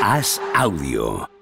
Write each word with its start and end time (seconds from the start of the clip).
Haz 0.00 0.40
audio. 0.54 1.39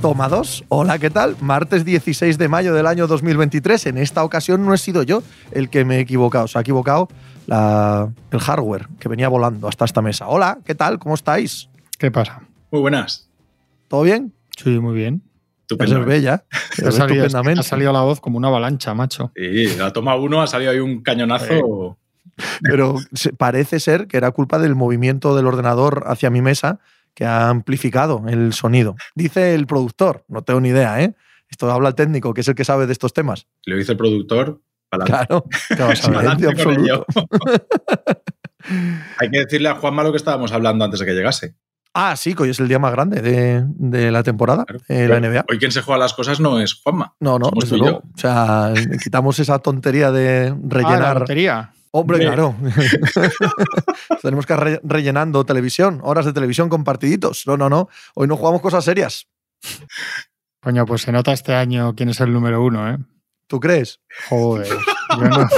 Toma 0.00 0.28
dos. 0.28 0.64
Hola, 0.68 0.98
¿qué 0.98 1.10
tal? 1.10 1.36
Martes 1.40 1.84
16 1.84 2.38
de 2.38 2.48
mayo 2.48 2.72
del 2.72 2.86
año 2.86 3.06
2023. 3.06 3.86
En 3.86 3.98
esta 3.98 4.24
ocasión 4.24 4.64
no 4.64 4.72
he 4.72 4.78
sido 4.78 5.02
yo 5.02 5.22
el 5.52 5.68
que 5.68 5.84
me 5.84 5.96
he 5.96 6.00
equivocado. 6.00 6.48
Se 6.48 6.56
ha 6.56 6.62
equivocado 6.62 7.08
la- 7.46 8.10
el 8.30 8.38
hardware 8.40 8.88
que 8.98 9.10
venía 9.10 9.28
volando 9.28 9.68
hasta 9.68 9.84
esta 9.84 10.00
mesa. 10.00 10.26
Hola, 10.28 10.58
¿qué 10.64 10.74
tal? 10.74 10.98
¿Cómo 10.98 11.14
estáis? 11.14 11.68
¿Qué 11.98 12.10
pasa? 12.10 12.40
Muy 12.70 12.80
buenas. 12.80 13.28
¿Todo 13.88 14.02
bien? 14.02 14.32
Sí, 14.56 14.70
muy 14.78 14.94
bien. 14.94 15.22
Estupendo. 15.62 15.98
Te 16.00 16.04
ve 16.06 16.28
ha, 16.28 16.42
salido, 16.90 17.24
estupendamente. 17.26 17.60
ha 17.60 17.62
salido 17.62 17.92
la 17.92 18.00
voz 18.00 18.20
como 18.20 18.38
una 18.38 18.48
avalancha, 18.48 18.94
macho. 18.94 19.32
Sí, 19.36 19.76
la 19.76 19.92
toma 19.92 20.14
uno 20.16 20.40
ha 20.40 20.46
salido 20.46 20.70
ahí 20.70 20.78
un 20.78 21.02
cañonazo. 21.02 21.98
Pero 22.62 22.96
parece 23.36 23.80
ser 23.80 24.06
que 24.06 24.16
era 24.16 24.30
culpa 24.30 24.58
del 24.58 24.74
movimiento 24.74 25.36
del 25.36 25.46
ordenador 25.46 26.04
hacia 26.06 26.30
mi 26.30 26.40
mesa 26.40 26.80
que 27.14 27.24
ha 27.24 27.48
amplificado 27.48 28.22
el 28.28 28.52
sonido. 28.52 28.96
Dice 29.14 29.54
el 29.54 29.66
productor, 29.66 30.24
no 30.28 30.42
tengo 30.42 30.60
ni 30.60 30.68
idea, 30.70 31.00
¿eh? 31.02 31.14
Esto 31.48 31.70
habla 31.70 31.88
el 31.88 31.94
técnico, 31.94 32.32
que 32.32 32.42
es 32.42 32.48
el 32.48 32.54
que 32.54 32.64
sabe 32.64 32.86
de 32.86 32.92
estos 32.92 33.12
temas. 33.12 33.46
Le 33.64 33.76
dice 33.76 33.92
el 33.92 33.98
productor. 33.98 34.60
pa'lante. 34.88 35.10
Claro, 35.12 35.44
absoluto. 35.88 37.06
Hay 39.18 39.30
que 39.30 39.38
decirle 39.40 39.68
a 39.68 39.74
Juanma 39.76 40.02
lo 40.02 40.10
que 40.12 40.16
estábamos 40.18 40.52
hablando 40.52 40.84
antes 40.84 41.00
de 41.00 41.06
que 41.06 41.12
llegase. 41.12 41.56
Ah, 41.92 42.14
sí, 42.14 42.34
que 42.34 42.44
hoy 42.44 42.50
es 42.50 42.60
el 42.60 42.68
día 42.68 42.78
más 42.78 42.92
grande 42.92 43.20
de, 43.20 43.64
de 43.66 44.12
la 44.12 44.22
temporada, 44.22 44.64
Claro. 44.64 44.80
eh, 44.88 45.08
la 45.08 45.18
NBA. 45.18 45.44
Hoy 45.50 45.58
quien 45.58 45.72
se 45.72 45.82
juega 45.82 45.98
las 45.98 46.14
cosas 46.14 46.38
no 46.38 46.60
es 46.60 46.74
Juanma. 46.74 47.14
No, 47.18 47.38
no, 47.38 47.50
desde 47.60 47.78
luego. 47.78 47.98
O 48.14 48.18
sea, 48.18 48.72
quitamos 49.02 49.38
esa 49.40 49.58
tontería 49.58 50.12
de 50.12 50.54
Ah, 50.54 50.56
la 50.60 50.68
rellenar. 50.68 51.72
Hombre, 51.92 52.20
claro. 52.20 52.54
Tenemos 54.22 54.46
que 54.46 54.56
re- 54.56 54.80
rellenando 54.84 55.44
televisión, 55.44 56.00
horas 56.04 56.24
de 56.24 56.32
televisión 56.32 56.68
con 56.68 56.84
partiditos. 56.84 57.46
No, 57.46 57.56
no, 57.56 57.68
no. 57.68 57.88
Hoy 58.14 58.28
no 58.28 58.36
jugamos 58.36 58.60
cosas 58.60 58.84
serias. 58.84 59.26
Coño, 60.62 60.86
pues 60.86 61.02
se 61.02 61.12
nota 61.12 61.32
este 61.32 61.54
año 61.54 61.94
quién 61.96 62.10
es 62.10 62.20
el 62.20 62.32
número 62.32 62.62
uno, 62.62 62.88
¿eh? 62.90 62.98
¿Tú 63.48 63.58
crees? 63.58 64.00
Joder. 64.28 64.68
no- 65.18 65.48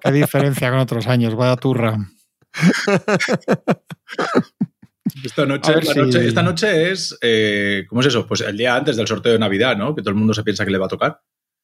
Qué 0.00 0.12
diferencia 0.12 0.70
con 0.70 0.78
otros 0.78 1.06
años, 1.06 1.34
vaya 1.34 1.56
turra. 1.56 1.98
Esta 5.22 5.46
noche, 5.46 5.70
A 5.72 5.74
ver 5.74 5.84
la 5.84 5.92
si- 5.92 5.98
noche- 6.00 6.26
esta 6.28 6.42
noche 6.42 6.90
es. 6.90 7.16
eh, 7.20 7.84
¿Cómo 7.88 8.00
es 8.00 8.06
eso? 8.08 8.26
Pues 8.26 8.40
el 8.40 8.56
día 8.56 8.74
antes 8.74 8.96
del 8.96 9.06
sorteo 9.06 9.32
de 9.32 9.38
Navidad, 9.38 9.76
¿no? 9.76 9.94
Que 9.94 10.02
todo 10.02 10.10
el 10.10 10.16
mundo 10.16 10.34
se 10.34 10.42
piensa 10.42 10.64
que 10.64 10.70
le 10.70 10.78
va 10.78 10.86
a 10.86 10.90
tocar. 10.90 11.20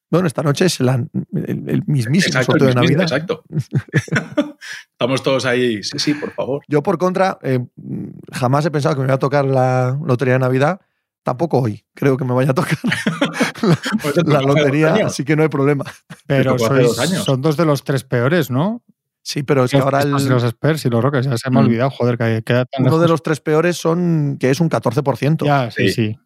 Bueno, 0.09 0.27
esta 0.27 0.43
noche 0.43 0.65
es 0.65 0.79
la- 0.79 0.95
el, 1.33 1.69
el 1.69 1.83
mismísimo 1.87 2.27
Exacto, 2.37 2.51
sorteo 2.51 2.67
de 2.69 2.75
Navidad. 2.75 3.01
Exacto. 3.03 3.43
Estamos 4.91 5.23
todos 5.23 5.45
ahí. 5.45 5.83
Sí, 5.83 5.97
sí, 5.99 6.13
por 6.13 6.31
favor. 6.31 6.61
Yo, 6.67 6.83
por 6.83 6.97
contra, 6.97 7.39
eh, 7.41 7.59
jamás 8.31 8.65
he 8.65 8.71
pensado 8.71 8.95
que 8.95 9.01
me 9.01 9.07
iba 9.07 9.15
a 9.15 9.19
tocar 9.19 9.45
la 9.45 9.97
lotería 10.05 10.33
de 10.35 10.39
Navidad. 10.39 10.79
Tampoco 11.23 11.59
hoy. 11.59 11.85
Creo 11.95 12.17
que 12.17 12.25
me 12.25 12.33
vaya 12.33 12.51
a 12.51 12.53
tocar 12.53 12.77
la 14.25 14.41
lotería, 14.41 14.93
así 15.05 15.23
que 15.23 15.35
no 15.35 15.43
hay 15.43 15.49
problema. 15.49 15.85
Pero 16.27 16.55
tocó 16.57 16.65
hace 16.65 16.75
sois- 16.83 16.87
dos 16.87 16.99
años. 16.99 17.23
son 17.23 17.41
dos 17.41 17.57
de 17.57 17.65
los 17.65 17.83
tres 17.83 18.03
peores, 18.03 18.51
¿no? 18.51 18.83
Sí, 19.25 19.41
pero 19.41 19.63
es 19.63 19.71
que 19.71 19.77
ahora 19.77 20.01
el, 20.01 20.11
los 20.11 20.43
Spurs 20.43 20.85
y 20.85 20.89
los 20.89 21.01
Rockets, 21.01 21.25
ya 21.27 21.37
se 21.37 21.49
me 21.49 21.59
ha 21.59 21.61
Mm. 21.61 21.65
olvidado, 21.65 21.89
joder, 21.91 22.17
que 22.17 22.43
queda 22.43 22.65
tan 22.65 22.85
uno 22.85 22.99
de 22.99 23.07
los 23.07 23.23
tres 23.23 23.39
peores 23.39 23.77
son 23.77 24.35
que 24.37 24.49
es 24.49 24.59
un 24.59 24.69
14%. 24.69 25.45
Ya, 25.45 25.71
sí, 25.71 25.87
Sí. 25.89 25.93
sí. 26.11 26.19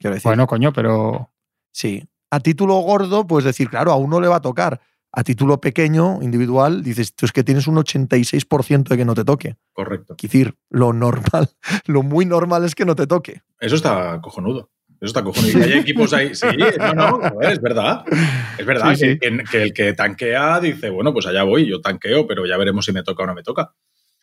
quiero 0.00 0.14
decir. 0.14 0.28
Bueno, 0.28 0.48
coño, 0.48 0.72
pero 0.72 1.30
Sí. 1.70 2.04
A 2.32 2.40
título 2.40 2.76
gordo, 2.78 3.26
pues 3.26 3.44
decir, 3.44 3.68
claro, 3.68 3.92
a 3.92 3.96
uno 3.96 4.18
le 4.20 4.26
va 4.26 4.36
a 4.36 4.40
tocar. 4.40 4.80
A 5.12 5.22
título 5.22 5.60
pequeño, 5.60 6.20
individual, 6.22 6.82
dices, 6.82 7.14
tú 7.14 7.26
es 7.26 7.32
que 7.32 7.44
tienes 7.44 7.66
un 7.66 7.76
86% 7.76 8.88
de 8.88 8.96
que 8.96 9.04
no 9.04 9.14
te 9.14 9.24
toque. 9.24 9.56
Correcto. 9.74 10.14
Quiero 10.16 10.32
decir, 10.32 10.54
lo 10.70 10.94
normal, 10.94 11.50
lo 11.86 12.02
muy 12.02 12.24
normal 12.24 12.64
es 12.64 12.74
que 12.74 12.86
no 12.86 12.96
te 12.96 13.06
toque. 13.06 13.42
Eso 13.60 13.74
está 13.76 14.18
cojonudo. 14.22 14.70
Eso 15.00 15.08
está 15.08 15.22
cojonudo. 15.22 15.58
Y 15.58 15.62
hay 15.72 15.78
equipos 15.80 16.14
ahí. 16.14 16.34
Sí, 16.34 16.46
no, 16.78 16.94
no, 16.94 17.18
joder, 17.30 17.52
es 17.52 17.60
verdad. 17.60 18.04
Es 18.56 18.64
verdad 18.64 18.94
Sí, 18.94 19.18
que, 19.18 19.18
que- 19.18 19.44
que 19.50 19.62
el 19.64 19.74
que 19.74 19.92
tanquea 19.92 20.60
dice, 20.60 20.88
bueno, 20.88 21.12
pues 21.12 21.26
allá 21.26 21.42
voy, 21.42 21.66
yo 21.68 21.80
tanqueo, 21.82 22.26
pero 22.26 22.46
ya 22.46 22.56
veremos 22.56 22.86
si 22.86 22.92
me 22.92 23.02
toca 23.02 23.24
o 23.24 23.26
no 23.26 23.34
me 23.34 23.42
toca. 23.42 23.74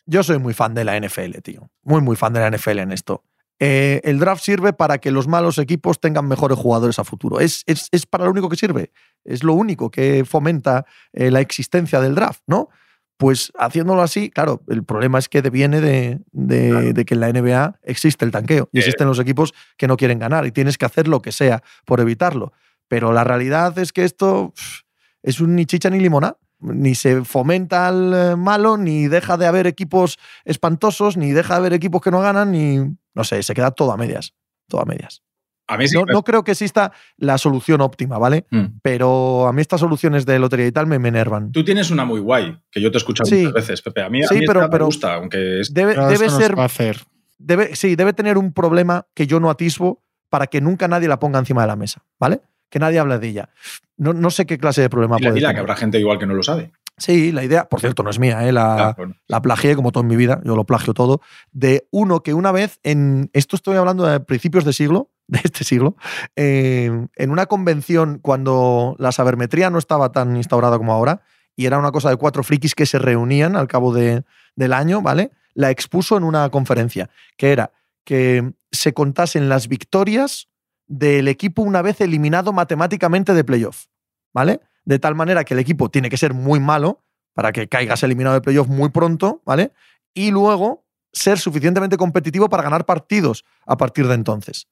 Yo 0.06 0.24
soy 0.24 0.38
muy 0.38 0.54
fan 0.54 0.74
de 0.74 0.82
la 0.84 0.96
NFL, 1.00 1.38
tío. 1.42 1.70
Muy, 1.84 2.00
muy 2.00 2.16
fan 2.16 2.32
de 2.32 2.40
la 2.40 2.50
NFL 2.50 2.78
en 2.80 2.90
esto. 2.90 3.22
Eh, 3.62 4.00
el 4.04 4.18
draft 4.18 4.42
sirve 4.42 4.72
para 4.72 4.98
que 4.98 5.10
los 5.10 5.28
malos 5.28 5.58
equipos 5.58 6.00
tengan 6.00 6.26
mejores 6.26 6.58
jugadores 6.58 6.98
a 6.98 7.04
futuro. 7.04 7.40
Es, 7.40 7.62
es, 7.66 7.88
es 7.92 8.06
para 8.06 8.24
lo 8.24 8.30
único 8.30 8.48
que 8.48 8.56
sirve. 8.56 8.90
Es 9.24 9.44
lo 9.44 9.52
único 9.52 9.90
que 9.90 10.24
fomenta 10.24 10.86
eh, 11.12 11.30
la 11.30 11.40
existencia 11.40 12.00
del 12.00 12.14
draft, 12.14 12.40
¿no? 12.46 12.70
Pues 13.18 13.52
haciéndolo 13.58 14.00
así, 14.00 14.30
claro, 14.30 14.62
el 14.68 14.82
problema 14.82 15.18
es 15.18 15.28
que 15.28 15.42
viene 15.42 15.82
de, 15.82 16.20
de- 16.32 16.70
Claro. 16.70 16.92
de 16.94 17.04
que 17.04 17.12
en 17.14 17.20
la 17.20 17.28
NBA 17.30 17.78
existe 17.82 18.24
el 18.24 18.30
tanqueo 18.30 18.70
y 18.72 18.78
Eh. 18.78 18.80
existen 18.80 19.06
los 19.06 19.18
equipos 19.18 19.52
que 19.76 19.86
no 19.86 19.98
quieren 19.98 20.18
ganar 20.18 20.46
y 20.46 20.52
tienes 20.52 20.78
que 20.78 20.86
hacer 20.86 21.06
lo 21.06 21.20
que 21.20 21.30
sea 21.30 21.62
por 21.84 22.00
evitarlo. 22.00 22.54
Pero 22.88 23.12
la 23.12 23.22
realidad 23.24 23.78
es 23.78 23.92
que 23.92 24.04
esto 24.04 24.54
pff, 24.56 24.80
es 25.22 25.38
un 25.40 25.54
ni 25.54 25.66
chicha 25.66 25.90
ni 25.90 26.00
limonada. 26.00 26.38
Ni 26.62 26.94
se 26.94 27.24
fomenta 27.24 27.88
al 27.88 28.36
malo, 28.38 28.76
ni 28.78 29.06
deja 29.08 29.36
de 29.38 29.46
haber 29.46 29.66
equipos 29.66 30.18
espantosos, 30.46 31.16
ni 31.16 31.32
deja 31.32 31.54
de 31.54 31.58
haber 31.60 31.72
equipos 31.74 32.00
que 32.02 32.10
no 32.10 32.20
ganan, 32.20 32.52
ni. 32.52 32.96
No 33.14 33.24
sé, 33.24 33.42
se 33.42 33.54
queda 33.54 33.70
todo 33.70 33.92
a 33.92 33.96
medias. 33.96 34.34
Todo 34.68 34.80
a 34.82 34.84
medias. 34.84 35.22
A 35.66 35.76
mí 35.76 35.86
sí 35.86 35.96
No, 35.96 36.04
no 36.04 36.24
creo 36.24 36.42
que 36.42 36.50
exista 36.52 36.90
la 37.16 37.38
solución 37.38 37.80
óptima, 37.80 38.18
¿vale? 38.18 38.44
Mm. 38.50 38.64
Pero 38.82 39.46
a 39.46 39.52
mí 39.52 39.60
estas 39.60 39.80
soluciones 39.80 40.26
de 40.26 40.38
lotería 40.40 40.66
y 40.66 40.72
tal 40.72 40.86
me, 40.88 40.98
me 40.98 41.08
enervan. 41.08 41.52
Tú 41.52 41.64
tienes 41.64 41.90
una 41.92 42.04
muy 42.04 42.18
guay, 42.20 42.58
que 42.72 42.80
yo 42.80 42.90
te 42.90 42.96
he 42.96 42.98
escuchado 42.98 43.28
Sí. 43.30 43.36
muchas 43.38 43.52
veces, 43.54 43.82
Pepe. 43.82 44.02
A 44.02 44.08
mí, 44.10 44.20
a 44.24 44.28
mí 44.32 44.40
pero- 44.46 44.60
esta 44.62 44.70
pero- 44.70 44.84
me 44.84 44.86
gusta, 44.86 45.14
aunque 45.14 45.60
es... 45.60 45.72
Debe, 45.72 45.94
pero 45.94 46.08
debe 46.08 46.28
ser. 46.28 46.58
va 46.58 46.62
a 46.62 46.66
hacer. 46.66 47.00
Debe, 47.38 47.76
sí, 47.76 47.94
debe 47.96 48.12
tener 48.12 48.36
un 48.36 48.52
problema 48.52 49.06
que 49.14 49.26
yo 49.28 49.38
no 49.40 49.48
atisbo 49.48 50.02
para 50.28 50.48
que 50.48 50.60
nunca 50.60 50.88
nadie 50.88 51.06
la 51.08 51.18
ponga 51.20 51.38
encima 51.38 51.62
de 51.62 51.68
la 51.68 51.76
mesa, 51.76 52.02
¿vale? 52.18 52.40
Que 52.68 52.78
nadie 52.78 52.98
hable 52.98 53.18
de 53.18 53.28
ella. 53.28 53.48
No, 53.96 54.12
no 54.12 54.30
sé 54.30 54.46
qué 54.46 54.58
clase 54.58 54.80
de 54.80 54.90
problema 54.90 55.16
Dila, 55.16 55.28
puede 55.30 55.34
dila, 55.36 55.48
que 55.48 55.52
tener. 55.54 55.60
habrá 55.60 55.76
gente 55.76 55.98
igual 56.00 56.18
que 56.18 56.26
no 56.26 56.34
lo 56.34 56.42
sabe. 56.42 56.72
Sí, 57.00 57.32
la 57.32 57.42
idea, 57.42 57.68
por 57.68 57.80
cierto, 57.80 58.02
no 58.02 58.10
es 58.10 58.18
mía, 58.18 58.46
¿eh? 58.46 58.52
la, 58.52 58.88
Ah, 58.90 58.94
la 59.26 59.40
plagié 59.42 59.74
como 59.74 59.90
todo 59.90 60.02
en 60.02 60.08
mi 60.08 60.16
vida, 60.16 60.40
yo 60.44 60.54
lo 60.54 60.64
plagio 60.64 60.92
todo, 60.94 61.20
de 61.50 61.88
uno 61.90 62.22
que 62.22 62.34
una 62.34 62.52
vez, 62.52 62.78
en 62.82 63.30
esto 63.32 63.56
estoy 63.56 63.76
hablando 63.78 64.04
de 64.06 64.20
principios 64.20 64.64
de 64.66 64.72
siglo, 64.74 65.10
de 65.26 65.40
este 65.42 65.64
siglo, 65.64 65.96
eh, 66.36 66.90
en 67.16 67.30
una 67.30 67.46
convención 67.46 68.18
cuando 68.20 68.96
la 68.98 69.12
sabermetría 69.12 69.70
no 69.70 69.78
estaba 69.78 70.12
tan 70.12 70.36
instaurada 70.36 70.76
como 70.76 70.92
ahora, 70.92 71.22
y 71.56 71.66
era 71.66 71.78
una 71.78 71.90
cosa 71.90 72.10
de 72.10 72.16
cuatro 72.16 72.42
frikis 72.44 72.74
que 72.74 72.86
se 72.86 72.98
reunían 72.98 73.56
al 73.56 73.66
cabo 73.66 73.92
de- 73.94 74.22
del 74.54 74.72
año, 74.72 75.00
¿vale? 75.02 75.30
La 75.54 75.70
expuso 75.70 76.16
en 76.16 76.24
una 76.24 76.48
conferencia, 76.50 77.10
que 77.36 77.50
era 77.52 77.72
que 78.04 78.52
se 78.72 78.92
contasen 78.92 79.48
las 79.48 79.68
victorias 79.68 80.48
del 80.86 81.28
equipo 81.28 81.62
una 81.62 81.82
vez 81.82 82.00
eliminado 82.00 82.52
matemáticamente 82.52 83.32
de 83.34 83.44
playoff, 83.44 83.86
¿vale? 84.34 84.60
De 84.90 84.98
tal 84.98 85.14
manera 85.14 85.44
que 85.44 85.54
el 85.54 85.60
equipo 85.60 85.88
tiene 85.88 86.10
que 86.10 86.16
ser 86.16 86.34
muy 86.34 86.58
malo 86.58 87.04
para 87.32 87.52
que 87.52 87.68
caigas 87.68 88.02
eliminado 88.02 88.34
de 88.34 88.40
playoff 88.40 88.66
muy 88.66 88.88
pronto, 88.88 89.40
¿vale? 89.46 89.70
Y 90.14 90.32
luego 90.32 90.84
ser 91.12 91.38
suficientemente 91.38 91.96
competitivo 91.96 92.48
para 92.48 92.64
ganar 92.64 92.86
partidos 92.86 93.44
a 93.66 93.76
partir 93.76 94.08
de 94.08 94.14
entonces. 94.14 94.66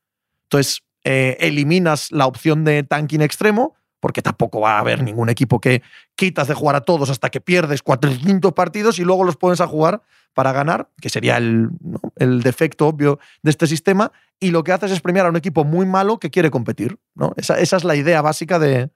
Entonces, 0.46 0.82
eh, 1.04 1.36
eliminas 1.38 2.10
la 2.10 2.26
opción 2.26 2.64
de 2.64 2.82
tanking 2.82 3.22
extremo, 3.22 3.76
porque 4.00 4.20
tampoco 4.20 4.58
va 4.58 4.72
a 4.72 4.80
haber 4.80 5.04
ningún 5.04 5.28
equipo 5.28 5.60
que 5.60 5.82
quitas 6.16 6.48
de 6.48 6.54
jugar 6.54 6.74
a 6.74 6.80
todos 6.80 7.10
hasta 7.10 7.30
que 7.30 7.40
pierdes 7.40 7.84
400 7.84 8.52
partidos 8.54 8.98
y 8.98 9.04
luego 9.04 9.22
los 9.22 9.36
pones 9.36 9.60
a 9.60 9.68
jugar 9.68 10.02
para 10.34 10.50
ganar, 10.50 10.90
que 11.00 11.10
sería 11.10 11.36
el, 11.36 11.70
¿no? 11.80 12.00
el 12.16 12.42
defecto 12.42 12.88
obvio 12.88 13.20
de 13.44 13.52
este 13.52 13.68
sistema, 13.68 14.10
y 14.40 14.50
lo 14.50 14.64
que 14.64 14.72
haces 14.72 14.90
es 14.90 15.00
premiar 15.00 15.26
a 15.26 15.28
un 15.28 15.36
equipo 15.36 15.62
muy 15.62 15.86
malo 15.86 16.18
que 16.18 16.30
quiere 16.30 16.50
competir. 16.50 16.98
¿no? 17.14 17.34
Esa, 17.36 17.60
esa 17.60 17.76
es 17.76 17.84
la 17.84 17.94
idea 17.94 18.20
básica 18.20 18.58
de, 18.58 18.90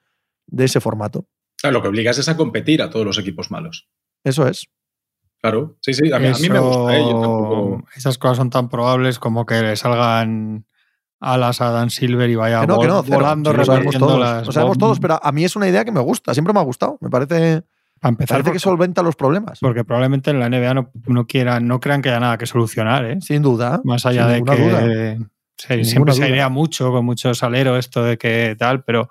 de 0.46 0.64
ese 0.64 0.80
formato. 0.80 1.26
Claro, 1.60 1.74
lo 1.74 1.82
que 1.82 1.88
obligas 1.88 2.18
es 2.18 2.28
a 2.28 2.36
competir 2.36 2.82
a 2.82 2.90
todos 2.90 3.06
los 3.06 3.18
equipos 3.18 3.50
malos. 3.50 3.88
Eso 4.24 4.46
es. 4.46 4.68
Claro, 5.40 5.76
sí, 5.80 5.92
sí, 5.94 6.12
a 6.12 6.18
mí, 6.18 6.28
a 6.28 6.34
mí 6.34 6.48
me 6.48 6.58
gusta. 6.60 6.96
¿eh? 6.96 7.00
Yo 7.02 7.20
tampoco- 7.20 7.84
Esas 7.96 8.16
cosas 8.18 8.36
son 8.36 8.50
tan 8.50 8.68
probables 8.68 9.18
como 9.18 9.44
que 9.46 9.60
le 9.60 9.76
salgan 9.76 10.66
alas 11.20 11.60
a 11.60 11.70
Dan 11.70 11.90
Silver 11.90 12.28
y 12.30 12.34
vaya 12.36 12.60
Que 12.62 12.66
no, 12.66 12.78
que 12.80 12.86
no, 12.88 13.02
volando, 13.02 13.50
Sí, 13.52 13.56
lo 13.56 13.64
sabemos 13.64 13.94
repartiendo 13.94 14.06
todos. 14.06 14.20
las 14.20 14.46
Lo 14.46 14.52
sabemos 14.52 14.78
todos, 14.78 15.00
pero 15.00 15.20
a 15.24 15.32
mí 15.32 15.44
es 15.44 15.54
una 15.56 15.68
idea 15.68 15.84
que 15.84 15.92
me 15.92 16.00
gusta, 16.00 16.32
siempre 16.34 16.52
me 16.54 16.60
ha 16.60 16.64
gustado. 16.64 16.98
Me 17.00 17.10
parece, 17.10 17.62
Para 18.00 18.10
empezar, 18.10 18.36
parece 18.38 18.52
que 18.52 18.58
solventa 18.58 19.02
los 19.02 19.14
problemas. 19.16 19.58
porque 19.60 19.84
probablemente 19.84 20.30
en 20.30 20.40
la 20.40 20.46
NBA 20.48 20.74
no, 20.74 20.90
no 21.06 21.26
quieran, 21.26 21.66
no 21.68 21.78
crean 21.80 22.02
que 22.02 22.08
haya 22.10 22.20
nada 22.20 22.38
que 22.38 22.46
solucionar, 22.46 23.04
¿eh? 23.04 23.18
Sin 23.20 23.42
duda. 23.42 23.80
Más 23.84 24.04
allá 24.06 24.26
de 24.26 24.42
que 24.42 24.56
duda. 24.56 24.80
se- 25.56 25.74
Sin 25.76 25.84
siempre 25.84 26.14
se 26.14 26.28
idea 26.28 26.48
mucho 26.48 26.90
con 26.90 27.04
mucho 27.04 27.34
salero 27.34 27.76
esto 27.76 28.02
de 28.02 28.18
que 28.18 28.56
tal, 28.58 28.82
pero 28.84 29.08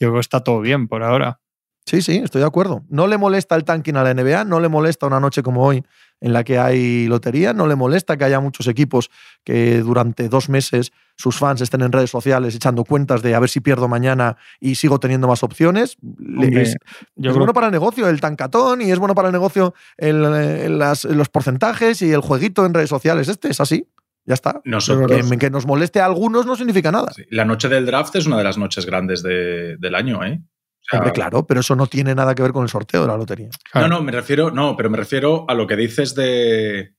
yo 0.00 0.08
creo 0.08 0.14
que 0.14 0.20
está 0.20 0.40
todo 0.44 0.60
bien 0.60 0.88
por 0.88 1.02
ahora. 1.02 1.40
Sí, 1.88 2.02
sí, 2.02 2.16
estoy 2.16 2.40
de 2.40 2.46
acuerdo. 2.48 2.84
No 2.88 3.06
le 3.06 3.16
molesta 3.16 3.54
el 3.54 3.62
tanking 3.62 3.94
a 3.96 4.02
la 4.02 4.10
NBA, 4.12 4.44
no 4.44 4.58
le 4.58 4.68
molesta 4.68 5.06
una 5.06 5.20
noche 5.20 5.44
como 5.44 5.64
hoy 5.64 5.84
en 6.20 6.32
la 6.32 6.42
que 6.42 6.58
hay 6.58 7.06
lotería, 7.06 7.52
no 7.52 7.68
le 7.68 7.76
molesta 7.76 8.16
que 8.16 8.24
haya 8.24 8.40
muchos 8.40 8.66
equipos 8.66 9.08
que 9.44 9.78
durante 9.82 10.28
dos 10.28 10.48
meses 10.48 10.90
sus 11.16 11.38
fans 11.38 11.60
estén 11.60 11.82
en 11.82 11.92
redes 11.92 12.10
sociales 12.10 12.56
echando 12.56 12.82
cuentas 12.84 13.22
de 13.22 13.36
a 13.36 13.38
ver 13.38 13.48
si 13.50 13.60
pierdo 13.60 13.86
mañana 13.86 14.36
y 14.58 14.74
sigo 14.74 14.98
teniendo 14.98 15.28
más 15.28 15.44
opciones. 15.44 15.96
Hombre, 16.02 16.62
es 16.62 16.70
yo 17.14 17.30
es 17.30 17.34
creo 17.34 17.38
bueno 17.38 17.52
para 17.54 17.66
el 17.68 17.72
negocio 17.72 18.08
el 18.08 18.20
tancatón 18.20 18.82
y 18.82 18.90
es 18.90 18.98
bueno 18.98 19.14
para 19.14 19.28
el 19.28 19.32
negocio 19.32 19.72
el, 19.96 20.78
las- 20.78 21.04
los 21.04 21.28
porcentajes 21.28 22.02
y 22.02 22.10
el 22.10 22.20
jueguito 22.20 22.66
en 22.66 22.74
redes 22.74 22.90
sociales. 22.90 23.28
Este 23.28 23.48
es 23.50 23.60
así, 23.60 23.86
ya 24.26 24.34
está. 24.34 24.60
Nosotros, 24.64 25.30
Que, 25.30 25.38
que 25.38 25.50
nos 25.50 25.66
moleste 25.66 26.00
a 26.00 26.04
algunos 26.06 26.44
no 26.46 26.56
significa 26.56 26.90
nada. 26.92 27.12
sí, 27.14 27.24
la 27.30 27.44
noche 27.44 27.68
del 27.68 27.86
draft 27.86 28.14
es 28.16 28.26
una 28.26 28.36
de 28.38 28.44
las 28.44 28.58
noches 28.58 28.84
grandes 28.84 29.22
de- 29.22 29.76
del 29.78 29.94
año, 29.94 30.24
¿eh? 30.24 30.40
O 30.42 30.88
sea, 30.88 30.98
Hombre, 31.00 31.12
claro, 31.12 31.46
pero 31.46 31.60
eso 31.60 31.74
no 31.74 31.86
tiene 31.86 32.14
nada 32.14 32.34
que 32.34 32.42
ver 32.42 32.52
con 32.52 32.62
el 32.62 32.68
sorteo 32.68 33.02
de 33.02 33.08
la 33.08 33.16
lotería. 33.16 33.48
Claro. 33.72 33.88
No, 33.88 33.96
no, 33.96 34.02
me 34.02 34.12
refiero, 34.12 34.50
no, 34.52 34.76
pero 34.76 34.88
me 34.90 34.96
refiero 34.96 35.44
a 35.48 35.54
lo 35.54 35.66
que 35.66 35.74
dices 35.76 36.14
de, 36.14 36.94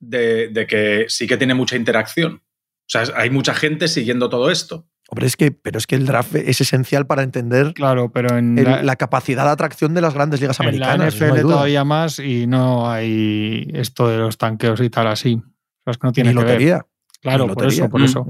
de, 0.00 0.48
de 0.48 0.66
que 0.66 1.06
sí 1.08 1.26
que 1.26 1.36
tiene 1.36 1.54
mucha 1.54 1.76
interacción. 1.76 2.42
O 2.44 2.88
sea, 2.88 3.04
hay 3.16 3.30
mucha 3.30 3.54
gente 3.54 3.88
siguiendo 3.88 4.28
todo 4.28 4.50
esto. 4.50 4.86
Hombre, 5.08 5.26
es 5.26 5.36
que, 5.36 5.52
pero 5.52 5.78
es 5.78 5.86
que 5.86 5.94
el 5.94 6.06
draft 6.06 6.34
es 6.34 6.60
esencial 6.60 7.06
para 7.06 7.22
entender 7.22 7.74
Claro, 7.74 8.10
pero 8.12 8.36
en 8.38 8.58
el- 8.58 8.64
la, 8.64 8.82
la 8.82 8.96
capacidad 8.96 9.44
de 9.44 9.50
atracción 9.50 9.94
de 9.94 10.00
las 10.00 10.14
grandes 10.14 10.40
ligas 10.40 10.58
en 10.60 10.66
la 10.66 10.70
americanas. 10.70 10.98
no 11.20 11.26
NFL 11.26 11.36
hay 11.36 11.42
duda. 11.42 11.54
todavía 11.54 11.84
más 11.84 12.18
y 12.18 12.46
no 12.46 12.90
hay 12.90 13.68
esto 13.74 14.08
de 14.08 14.18
los 14.18 14.36
tanqueos 14.38 14.80
y 14.80 14.90
tal 14.90 15.06
así. 15.06 15.42
O 15.84 15.84
sea, 15.84 15.90
es 15.92 15.98
que 15.98 16.06
no 16.06 16.12
tiene 16.12 16.30
Ni 16.30 16.36
que 16.36 16.42
ver. 16.44 16.52
lotería. 16.52 16.86
Claro, 17.20 17.44
ni 17.46 17.54
por 17.54 17.62
lotería. 17.64 17.84
eso, 17.84 17.90
por 17.90 18.00
Mm. 18.00 18.04
eso. 18.04 18.26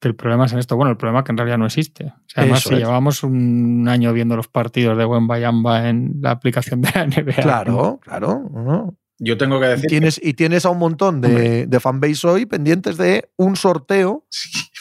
Que 0.00 0.08
el 0.08 0.16
problema 0.16 0.46
es 0.46 0.52
en 0.52 0.58
esto. 0.58 0.76
Bueno, 0.76 0.90
el 0.90 0.96
problema 0.96 1.20
es 1.20 1.24
que 1.26 1.32
en 1.32 1.36
realidad 1.38 1.58
no 1.58 1.66
existe. 1.66 2.06
O 2.06 2.14
sea, 2.26 2.42
además, 2.42 2.60
Eso 2.60 2.68
si 2.70 2.74
es. 2.74 2.80
llevamos 2.80 3.22
un 3.22 3.86
año 3.88 4.12
viendo 4.12 4.34
los 4.36 4.48
partidos 4.48 4.98
de 4.98 5.04
Wembayamba 5.04 5.88
en 5.88 6.16
la 6.20 6.32
aplicación 6.32 6.80
de 6.82 6.90
la 6.94 7.06
NBA. 7.06 7.42
Claro, 7.42 8.00
claro. 8.02 8.50
¿no? 8.52 8.96
Yo 9.18 9.38
tengo 9.38 9.60
que 9.60 9.66
Y 9.66 9.68
decir. 9.70 9.88
tienes, 9.88 10.20
y 10.20 10.34
tienes 10.34 10.66
a 10.66 10.70
un 10.70 10.78
montón 10.78 11.20
de, 11.20 11.66
de 11.68 11.80
fanbase 11.80 12.26
hoy 12.26 12.46
pendientes 12.46 12.96
de 12.96 13.30
un 13.36 13.54
sorteo 13.54 14.26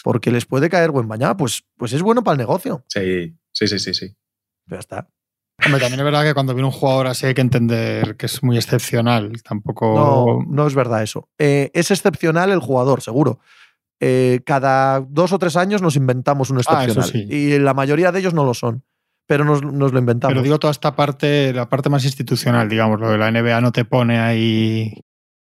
porque 0.04 0.32
les 0.32 0.46
puede 0.48 0.68
caer 0.70 0.90
buen 0.90 1.08
bañado. 1.08 1.38
Pues, 1.38 1.64
pues 1.78 1.94
es 1.94 2.02
bueno 2.02 2.24
para 2.24 2.34
el 2.34 2.40
negocio. 2.40 2.84
Sí, 2.88 3.38
sí, 3.52 3.68
sí, 3.68 3.78
sí, 3.78 3.94
sí. 3.94 4.08
Pero 4.66 4.78
ya 4.78 4.80
está. 4.80 5.10
Hombre, 5.66 5.80
también 5.80 6.00
es 6.00 6.04
verdad 6.06 6.24
que 6.24 6.34
cuando 6.34 6.54
viene 6.54 6.66
un 6.68 6.72
jugador 6.74 7.08
así 7.08 7.26
hay 7.28 7.34
que 7.34 7.42
entender 7.42 8.16
que 8.18 8.26
es 8.26 8.42
muy 8.44 8.58
excepcional. 8.58 9.42
Tampoco. 9.44 9.94
No, 9.94 10.40
no 10.48 10.68
es 10.68 10.74
verdad 10.76 11.04
eso. 11.04 11.30
Eh, 11.38 11.70
es 11.74 11.92
excepcional 11.92 12.52
el 12.52 12.60
jugador, 12.60 13.02
seguro. 13.02 13.40
Eh, 14.00 14.42
cada 14.46 15.00
dos 15.02 15.32
o 15.32 15.38
tres 15.40 15.56
años 15.56 15.82
nos 15.82 15.96
inventamos 15.96 16.50
un 16.50 16.58
Ah, 16.58 16.62
excepcional. 16.86 17.10
sí. 17.10 17.28
Y 17.30 17.60
la 17.60 17.74
mayoría 17.76 18.12
de 18.12 18.20
ellos 18.20 18.34
no 18.34 18.44
lo 18.44 18.54
son. 18.54 18.84
Pero 19.28 19.46
nos, 19.46 19.62
nos 19.64 19.94
lo 19.94 20.00
inventamos. 20.00 20.34
Pero 20.34 20.44
digo 20.44 20.60
toda 20.60 20.72
esta 20.72 20.96
parte, 20.96 21.54
la 21.54 21.70
parte 21.70 21.90
más 21.90 22.04
institucional, 22.04 22.68
digamos, 22.68 23.00
lo 23.00 23.10
de 23.12 23.18
la 23.20 23.32
NBA 23.32 23.62
no 23.62 23.72
te 23.72 23.86
pone 23.86 24.20
ahí 24.20 24.94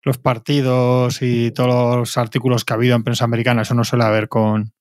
los 0.03 0.19
partidos 0.19 1.21
y 1.21 1.51
todos 1.51 1.97
los 1.97 2.17
artículos 2.17 2.65
que 2.65 2.73
ha 2.73 2.77
habido 2.77 2.95
en 2.95 3.03
prensa 3.03 3.25
americana, 3.25 3.63
eso 3.63 3.75
no 3.75 3.83
suele 3.83 4.05
haber 4.05 4.29
con. 4.29 4.73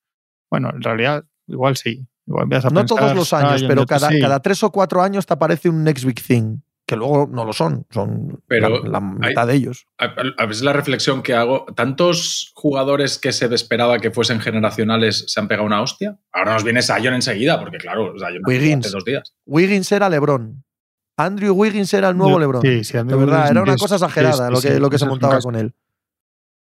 Bueno, 0.52 0.70
en 0.74 0.82
realidad, 0.84 1.26
igual 1.48 1.76
sí. 1.76 2.08
Igual 2.28 2.46
no 2.46 2.50
pensar, 2.50 2.86
todos 2.86 3.16
los 3.16 3.34
años, 3.34 3.62
"Ay, 3.62 3.68
pero 3.68 3.82
yo- 3.82 3.86
cada, 3.88 4.10
sí". 4.10 4.20
cada 4.20 4.40
tres 4.40 4.64
o 4.64 4.72
cuatro 4.72 5.02
años 5.02 5.26
te 5.26 5.34
aparece 5.34 5.70
un 5.70 5.84
next 5.84 6.06
big 6.06 6.22
thing. 6.22 6.58
Que 6.88 6.96
luego 6.96 7.28
no 7.32 7.46
lo 7.46 7.52
son. 7.54 7.88
Son 7.90 8.44
Pero 8.48 8.70
la, 8.84 8.90
la 8.90 9.02
mitad 9.02 9.48
de 9.48 9.56
ellos. 9.56 9.88
A, 9.98 10.46
veces 10.46 10.62
la 10.64 10.72
reflexión 10.72 11.24
que 11.24 11.34
hago, 11.34 11.66
¿tantos 11.76 12.52
jugadores 12.54 13.18
que 13.18 13.32
se 13.32 13.46
esperaba 13.56 13.98
que 13.98 14.12
fuesen 14.12 14.40
generacionales 14.40 15.26
se 15.28 15.40
han 15.40 15.48
pegado 15.48 15.66
una 15.66 15.82
hostia? 15.82 16.20
Ahora 16.32 16.54
nos 16.54 16.64
viene 16.64 16.84
Sion 16.84 17.16
enseguida, 17.16 17.60
porque 17.60 17.78
claro, 17.80 18.14
Zion 18.20 18.42
nació 18.42 18.42
Wiggins. 18.46 18.86
hace 18.86 18.94
dos 18.96 19.04
días. 19.04 19.34
Wiggins 19.48 19.92
era 19.92 20.10
LeBron. 20.10 20.64
Andrew 21.18 21.56
Wiggins 21.56 21.92
era 21.96 22.10
el 22.10 22.18
nuevo 22.18 22.34
Yo- 22.34 22.40
LeBron. 22.40 22.62
Sí, 22.62 22.84
sí, 22.84 22.94
de 22.94 23.00
Andrew 23.00 23.20
verdad, 23.20 23.34
Wiggins 23.38 23.52
era 23.52 23.62
una 23.64 23.74
es- 23.74 23.82
cosa 23.82 23.96
exagerada 23.96 24.46
es- 24.48 24.54
lo 24.54 24.62
que, 24.62 24.68
es- 24.68 24.80
lo 24.80 24.90
que 24.92 25.00
se 25.00 25.06
es 25.06 25.10
montaba 25.10 25.40
con 25.40 25.56
él. 25.56 25.74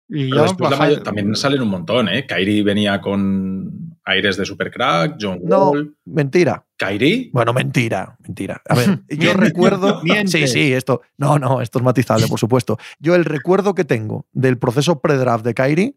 Y 0.07 0.35
ya 0.35 0.41
después 0.43 0.69
la 0.69 0.77
baja- 0.77 0.89
mayor- 0.89 1.03
también 1.03 1.35
salen 1.35 1.61
un 1.63 1.69
montón, 1.69 2.09
¿eh? 2.09 2.27
Kyrie 2.27 2.61
venía 2.63 3.01
con 3.01 3.90
aires 4.05 4.37
de 4.37 4.45
supercrack, 4.45 5.17
John 5.19 5.39
No. 5.43 5.69
Wall. 5.71 5.95
Mentira. 6.05 6.65
Kyrie, 6.77 7.29
Bueno, 7.33 7.53
mentira, 7.53 8.17
mentira. 8.19 8.61
A 8.67 8.75
ver, 8.75 9.01
yo 9.09 9.17
Miente, 9.17 9.33
recuerdo. 9.33 10.01
miente. 10.03 10.31
Sí, 10.31 10.47
sí, 10.47 10.73
esto. 10.73 11.01
No, 11.17 11.37
no, 11.37 11.61
esto 11.61 11.77
es 11.79 11.85
matizable, 11.85 12.27
por 12.27 12.39
supuesto. 12.39 12.77
Yo 12.99 13.13
el 13.15 13.25
recuerdo 13.25 13.75
que 13.75 13.85
tengo 13.85 14.25
del 14.31 14.57
proceso 14.57 14.99
pre-draft 14.99 15.45
de 15.45 15.53
Kyrie, 15.53 15.95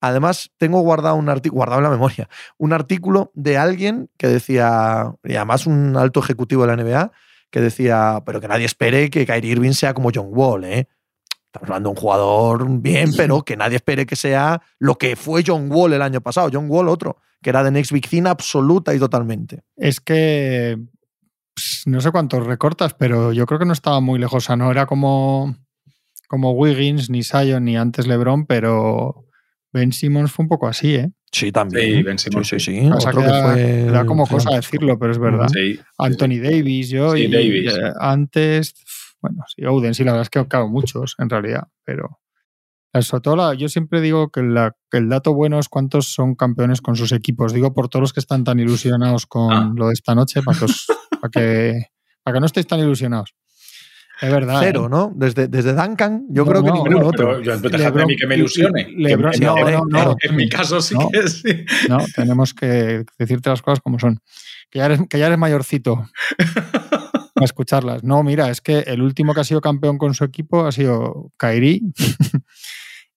además 0.00 0.50
tengo 0.56 0.80
guardado 0.82 1.16
un 1.16 1.28
artículo, 1.28 1.56
guardado 1.58 1.80
en 1.80 1.84
la 1.84 1.90
memoria, 1.90 2.28
un 2.58 2.72
artículo 2.72 3.32
de 3.34 3.58
alguien 3.58 4.08
que 4.16 4.28
decía, 4.28 5.12
y 5.24 5.34
además 5.34 5.66
un 5.66 5.96
alto 5.96 6.20
ejecutivo 6.20 6.64
de 6.66 6.76
la 6.76 6.82
NBA, 6.82 7.12
que 7.50 7.60
decía, 7.60 8.22
pero 8.24 8.40
que 8.40 8.46
nadie 8.48 8.66
espere 8.66 9.10
que 9.10 9.26
Kyrie 9.26 9.50
Irving 9.52 9.72
sea 9.72 9.92
como 9.92 10.10
John 10.14 10.28
Wall, 10.30 10.64
¿eh? 10.64 10.86
Estamos 11.46 11.68
hablando 11.68 11.88
de 11.88 11.94
un 11.96 12.00
jugador 12.00 12.64
bien, 12.80 13.10
pero 13.16 13.42
que 13.42 13.56
nadie 13.56 13.74
espere 13.74 14.06
que 14.06 14.14
sea 14.14 14.62
lo 14.78 14.94
que 14.94 15.16
fue 15.16 15.42
John 15.44 15.66
Wall 15.68 15.92
el 15.94 16.02
año 16.02 16.20
pasado. 16.20 16.48
John 16.52 16.66
Wall, 16.70 16.88
otro, 16.88 17.16
que 17.42 17.50
era 17.50 17.62
de 17.64 17.70
Next 17.70 17.92
Big 17.92 18.08
Thing 18.08 18.26
absoluta 18.26 18.94
y 18.94 18.98
totalmente. 18.98 19.62
Es 19.76 20.00
que 20.00 20.78
no 21.86 22.00
sé 22.00 22.10
cuántos 22.10 22.46
recortas, 22.46 22.94
pero 22.94 23.32
yo 23.32 23.46
creo 23.46 23.58
que 23.58 23.66
no 23.66 23.72
estaba 23.72 24.00
muy 24.00 24.18
lejos. 24.18 24.44
O 24.44 24.46
sea, 24.46 24.56
no 24.56 24.70
era 24.70 24.86
como, 24.86 25.56
como 26.28 26.52
Wiggins, 26.52 27.10
ni 27.10 27.22
Sion, 27.22 27.64
ni 27.64 27.76
antes 27.76 28.06
LeBron, 28.06 28.46
pero 28.46 29.26
Ben 29.72 29.92
Simmons 29.92 30.32
fue 30.32 30.44
un 30.44 30.48
poco 30.48 30.68
así, 30.68 30.94
¿eh? 30.96 31.10
Sí, 31.32 31.52
también. 31.52 31.98
Sí, 31.98 32.02
Ben 32.02 32.18
Simmons, 32.18 32.48
Sí, 32.48 32.58
sí, 32.58 32.80
sí. 32.80 32.90
O 32.92 33.00
sea, 33.00 33.12
que 33.12 33.18
que 33.18 33.24
da, 33.24 33.42
fue- 33.42 33.84
da 33.92 34.04
como 34.04 34.26
cosa 34.26 34.50
decirlo, 34.56 34.98
pero 34.98 35.12
es 35.12 35.18
verdad. 35.18 35.48
sí. 35.48 35.78
Anthony 35.98 36.40
Davis, 36.42 36.88
yo, 36.88 37.14
Sí, 37.14 37.22
y 37.24 37.30
Davis. 37.30 37.72
eh, 37.74 37.92
antes, 38.00 38.74
bueno, 39.20 39.44
sí, 39.54 39.64
Oden, 39.64 39.94
sí, 39.94 40.02
la 40.02 40.12
verdad 40.12 40.22
es 40.22 40.30
que 40.30 40.46
claro, 40.48 40.68
muchos 40.68 41.14
en 41.18 41.30
realidad, 41.30 41.68
pero 41.84 42.18
sobre 43.00 43.20
todo 43.22 43.36
la- 43.36 43.54
yo 43.54 43.68
siempre 43.68 44.00
digo 44.00 44.30
que, 44.30 44.42
la- 44.42 44.74
que 44.90 44.98
el 44.98 45.08
dato 45.08 45.32
bueno 45.34 45.58
es 45.58 45.68
cuántos 45.68 46.12
son 46.12 46.34
campeones 46.34 46.80
con 46.80 46.96
sus 46.96 47.12
equipos. 47.12 47.52
Digo 47.52 47.72
por 47.72 47.88
todos 47.88 48.00
los 48.02 48.12
que 48.12 48.20
están 48.20 48.44
tan 48.44 48.58
ilusionados 48.58 49.26
con 49.26 49.52
Ah. 49.52 49.72
lo 49.74 49.86
de 49.88 49.92
esta 49.94 50.14
noche, 50.14 50.42
para 50.42 50.58
que, 50.58 50.64
os- 50.64 50.86
para 51.20 51.30
que, 51.30 51.84
para 52.24 52.34
que 52.34 52.40
no 52.40 52.46
estéis 52.46 52.66
tan 52.66 52.80
ilusionados. 52.80 53.34
Es 54.22 54.30
verdad. 54.30 54.60
Cero, 54.60 54.84
¿eh? 54.84 54.88
¿no? 54.90 55.12
Desde, 55.16 55.48
desde 55.48 55.72
Duncan, 55.72 56.26
yo 56.28 56.44
No, 56.44 56.50
creo 56.50 56.62
que 56.62 56.68
no, 56.68 56.74
ningún 56.74 56.92
Pero, 56.92 57.06
otro. 57.08 57.40
yo, 57.40 57.56
dejadme 57.58 58.02
a 58.02 58.04
Lebron- 58.04 58.06
mí 58.06 58.16
que 58.16 58.26
me 58.26 58.34
ilusione. 58.34 58.86
Que 58.86 58.92
Lebron- 58.92 59.34
en, 59.34 59.40
no, 59.40 59.56
en- 59.68 59.74
no, 59.88 60.04
no. 60.04 60.16
en 60.20 60.36
mi 60.36 60.46
caso 60.48 60.82
sí 60.82 60.94
No. 60.94 61.08
que 61.10 61.26
sí. 61.28 61.64
No, 61.88 61.98
tenemos 62.14 62.52
que 62.52 63.04
decirte 63.18 63.48
las 63.48 63.62
cosas 63.62 63.80
como 63.80 63.98
son. 63.98 64.20
Que 64.70 64.80
ya 64.80 64.84
eres, 64.86 65.00
que 65.08 65.18
ya 65.18 65.26
eres 65.26 65.38
mayorcito 65.38 66.06
a 67.42 67.46
escucharlas. 67.46 68.02
No, 68.04 68.22
mira, 68.22 68.50
es 68.50 68.60
que 68.60 68.80
el 68.80 69.02
último 69.02 69.34
que 69.34 69.40
ha 69.40 69.44
sido 69.44 69.60
campeón 69.60 69.98
con 69.98 70.14
su 70.14 70.24
equipo 70.24 70.64
ha 70.66 70.72
sido 70.72 71.30
Kairi 71.36 71.82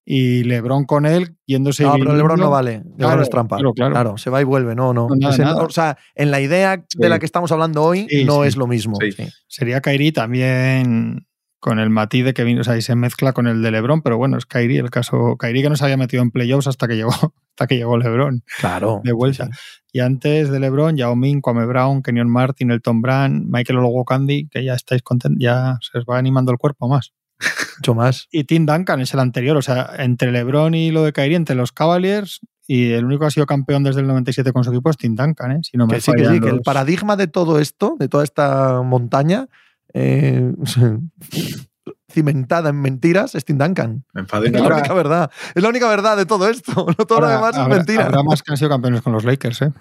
y 0.06 0.44
Lebron 0.44 0.86
con 0.86 1.06
él 1.06 1.36
yéndose. 1.46 1.84
No, 1.84 1.94
pero. 1.94 2.16
LeBron 2.16 2.40
no 2.40 2.50
vale. 2.50 2.72
LeBron 2.80 2.98
Claro, 2.98 3.22
es 3.22 3.30
trampa. 3.30 3.58
claro, 3.58 3.74
claro. 3.74 4.18
se 4.18 4.30
va 4.30 4.42
y 4.42 4.44
vuelve. 4.44 4.76
No, 4.76 4.94
no. 4.94 5.08
No, 5.10 5.16
nada, 5.16 5.34
Ese- 5.34 5.44
nada. 5.44 5.64
O 5.64 5.70
sea, 5.70 5.98
en 6.16 6.30
la 6.32 6.42
idea 6.42 6.84
de 6.98 7.10
la 7.10 7.20
que 7.20 7.26
estamos 7.26 7.52
hablando 7.52 7.84
hoy, 7.84 8.08
Sí, 8.10 8.26
no 8.26 8.42
sí. 8.42 8.48
es 8.50 8.58
lo 8.58 8.68
mismo. 8.68 8.96
Sí. 9.00 9.12
Sí. 9.12 9.24
Sería 9.48 9.80
Kairi 9.82 10.12
también 10.12 11.26
con 11.64 11.80
el 11.80 11.90
matiz 11.90 12.26
de 12.26 12.34
que 12.34 12.44
vino, 12.44 12.60
o 12.60 12.64
sea, 12.66 12.74
ahí 12.74 12.82
se 12.82 12.94
mezcla 12.94 13.32
con 13.32 13.48
el 13.48 13.62
de 13.62 13.72
Lebron, 13.72 14.02
pero 14.02 14.18
bueno, 14.18 14.38
es 14.38 14.46
Kairi 14.46 14.80
el 14.80 14.90
caso. 14.90 15.38
Kairi 15.38 15.62
que 15.62 15.70
no 15.70 15.78
se 15.78 15.86
había 15.86 15.96
metido 15.96 16.22
en 16.22 16.30
playoffs 16.30 16.68
hasta 16.68 16.90
que 16.90 16.98
llegó, 16.98 17.12
hasta 17.52 17.68
que 17.68 17.78
llegó 17.78 17.98
Lebron. 17.98 18.44
Claro. 18.60 19.00
de 19.02 19.14
vuelta. 19.14 19.46
Sí. 19.46 19.52
Y 19.94 20.02
antes 20.02 20.50
de 20.50 20.60
LeBron, 20.60 20.98
Yao 20.98 21.16
Ming, 21.16 21.40
Kwame 21.40 21.66
Brown, 21.66 22.04
Kenyon 22.04 22.30
Martin, 22.30 22.70
Elton 22.70 23.02
Brand, 23.02 23.46
Michael 23.48 23.80
Olowokandi, 23.80 24.50
que 24.50 24.66
ya 24.66 24.74
estáis 24.74 25.04
contentos, 25.04 25.42
ya 25.42 25.78
se 25.80 26.00
os 26.00 26.04
va 26.04 26.18
animando 26.18 26.52
el 26.52 26.58
cuerpo 26.58 26.90
más. 26.90 27.14
Mucho 27.80 27.96
más. 27.96 28.28
Y 28.30 28.44
Tim 28.44 28.66
Duncan 28.66 29.00
es 29.00 29.14
el 29.14 29.22
anterior, 29.22 29.56
o 29.56 29.62
sea, 29.62 29.90
entre 30.00 30.34
LeBron 30.34 30.74
y 30.74 30.92
lo 30.92 31.04
de 31.04 31.14
Kyrie, 31.14 31.38
entre 31.38 31.56
los 31.56 31.72
Cavaliers, 31.72 32.42
y 32.68 32.92
el 32.92 33.06
único 33.06 33.22
que 33.22 33.28
ha 33.28 33.32
sido 33.32 33.46
campeón 33.46 33.84
desde 33.84 34.02
el 34.02 34.08
97 34.08 34.52
con 34.52 34.66
su 34.66 34.72
equipo 34.72 34.90
es 34.90 34.98
Tim 34.98 35.16
Duncan, 35.16 35.54
¿eh? 35.54 35.60
Si 35.62 35.78
no 35.78 35.88
me 35.88 35.94
Que 35.94 36.02
sí, 36.02 36.12
que 36.12 36.26
sí, 36.26 36.42
que 36.42 36.50
el 36.50 36.60
paradigma 36.60 37.16
de 37.16 37.28
todo 37.28 37.60
esto, 37.60 37.96
de 37.98 38.10
toda 38.10 38.26
esta 38.26 38.82
montaña 38.82 39.48
eh, 39.94 40.52
cimentada 42.12 42.70
en 42.70 42.80
mentiras, 42.82 43.34
es 43.36 43.44
Tim 43.46 43.58
Duncan. 43.58 44.06
Me 44.14 44.22
enfadé. 44.22 44.48
Es 44.48 44.54
la 44.54 44.60
Ahora- 44.60 44.78
única 44.78 44.94
verdad. 44.94 45.32
Es 45.56 45.64
la 45.64 45.70
única 45.70 45.88
verdad 45.90 46.18
de 46.18 46.26
todo 46.26 46.48
esto. 46.50 46.86
No 46.98 47.06
todo 47.06 47.20
Ahora, 47.20 47.28
lo 47.30 47.34
demás 47.36 47.56
habrá- 47.58 47.72
es 47.74 47.78
mentira. 47.78 48.06
Habrá 48.06 48.24
más 48.24 48.42
que 48.44 48.52
han 48.52 48.58
sido 48.58 48.70
campeones 48.70 49.02
con 49.02 49.14
los 49.14 49.24
Lakers, 49.24 49.62
¿eh? 49.64 49.72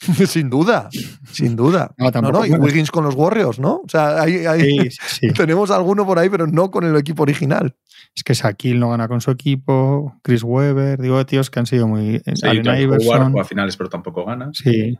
sin 0.26 0.50
duda. 0.50 0.88
Sin 1.32 1.56
duda. 1.56 1.94
No, 1.96 2.06
No, 2.06 2.12
tampoco- 2.12 2.38
no, 2.40 2.46
y 2.46 2.50
Wiggins 2.58 2.90
con 2.90 3.04
los 3.04 3.14
Warriors, 3.14 3.58
¿no? 3.58 3.76
O 3.84 3.88
sea, 3.88 4.20
ahí, 4.20 4.44
ahí 4.46 4.90
Sí, 4.90 4.98
sí, 5.06 5.28
tenemos 5.32 5.70
alguno 5.70 6.04
por 6.04 6.18
ahí, 6.18 6.28
pero 6.28 6.46
no 6.46 6.70
con 6.70 6.84
el 6.84 6.96
equipo 6.96 7.22
original. 7.22 7.76
Es 8.14 8.22
que 8.22 8.34
Shaquille 8.34 8.78
no 8.78 8.90
gana 8.90 9.08
con 9.08 9.20
su 9.20 9.30
equipo, 9.30 10.18
Chris 10.22 10.42
Webber, 10.42 11.00
digo, 11.00 11.24
tíos 11.26 11.50
que 11.50 11.58
han 11.60 11.66
sido 11.66 11.88
muy... 11.88 12.20
Sí, 12.34 12.46
Allen 12.46 12.80
Iverson. 12.82 13.38
A 13.38 13.44
finales, 13.44 13.76
pero 13.76 13.88
tampoco 13.88 14.24
gana. 14.24 14.50
Sí. 14.52 14.98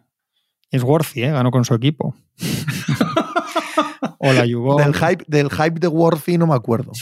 Es 0.71 0.83
Worthy, 0.83 1.25
¿eh? 1.25 1.31
Ganó 1.33 1.51
con 1.51 1.65
su 1.65 1.75
equipo. 1.75 2.17
O 4.25 4.33
la. 4.33 4.43
Del 4.83 4.95
hype, 4.95 5.25
del 5.29 5.51
hype 5.51 5.79
de 5.79 5.89
Worthy 5.89 6.39
no 6.39 6.47
me 6.47 6.55
acuerdo. 6.55 6.93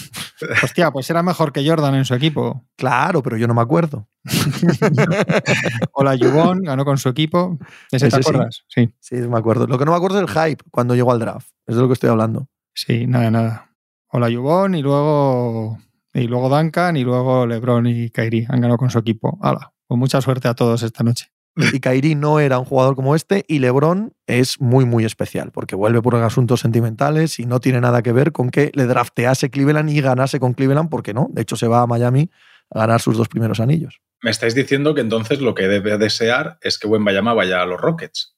Hostia, 0.63 0.91
pues 0.91 1.09
era 1.09 1.23
mejor 1.23 1.53
que 1.53 1.67
Jordan 1.67 1.95
en 1.95 2.05
su 2.05 2.15
equipo. 2.15 2.65
Claro, 2.77 3.23
pero 3.23 3.37
yo 3.37 3.47
no 3.47 3.55
me 3.55 3.61
acuerdo. 3.61 4.09
o 5.93 6.03
la 6.03 6.17
Yubon 6.17 6.63
ganó 6.63 6.85
con 6.85 6.99
su 6.99 7.09
equipo. 7.09 7.59
¿Ese, 7.93 8.09
te 8.09 8.17
acuerdas? 8.17 8.65
Sí. 8.69 8.93
sí. 8.99 9.17
me 9.17 9.39
acuerdo. 9.39 9.67
Lo 9.69 9.79
que 9.79 9.85
no 9.85 9.93
me 9.93 9.97
acuerdo 9.97 10.21
es 10.21 10.29
el 10.29 10.31
hype 10.31 10.65
cuando 10.71 10.97
llegó 10.97 11.13
al 11.13 11.21
draft. 11.21 11.49
Es 11.67 11.77
de 11.77 11.83
lo 11.83 11.87
que 11.87 11.95
estoy 11.95 12.11
hablando. 12.11 12.49
Sí, 12.75 13.07
nada, 13.07 13.31
nada. 13.31 13.71
O 14.09 14.19
la 14.19 14.29
Yubon 14.29 14.75
y 14.75 14.83
luego, 14.83 15.79
y 16.13 16.27
luego 16.27 16.49
Duncan 16.49 16.97
y 16.97 17.05
luego 17.05 17.47
LeBron 17.47 17.87
y 17.87 18.11
Kyrie 18.11 18.47
han 18.49 18.61
ganado 18.61 18.79
con 18.79 18.91
su 18.91 18.99
equipo. 18.99 19.39
Hala, 19.41 19.73
pues 19.87 19.99
mucha 19.99 20.21
suerte 20.21 20.49
a 20.49 20.55
todos 20.55 20.83
esta 20.83 21.05
noche. 21.05 21.31
Y 21.57 21.81
Kyrie 21.81 22.15
no 22.15 22.41
era 22.41 22.59
un 22.59 22.65
jugador 22.65 22.97
como 22.97 23.15
este 23.15 23.45
y 23.47 23.59
LeBron 23.59 24.15
es 24.27 24.61
muy, 24.61 24.87
muy 24.87 25.05
especial 25.05 25.51
porque 25.51 25.77
vuelve 25.77 26.01
por 26.01 26.15
asuntos 26.17 26.61
sentimentales 26.61 27.39
y 27.39 27.45
no 27.45 27.61
tiene 27.61 27.81
nada 27.81 28.03
que 28.03 28.13
ver 28.13 28.33
con 28.33 28.51
que 28.51 28.71
le 28.75 28.87
draftease 28.87 29.51
Cleveland 29.51 29.91
y 29.91 30.01
ganase 30.01 30.41
con 30.41 30.55
Cleveland 30.55 30.89
porque 30.89 31.13
no. 31.13 31.29
De 31.31 31.43
hecho, 31.43 31.57
se 31.57 31.67
va 31.67 31.83
a 31.83 31.87
Miami 31.87 32.31
a 32.71 32.79
ganar 32.81 33.01
sus 33.01 33.19
dos 33.19 33.29
primeros 33.29 33.61
anillos. 33.61 34.01
Me 34.23 34.31
estáis 34.31 34.55
diciendo 34.55 34.95
que 34.95 35.03
entonces 35.03 35.41
lo 35.41 35.55
que 35.55 35.69
debe 35.69 35.99
desear 35.99 36.59
es 36.63 36.79
que 36.79 36.87
Buen 36.87 37.05
Bayama 37.05 37.35
vaya 37.35 37.61
a 37.61 37.67
los 37.67 37.81
Rockets. 37.81 38.35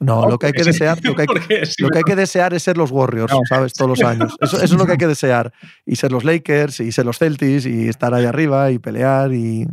No, 0.00 0.28
lo 0.28 0.38
que 0.38 0.46
hay 0.46 0.52
que 0.52 0.64
desear, 0.64 0.98
lo 1.02 1.14
que 1.14 1.22
hay, 1.22 1.28
que 2.04 2.16
desear 2.16 2.52
es 2.52 2.64
ser 2.64 2.76
los 2.76 2.90
Warriors, 2.90 3.32
¿sabes? 3.48 3.72
Todos 3.72 3.98
los 3.98 4.06
años. 4.06 4.36
Eso, 4.40 4.56
eso, 4.56 4.64
es 4.64 4.72
lo 4.72 4.84
que 4.84 4.92
hay 4.92 4.98
que 4.98 5.06
desear. 5.06 5.52
Y 5.86 5.96
ser 5.96 6.12
los 6.12 6.24
Lakers, 6.24 6.80
y 6.80 6.92
ser 6.92 7.06
los 7.06 7.18
Celtics, 7.18 7.64
y 7.64 7.88
estar 7.88 8.12
ahí 8.12 8.24
arriba, 8.24 8.70
y 8.70 8.78
pelear, 8.78 9.32
y 9.32 9.66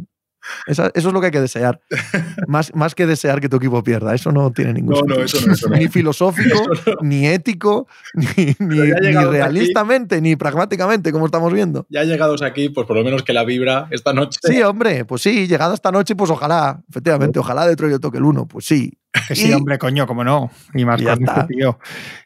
eso 0.66 0.92
es 0.94 1.04
lo 1.04 1.20
que 1.20 1.28
hay 1.28 1.32
que 1.32 1.42
desear. 1.42 1.82
Más, 2.48 2.74
más 2.76 2.96
que 2.96 3.06
desear 3.06 3.40
que 3.40 3.50
tu 3.50 3.58
equipo 3.58 3.84
pierda. 3.84 4.14
Eso 4.14 4.32
no 4.32 4.52
tiene 4.52 4.74
ningún 4.74 4.96
sentido. 5.28 5.70
Ni 5.70 5.88
filosófico, 5.88 6.64
ni 7.02 7.28
ético, 7.28 7.88
ni, 8.14 8.56
ni, 8.60 8.92
realistamente, 9.02 10.22
ni 10.22 10.36
pragmáticamente, 10.36 11.12
como 11.12 11.26
estamos 11.26 11.54
viendo. 11.54 11.86
Ya 11.90 12.04
llegados 12.04 12.42
aquí, 12.42 12.70
pues 12.70 12.88
por 12.88 12.98
lo 12.98 13.04
menos 13.04 13.24
que 13.24 13.34
la 13.34 13.44
vibra 13.44 13.88
esta 13.92 14.14
noche. 14.14 14.40
Sí, 14.44 14.62
hombre, 14.64 15.06
pues 15.06 15.22
sí, 15.22 15.48
llegado 15.48 15.74
esta 15.74 15.92
noche, 15.92 16.16
pues 16.16 16.30
ojalá, 16.32 16.82
efectivamente, 16.90 17.40
ojalá 17.40 17.66
Detroit 17.68 18.02
toque 18.02 18.18
el 18.18 18.26
1, 18.26 18.48
pues 18.48 18.66
sí. 18.66 18.94
Que 19.28 19.36
sí, 19.36 19.52
hombre, 19.54 19.78
coño, 19.78 20.08
como 20.08 20.24
no. 20.24 20.52
Ni 20.74 20.86
más 20.86 21.02
con 21.02 21.24
este 21.24 21.44
tío. 21.48 21.78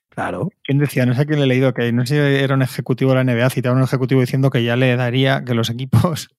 Claro. 0.10 0.50
¿Quién 0.64 0.78
decía? 0.78 1.06
No 1.06 1.14
sé 1.14 1.26
quién 1.26 1.40
le 1.40 1.46
he 1.46 1.48
leído 1.48 1.74
que 1.74 1.92
no 1.92 2.06
sé 2.06 2.16
si 2.16 2.44
era 2.44 2.56
un 2.56 2.62
ejecutivo 2.62 3.14
de 3.14 3.24
la 3.24 3.34
NBA, 3.34 3.50
citaba 3.50 3.76
un 3.76 3.84
ejecutivo 3.84 4.22
diciendo 4.22 4.50
que 4.50 4.64
ya 4.64 4.78
le 4.78 4.96
daría 4.96 5.44
que 5.44 5.54
los 5.54 5.70
equipos 5.70 6.30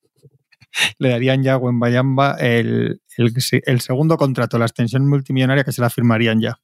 le 0.98 1.10
darían 1.10 1.42
ya 1.42 1.54
a 1.54 1.58
Bayamba 1.58 2.36
el, 2.38 3.00
el, 3.16 3.80
segundo 3.80 4.16
contrato, 4.16 4.58
la 4.58 4.66
extensión 4.66 5.08
multimillonaria 5.08 5.64
que 5.64 5.72
se 5.72 5.80
la 5.80 5.90
firmarían 5.90 6.40
ya. 6.40 6.58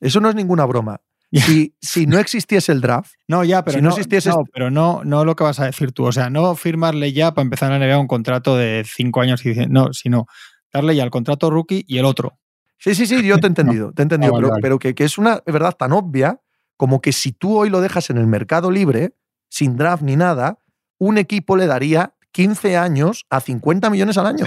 Eso 0.00 0.20
no 0.20 0.28
es 0.28 0.34
ninguna 0.34 0.64
broma. 0.64 1.00
Si, 1.32 1.74
si, 1.80 2.06
no 2.06 2.18
existiese 2.18 2.72
el 2.72 2.80
draft. 2.80 3.12
No, 3.28 3.44
ya, 3.44 3.64
pero 3.64 3.80
no, 3.82 3.90
existiese. 3.90 4.30
pero 4.52 4.70
no, 4.70 5.02
no 5.04 5.24
lo 5.24 5.34
que 5.34 5.44
vas 5.44 5.58
a 5.60 5.66
decir 5.66 5.92
tú. 5.92 6.04
O 6.04 6.12
sea, 6.12 6.30
no 6.30 6.54
firmarle 6.54 7.12
ya 7.12 7.34
para 7.34 7.44
empezar 7.44 7.72
a 7.72 7.78
NBA 7.78 7.98
un 7.98 8.06
contrato 8.06 8.56
de 8.56 8.84
cinco 8.86 9.20
años, 9.20 9.44
y, 9.44 9.54
no, 9.68 9.92
sino 9.92 10.26
darle 10.72 10.94
ya 10.94 11.04
el 11.04 11.10
contrato 11.10 11.50
rookie 11.50 11.84
y 11.86 11.98
el 11.98 12.04
otro. 12.04 12.38
Sí, 12.78 12.94
sí, 12.94 13.06
sí, 13.06 13.22
yo 13.22 13.38
te 13.38 13.46
he 13.46 13.48
entendido, 13.48 13.92
te 13.92 14.02
he 14.02 14.04
entendido, 14.04 14.34
ah, 14.36 14.58
pero, 14.62 14.78
que, 14.78 14.94
que, 14.94 15.04
es 15.04 15.18
una 15.18 15.42
verdad 15.46 15.74
tan 15.76 15.92
obvia 15.92 16.40
como 16.76 17.00
que 17.00 17.12
si 17.12 17.32
tú 17.32 17.58
hoy 17.58 17.70
lo 17.70 17.80
dejas 17.80 18.10
en 18.10 18.18
el 18.18 18.26
mercado 18.26 18.70
libre, 18.70 19.14
sin 19.48 19.76
draft 19.76 20.02
ni 20.02 20.16
nada, 20.16 20.58
un 20.98 21.18
equipo 21.18 21.56
le 21.56 21.66
daría 21.66 22.14
15 22.36 22.76
años 22.76 23.24
a 23.30 23.40
50 23.40 23.88
millones 23.88 24.18
al 24.18 24.26
año. 24.26 24.44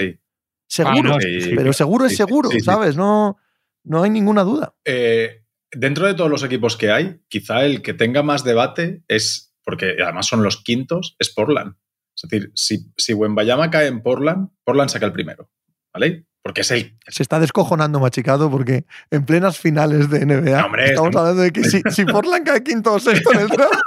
Seguro, 0.67 1.15
ah, 1.15 1.19
pero 1.55 1.73
seguro 1.73 2.05
es 2.05 2.15
seguro, 2.15 2.51
¿sabes? 2.63 2.95
No, 2.95 3.37
no 3.83 4.03
hay 4.03 4.11
ninguna 4.11 4.43
duda. 4.43 4.75
Eh, 4.85 5.43
dentro 5.71 6.05
de 6.05 6.13
todos 6.13 6.29
los 6.29 6.43
equipos 6.43 6.77
que 6.77 6.91
hay, 6.91 7.19
quizá 7.29 7.65
el 7.65 7.81
que 7.81 7.95
tenga 7.95 8.21
más 8.21 8.43
debate 8.43 9.01
es, 9.07 9.55
porque 9.63 9.95
además 10.03 10.27
son 10.27 10.43
los 10.43 10.63
quintos, 10.63 11.15
es 11.17 11.33
Portland. 11.33 11.77
Es 12.15 12.29
decir, 12.29 12.51
si, 12.53 12.91
si 12.95 13.15
Wembayama 13.15 13.71
cae 13.71 13.87
en 13.87 14.03
Portland, 14.03 14.49
Portland 14.63 14.91
saca 14.91 15.07
el 15.07 15.11
primero, 15.11 15.49
¿vale? 15.91 16.27
Porque 16.43 16.61
es 16.61 16.69
el... 16.69 16.95
Se 17.07 17.23
está 17.23 17.39
descojonando 17.39 17.99
machicado 17.99 18.51
porque 18.51 18.85
en 19.09 19.25
plenas 19.25 19.57
finales 19.57 20.11
de 20.11 20.27
NBA 20.27 20.61
estamos 20.85 21.15
hablando 21.15 21.41
de 21.41 21.51
que 21.51 21.63
si, 21.63 21.81
si 21.89 22.05
Portland 22.13 22.45
cae 22.45 22.63
quinto 22.63 22.93
o 22.93 22.99
sexto 22.99 23.33
en 23.33 23.39
el 23.39 23.47
draft... 23.47 23.81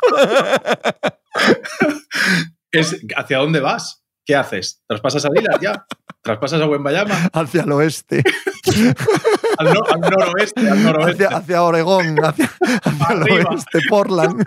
es 2.72 3.00
¿hacia 3.16 3.38
dónde 3.38 3.60
vas? 3.60 4.02
¿Qué 4.24 4.34
haces? 4.34 4.82
¿Traspasas 4.86 5.24
a 5.24 5.30
Lillard 5.30 5.60
ya? 5.60 5.86
¿Traspasas 6.22 6.60
a 6.60 6.66
Bayama? 6.66 7.28
Hacia 7.32 7.62
el 7.62 7.72
oeste. 7.72 8.22
al, 9.58 9.72
noroeste, 10.00 10.70
al 10.70 10.84
noroeste. 10.84 11.26
Hacia, 11.26 11.62
Oregón, 11.64 12.16
hacia, 12.24 12.48
el 13.10 13.22
oeste, 13.22 13.80
Portland. 13.88 14.44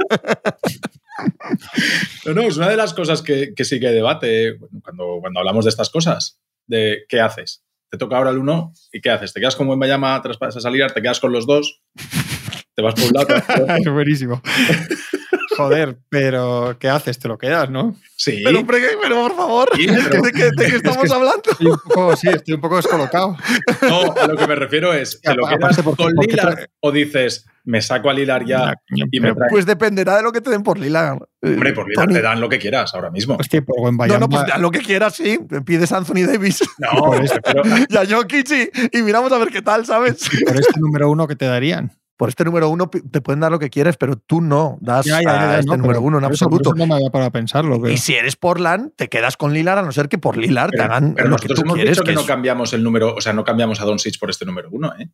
No, 2.25 2.34
no, 2.34 2.41
es 2.44 2.55
una 2.55 2.70
de 2.70 2.77
las 2.77 2.94
cosas 2.94 3.22
que, 3.22 3.53
sí 3.63 3.79
que 3.79 3.88
hay 3.88 3.94
debate 3.94 4.58
cuando, 4.82 5.17
cuando 5.20 5.39
hablamos 5.41 5.65
de 5.65 5.70
estas 5.70 5.89
cosas. 5.89 6.39
De 6.65 7.03
qué 7.10 7.20
haces. 7.20 7.65
Te 7.91 7.98
toca 7.98 8.17
ahora 8.17 8.32
el 8.32 8.38
uno 8.38 8.74
y 8.94 9.01
¿qué 9.01 9.12
haces? 9.12 9.34
¿Te 9.34 9.41
quedas 9.41 9.58
con 9.58 9.77
Bayama, 9.77 10.22
traspasas 10.22 10.65
a 10.65 10.70
Lillard, 10.70 10.94
te 10.94 11.01
quedas 11.01 11.20
con 11.20 11.34
los 11.34 11.46
dos? 11.46 11.82
¿Te 12.74 12.82
vas 12.82 12.94
por 12.94 13.03
un 13.03 13.12
lado? 13.13 13.77
Es 13.79 13.91
buenísimo. 13.91 14.41
Joder, 15.56 15.98
pero 16.10 16.78
¿qué 16.80 16.90
haces? 16.90 17.20
¿Te 17.20 17.28
lo 17.28 17.38
quedas, 17.38 17.70
no? 17.70 17.96
Sí. 18.16 18.42
Pero, 18.44 18.66
pero 18.66 19.16
por 19.16 19.36
favor, 19.36 19.70
¿de, 19.78 20.32
qué, 20.32 20.76
estamos 20.76 21.12
hablando? 21.12 21.52
Estoy 21.52 21.68
un 21.68 21.80
poco, 21.80 22.16
sí, 22.16 22.28
estoy 22.30 22.56
un 22.56 22.62
poco 22.62 22.78
descolocado. 22.78 23.38
No, 23.82 24.14
a 24.14 24.28
lo 24.28 24.36
que 24.36 24.48
me 24.48 24.56
refiero 24.56 24.94
es, 24.94 25.22
¿te 25.22 25.34
lo 25.34 25.48
quedas 25.48 25.82
con 25.82 26.14
Lilar 26.14 26.70
o 26.80 26.92
dices, 26.92 27.46
me 27.64 27.82
saco 27.82 28.10
a 28.10 28.14
Lilar 28.14 28.46
ya 28.46 28.76
y 29.12 29.20
me 29.20 29.34
Pues 29.50 29.66
dependerá 29.66 30.18
de 30.18 30.24
lo 30.24 30.32
que 30.32 30.42
te 30.42 30.50
den 30.50 30.64
por 30.64 30.80
Lilar. 30.80 31.18
Hombre, 31.42 31.74
por 31.74 31.88
Lilar 31.90 32.08
te 32.08 32.22
dan 32.22 32.40
lo 32.40 32.50
que 32.50 32.60
quieras 32.60 32.94
ahora 32.94 33.12
mismo. 33.12 33.38
Hostia, 33.40 33.62
por 33.62 33.80
buen 33.80 33.96
No, 33.96 34.20
no, 34.20 34.30
pues 34.30 34.46
dan 34.48 34.62
lo 34.62 34.72
que 34.72 34.80
quieras, 34.80 35.16
sí. 35.16 35.40
Pides 35.66 35.92
a 35.92 35.98
Anthony 35.98 36.26
Davis. 36.26 36.64
No, 36.78 37.04
por 37.04 37.24
eso, 37.24 37.36
pero... 37.44 37.64
y 37.90 37.98
a 37.98 38.06
Jokic 38.06 38.50
y, 38.52 38.98
y 38.98 39.02
miramos 39.02 39.32
a 39.32 39.38
ver 39.38 39.50
qué 39.50 39.62
tal, 39.62 39.86
¿sabes? 39.86 40.30
Por 40.46 40.56
este 40.56 40.80
número 40.80 41.10
uno 41.10 41.28
que 41.28 41.36
te 41.36 41.46
darían 41.46 41.92
por 42.18 42.30
este 42.30 42.44
número 42.46 42.70
uno 42.70 42.90
te 42.90 43.22
pueden 43.22 43.40
dar 43.40 43.52
lo 43.52 43.60
que 43.60 43.70
quieres, 43.70 43.98
pero 43.98 44.16
tú 44.16 44.42
no 44.42 44.78
das 44.82 45.08
a 45.08 45.60
este 45.60 45.78
número 45.78 46.02
uno 46.02 46.18
en 46.18 46.26
absoluto. 46.26 46.74
no 46.74 46.88
me 46.88 46.96
había 46.96 47.10
para 47.10 47.30
pensarlo. 47.32 47.90
Y 47.90 47.98
si 47.98 48.16
eres 48.16 48.36
Portland, 48.36 48.92
te 48.96 49.10
quedas 49.10 49.38
con 49.38 49.54
Lilar 49.54 49.78
a 49.78 49.82
no 49.82 49.92
ser 49.92 50.10
que 50.10 50.18
por 50.18 50.38
Lilar 50.38 50.72
te 50.72 50.82
hagan 50.82 51.14
pero 51.16 51.30
lo 51.30 51.38
que 51.38 51.48
tú 51.48 51.62
hemos 51.62 51.76
quieres. 51.76 51.98
Dicho 51.98 52.04
que, 52.04 52.14
no 52.14 52.26
cambiamos 52.26 52.74
el 52.74 52.84
número, 52.84 53.16
o 53.16 53.22
sea, 53.22 53.34
no 53.34 53.44
cambiamos 53.44 53.82
a 53.82 53.86
Don 53.86 54.00
Sitch 54.00 54.20
por 54.20 54.30
este 54.30 54.46
número 54.46 54.70
uno, 54.72 54.94
¿eh? 54.98 55.10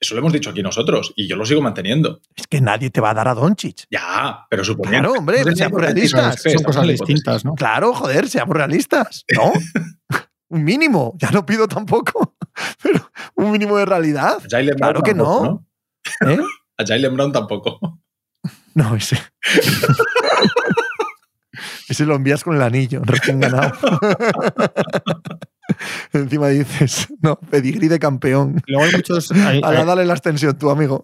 Eso 0.00 0.14
lo 0.14 0.20
hemos 0.20 0.32
dicho 0.32 0.50
aquí 0.50 0.62
nosotros 0.62 1.12
y 1.16 1.26
yo 1.26 1.34
lo 1.34 1.44
sigo 1.44 1.60
manteniendo. 1.60 2.20
Es 2.36 2.46
que 2.46 2.60
nadie 2.60 2.90
te 2.90 3.00
va 3.00 3.10
a 3.10 3.14
dar 3.14 3.26
a 3.26 3.34
Doncic. 3.34 3.86
Ya, 3.90 4.46
pero 4.48 4.62
suponiendo. 4.62 5.08
Claro, 5.08 5.18
hombre, 5.18 5.56
seamos 5.56 5.80
realistas. 5.80 6.40
Son 6.40 6.62
cosas 6.62 6.86
distintas, 6.86 7.44
¿no? 7.44 7.54
Claro, 7.54 7.92
joder, 7.92 8.28
seamos 8.28 8.56
realistas. 8.56 9.24
¿No? 9.34 9.52
un 10.48 10.64
mínimo. 10.64 11.14
Ya 11.18 11.30
no 11.30 11.44
pido 11.44 11.66
tampoco. 11.66 12.36
Pero 12.82 13.10
un 13.34 13.50
mínimo 13.50 13.76
de 13.76 13.86
realidad. 13.86 14.38
Claro 14.76 15.02
que 15.02 15.14
no. 15.14 15.64
¿Eh? 16.26 16.38
A 16.76 16.86
Jalen 16.86 17.14
Brown 17.14 17.32
tampoco. 17.32 18.00
No, 18.74 18.94
ese. 18.94 19.18
ese 21.88 22.06
lo 22.06 22.14
envías 22.14 22.44
con 22.44 22.56
el 22.56 22.62
anillo, 22.62 23.02
recién 23.04 23.40
ganado. 23.40 23.72
Encima 26.18 26.48
dices, 26.48 27.08
no, 27.22 27.36
pedigrí 27.36 27.88
de 27.88 27.98
campeón. 27.98 28.62
Luego 28.66 28.84
hay 28.84 28.92
muchos. 28.92 29.30
Ahora 29.62 29.84
dale 29.84 30.04
la 30.04 30.14
extensión, 30.14 30.58
tu 30.58 30.70
amigo. 30.70 31.02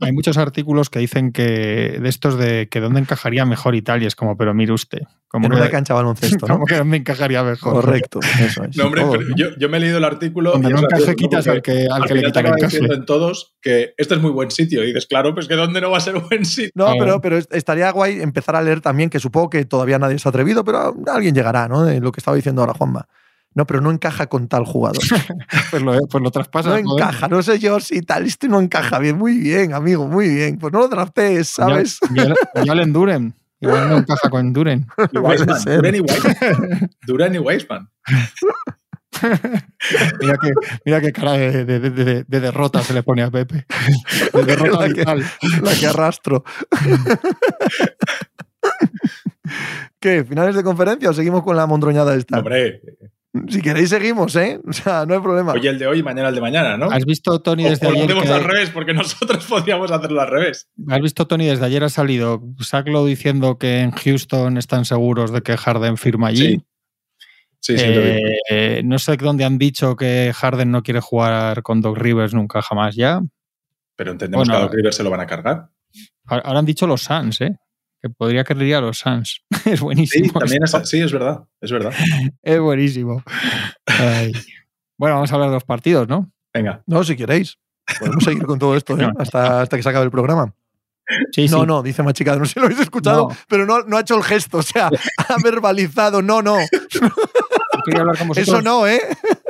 hay 0.00 0.12
muchos 0.12 0.36
artículos 0.38 0.90
que 0.90 0.98
dicen 0.98 1.32
que 1.32 1.98
de 2.00 2.08
estos 2.08 2.38
de 2.38 2.68
que 2.68 2.80
dónde 2.80 3.00
encajaría 3.00 3.44
mejor 3.44 3.74
Italia. 3.74 4.08
Es 4.08 4.16
como, 4.16 4.36
pero 4.36 4.54
mire 4.54 4.72
usted. 4.72 5.00
Como 5.28 5.46
en 5.46 5.52
una 5.54 5.68
cancha 5.68 5.92
baloncesto, 5.92 6.46
¿no? 6.46 6.54
Como 6.54 6.66
que 6.66 6.76
dónde 6.76 6.96
encajaría 6.98 7.42
mejor. 7.42 7.74
Correcto, 7.74 8.20
eso 8.40 8.64
es. 8.64 8.76
No, 8.76 8.86
hombre, 8.86 9.04
yo, 9.36 9.68
me 9.68 9.76
he 9.76 9.80
leído 9.80 9.98
el 9.98 10.04
artículo. 10.04 10.52
Donde 10.52 10.70
no 10.70 10.80
encaje, 10.80 11.14
quitas 11.14 11.46
al 11.48 11.62
que, 11.62 11.86
al, 11.90 12.04
que 12.04 12.14
le 12.14 12.22
quitan 12.22 12.46
encaje. 12.46 12.78
en 12.78 13.04
todos 13.04 13.56
que 13.60 13.94
este 13.96 14.14
es 14.14 14.20
muy 14.20 14.30
buen 14.30 14.50
sitio. 14.50 14.82
Y 14.84 14.88
dices, 14.88 15.06
claro, 15.06 15.34
pues 15.34 15.48
que 15.48 15.54
dónde 15.54 15.80
no 15.80 15.90
va 15.90 15.98
a 15.98 16.00
ser 16.00 16.18
buen 16.20 16.44
sitio. 16.44 16.70
No, 16.74 16.94
pero, 16.98 17.20
pero 17.20 17.38
estaría 17.38 17.90
guay 17.90 18.20
empezar 18.20 18.56
a 18.56 18.62
leer 18.62 18.80
también, 18.80 19.10
que 19.10 19.18
supongo 19.18 19.50
que 19.50 19.64
todavía 19.64 19.98
nadie 19.98 20.18
se 20.18 20.28
ha 20.28 20.30
atrevido, 20.30 20.64
pero 20.64 20.94
alguien 21.12 21.34
llegará, 21.34 21.68
¿no? 21.68 21.84
De 21.84 22.00
lo 22.00 22.12
que 22.12 22.20
estaba 22.20 22.36
diciendo 22.36 22.62
ahora 22.62 22.74
Juanma. 22.74 23.08
No, 23.56 23.66
pero 23.66 23.80
no 23.80 23.90
encaja 23.90 24.26
con 24.26 24.48
tal 24.48 24.66
jugador. 24.66 25.02
pues, 25.70 25.82
lo, 25.82 25.98
pues 26.08 26.22
lo 26.22 26.30
traspasas. 26.30 26.82
No 26.82 26.92
encaja, 26.92 27.26
no 27.26 27.42
sé 27.42 27.58
yo 27.58 27.80
si 27.80 28.02
tal, 28.02 28.26
este 28.26 28.48
no 28.48 28.60
encaja 28.60 28.98
bien. 28.98 29.16
Muy 29.16 29.38
bien, 29.38 29.72
amigo, 29.72 30.06
muy 30.06 30.28
bien. 30.28 30.58
Pues 30.58 30.74
no 30.74 30.80
lo 30.80 30.88
draftees, 30.88 31.48
¿sabes? 31.48 31.98
Ya, 32.64 32.74
le 32.74 32.82
enduren. 32.82 33.34
Igual 33.58 33.88
no 33.88 33.96
encaja 33.96 34.28
con 34.28 34.52
Duren. 34.52 34.86
Duren 35.12 35.94
y 35.94 36.00
Weisman. 36.00 36.90
Duren 37.06 37.34
y 37.34 37.38
Weisman. 37.38 37.88
mira, 40.20 40.36
qué, 40.36 40.52
mira 40.84 41.00
qué 41.00 41.12
cara 41.12 41.32
de, 41.32 41.64
de, 41.64 41.80
de, 41.80 42.24
de, 42.24 42.40
derrota 42.40 42.82
se 42.82 42.92
le 42.92 43.02
pone 43.02 43.22
a 43.22 43.30
Pepe. 43.30 43.64
De 44.34 44.44
derrota 44.44 44.86
la, 44.86 44.92
que, 44.92 45.02
la 45.62 45.74
que 45.74 45.86
arrastro. 45.86 46.44
¿Qué? 49.98 50.24
¿Finales 50.24 50.54
de 50.54 50.62
conferencia 50.62 51.08
o 51.08 51.14
seguimos 51.14 51.42
con 51.42 51.56
la 51.56 51.66
mondroñada 51.66 52.14
esta? 52.14 52.40
Hombre, 52.40 52.82
Si 53.48 53.60
queréis, 53.62 53.88
seguimos, 53.90 54.34
¿eh? 54.36 54.60
O 54.66 54.72
sea, 54.72 55.04
no 55.06 55.14
hay 55.14 55.20
problema. 55.20 55.52
Hoy 55.52 55.66
el 55.66 55.78
de 55.78 55.86
hoy 55.86 55.98
y 55.98 56.02
mañana 56.02 56.28
el 56.30 56.34
de 56.34 56.40
mañana, 56.40 56.76
¿no? 56.76 56.86
¿Has 56.90 57.04
visto, 57.04 57.40
Tony, 57.40 57.66
O- 57.66 57.70
desde 57.70 57.86
o 57.86 57.90
lo 57.90 57.96
ayer? 57.96 58.04
hacemos 58.06 58.24
que- 58.24 58.32
al 58.32 58.44
revés, 58.44 58.70
porque 58.70 58.94
nosotros 58.94 59.44
podríamos 59.48 59.90
hacerlo 59.90 60.20
al 60.20 60.28
revés. 60.28 60.68
¿Has 60.88 61.00
visto, 61.00 61.26
Tony, 61.26 61.46
desde 61.46 61.64
ayer 61.66 61.82
ha 61.84 61.88
salido 61.88 62.42
Sacklow 62.60 63.06
diciendo 63.06 63.58
que 63.58 63.80
en 63.80 63.90
Houston 63.92 64.56
están 64.58 64.84
seguros 64.84 65.32
de 65.32 65.42
que 65.42 65.56
Harden 65.56 65.96
firma 65.96 66.28
allí? 66.28 66.62
Sí, 67.60 67.76
sí, 67.76 67.78
sí. 67.78 67.94
lo 67.94 68.00
vi. 68.02 68.20
Eh, 68.50 68.82
no 68.84 68.98
sé 68.98 69.16
dónde 69.16 69.44
han 69.44 69.58
dicho 69.58 69.96
que 69.96 70.32
Harden 70.34 70.70
no 70.70 70.82
quiere 70.82 71.00
jugar 71.00 71.62
con 71.62 71.80
Doc 71.80 71.96
Rivers 71.98 72.32
nunca 72.34 72.62
jamás 72.62 72.94
ya. 72.94 73.20
Pero 73.96 74.12
entendemos 74.12 74.46
bueno, 74.46 74.58
que 74.60 74.64
a 74.64 74.66
Doc 74.68 74.74
Rivers 74.76 74.96
se 74.96 75.02
lo 75.02 75.10
van 75.10 75.20
a 75.20 75.26
cargar. 75.26 75.68
Ahora 76.26 76.42
ahora 76.44 76.58
han 76.60 76.66
dicho 76.66 76.86
los 76.86 77.02
Suns, 77.02 77.40
¿eh? 77.40 77.56
Que 78.08 78.14
podría 78.14 78.44
querer 78.44 78.62
ir 78.66 78.74
a 78.76 78.80
los 78.80 78.98
Suns. 78.98 79.42
es 79.64 79.78
Sí, 79.78 79.84
buenísimo. 79.84 80.38
también 80.38 80.62
es, 80.62 80.76
sí, 80.84 81.00
es 81.00 81.12
verdad. 81.12 81.44
Es 81.60 81.70
verdad. 81.72 81.92
Es 82.42 82.60
buenísimo. 82.60 83.22
Ay. 83.86 84.32
Bueno, 84.98 85.16
vamos 85.16 85.30
a 85.32 85.34
hablar 85.34 85.50
de 85.50 85.54
los 85.56 85.64
partidos, 85.64 86.08
¿no? 86.08 86.30
Venga. 86.54 86.82
No, 86.86 87.02
si 87.04 87.16
queréis. 87.16 87.58
Podemos 87.98 88.24
seguir 88.24 88.44
con 88.46 88.58
todo 88.58 88.76
esto, 88.76 88.94
¿eh? 88.94 89.02
No. 89.02 89.12
hasta, 89.18 89.60
hasta 89.62 89.76
que 89.76 89.82
se 89.82 89.88
acabe 89.88 90.04
el 90.04 90.10
programa. 90.10 90.52
Sí, 91.32 91.46
no, 91.48 91.60
sí. 91.60 91.66
no, 91.66 91.82
dice 91.82 92.02
Machicado, 92.02 92.38
no 92.40 92.46
sé 92.46 92.54
si 92.54 92.58
lo 92.60 92.66
habéis 92.66 92.80
escuchado, 92.80 93.28
No. 93.28 93.36
pero 93.48 93.64
no, 93.64 93.82
no 93.82 93.96
ha 93.96 94.00
hecho 94.00 94.16
el 94.16 94.24
gesto, 94.24 94.58
o 94.58 94.62
sea, 94.62 94.86
ha 94.88 95.36
verbalizado, 95.44 96.20
no, 96.20 96.42
no, 96.42 96.56
Yo 96.90 97.00
Quería 97.84 98.00
hablar 98.00 98.18
con 98.18 98.26
vosotros 98.28 98.48
eso 98.48 98.62
no, 98.62 98.88
¿eh? 98.88 99.00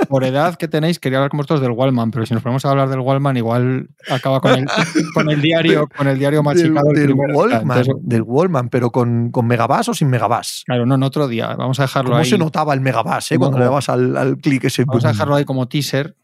Por 0.07 0.25
edad 0.25 0.57
que 0.57 0.69
tenéis, 0.69 0.99
quería 0.99 1.19
hablar 1.19 1.31
con 1.31 1.39
vosotros 1.39 1.61
del 1.61 1.71
Wallman, 1.73 2.11
pero 2.11 2.27
si 2.27 2.35
nos 2.35 2.43
ponemos 2.43 2.65
a 2.65 2.71
hablar 2.71 2.89
del 2.89 3.01
Wallman, 3.01 3.37
igual 3.37 3.89
acaba 4.11 4.41
con 4.41 4.53
el, 4.53 4.67
con 5.15 5.31
el 5.31 5.41
diario, 5.43 5.89
con 5.97 6.07
el 6.09 6.19
diario 6.19 6.39
Del, 6.43 6.45
machicado. 6.45 6.91
el 6.91 6.97
del 6.97 7.05
primero. 7.07 7.35
Wallman, 7.39 7.61
Entonces, 7.79 7.95
del 8.03 8.23
Wallman, 8.23 8.69
pero 8.69 8.91
con, 8.91 9.31
con 9.31 9.47
megabass 9.47 9.89
o 9.89 9.95
sin 9.95 10.09
megabass. 10.09 10.63
claro, 10.67 10.87
no, 10.87 10.95
en 10.95 11.03
otro 11.03 11.29
día. 11.29 11.55
Vamos 11.57 11.79
a 11.81 11.83
dejarlo 11.83 12.11
¿Cómo 12.11 12.21
ahí. 12.23 12.29
se 12.29 12.39
notaba 12.39 12.75
el 12.75 12.81
megabass, 12.81 13.33
eh? 13.33 13.39
Cuando 13.39 13.59
le 13.59 13.65
dabas 13.65 13.89
al, 13.89 14.17
al 14.17 14.37
clic 14.39 14.65
ese. 14.65 14.85
Vamos 14.85 15.05
a 15.05 15.09
dejarlo 15.09 15.35
ahí 15.35 15.45
como 15.45 15.69
teaser. 15.69 16.17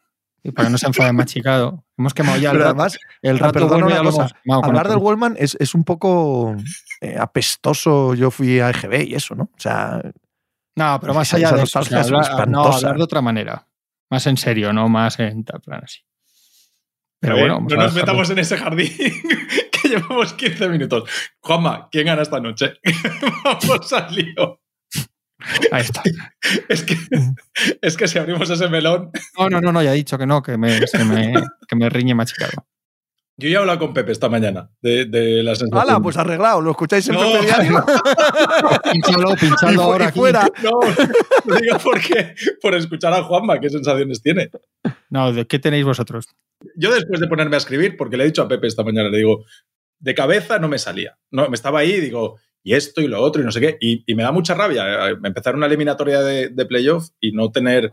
y 0.43 0.51
Para 0.53 0.69
que 0.69 0.73
no 0.73 0.79
se 0.79 0.87
enfade 0.87 1.13
machicado. 1.13 1.85
Hemos 1.99 2.15
quemado 2.15 2.39
ya 2.39 2.51
el 2.51 2.57
Pero 2.57 2.65
rato. 2.71 2.81
además, 2.83 2.99
El 3.23 3.39
perdona 3.39 3.87
una 3.87 4.03
cosa, 4.03 4.29
hablar 4.63 4.89
del 4.89 4.99
Wallman 4.99 5.37
es, 5.39 5.57
es 5.61 5.75
un 5.75 5.85
poco 5.85 6.57
eh, 7.01 7.17
apestoso. 7.19 8.15
Yo 8.15 8.31
fui 8.31 8.59
a 8.61 8.71
EGB 8.71 9.09
y 9.09 9.15
eso, 9.15 9.35
¿no? 9.37 9.45
O 9.45 9.59
sea, 9.61 10.01
No, 10.75 10.99
pero 11.01 11.15
más 11.15 11.33
allá 11.35 11.53
de 11.53 11.63
eso. 11.63 11.79
o 11.79 11.83
sea, 11.85 12.01
hablar, 12.01 12.49
no, 12.49 12.65
hablar 12.65 12.97
de 12.97 13.03
otra 13.05 13.21
manera. 13.21 13.67
Más 14.13 14.27
en 14.27 14.37
serio, 14.37 14.75
no 14.75 14.91
más 14.91 15.19
en 15.21 15.43
tal 15.43 15.63
plan 15.63 15.81
así. 15.85 16.01
Pero 17.19 17.33
A 17.33 17.37
ver, 17.37 17.49
bueno, 17.49 17.67
no 17.67 17.77
nos 17.77 17.95
metamos 17.95 18.29
en 18.29 18.41
ese 18.41 18.59
jardín 18.59 18.93
que 19.73 19.89
llevamos 19.89 20.35
15 20.35 20.69
minutos. 20.69 21.09
Juanma, 21.41 21.89
¿quién 21.91 22.05
gana 22.05 22.21
esta 22.21 22.39
noche? 22.39 22.75
Vamos 23.43 23.91
al 23.95 24.15
lío. 24.15 24.61
Ahí 25.71 25.81
está. 25.81 26.03
Es 26.69 26.83
que, 26.83 26.95
es 27.81 27.97
que 27.97 28.07
si 28.07 28.19
abrimos 28.19 28.51
ese 28.51 28.69
melón. 28.69 29.11
No, 29.39 29.49
no, 29.49 29.63
no, 29.63 29.73
no, 29.73 29.83
ya 29.83 29.93
he 29.93 29.97
dicho 29.97 30.19
que 30.19 30.27
no, 30.27 30.43
que 30.43 30.59
me, 30.59 30.87
se 30.87 31.03
me, 31.07 31.33
que 31.67 31.77
me 31.77 31.89
riñe 31.89 32.15
machicado. 32.15 32.67
Yo 33.39 33.49
ya 33.49 33.57
he 33.57 33.61
hablado 33.61 33.79
con 33.79 33.95
Pepe 33.95 34.13
esta 34.13 34.29
mañana 34.29 34.71
de, 34.83 35.07
de 35.07 35.43
la 35.43 35.55
sensación. 35.55 35.81
¡Hala! 35.91 36.01
Pues 36.01 36.17
arreglado, 36.17 36.61
lo 36.61 36.71
escucháis 36.73 37.09
en 37.09 37.15
No. 37.15 37.33
Pepe 37.33 37.47
Diario. 37.47 37.85
Pinchalo, 38.93 39.35
pinchalo 39.41 39.83
ahora 39.83 40.05
y 40.05 40.09
aquí. 40.09 40.19
fuera. 40.19 40.47
No, 40.63 40.71
lo 41.47 41.57
digo 41.57 41.77
porque 41.83 42.35
por 42.61 42.75
escuchar 42.75 43.13
a 43.15 43.23
Juanma, 43.23 43.59
qué 43.59 43.71
sensaciones 43.71 44.23
tiene. 44.23 44.51
No, 45.11 45.33
¿de 45.33 45.47
qué 45.47 45.59
tenéis 45.59 45.85
vosotros? 45.85 46.27
Yo 46.77 46.93
después 46.95 47.21
de 47.21 47.27
ponerme 47.27 47.57
a 47.57 47.59
escribir, 47.59 47.97
porque 47.97 48.17
le 48.17 48.25
he 48.25 48.27
dicho 48.27 48.43
a 48.43 48.49
Pepe 48.49 48.67
esta 48.67 48.85
mañana, 48.85 49.09
le 49.09 49.19
digo, 49.19 49.45
de 49.99 50.15
cabeza 50.15 50.59
no 50.59 50.69
me 50.69 50.79
salía. 50.79 51.17
No, 51.31 51.49
me 51.49 51.55
estaba 51.55 51.81
ahí 51.81 51.93
y 51.93 52.01
digo, 52.01 52.39
y 52.63 52.75
esto 52.75 53.01
y 53.01 53.09
lo 53.09 53.21
otro 53.21 53.43
y 53.43 53.45
no 53.45 53.51
sé 53.53 53.61
qué. 53.61 53.77
Y, 53.81 54.05
y 54.07 54.15
me 54.15 54.23
da 54.23 54.31
mucha 54.33 54.55
rabia 54.55 55.09
eh, 55.11 55.17
empezar 55.25 55.57
una 55.57 55.67
eliminatoria 55.67 56.21
de, 56.23 56.49
de 56.51 56.67
playoff 56.67 57.09
y 57.21 57.33
no 57.33 57.51
tener 57.51 57.93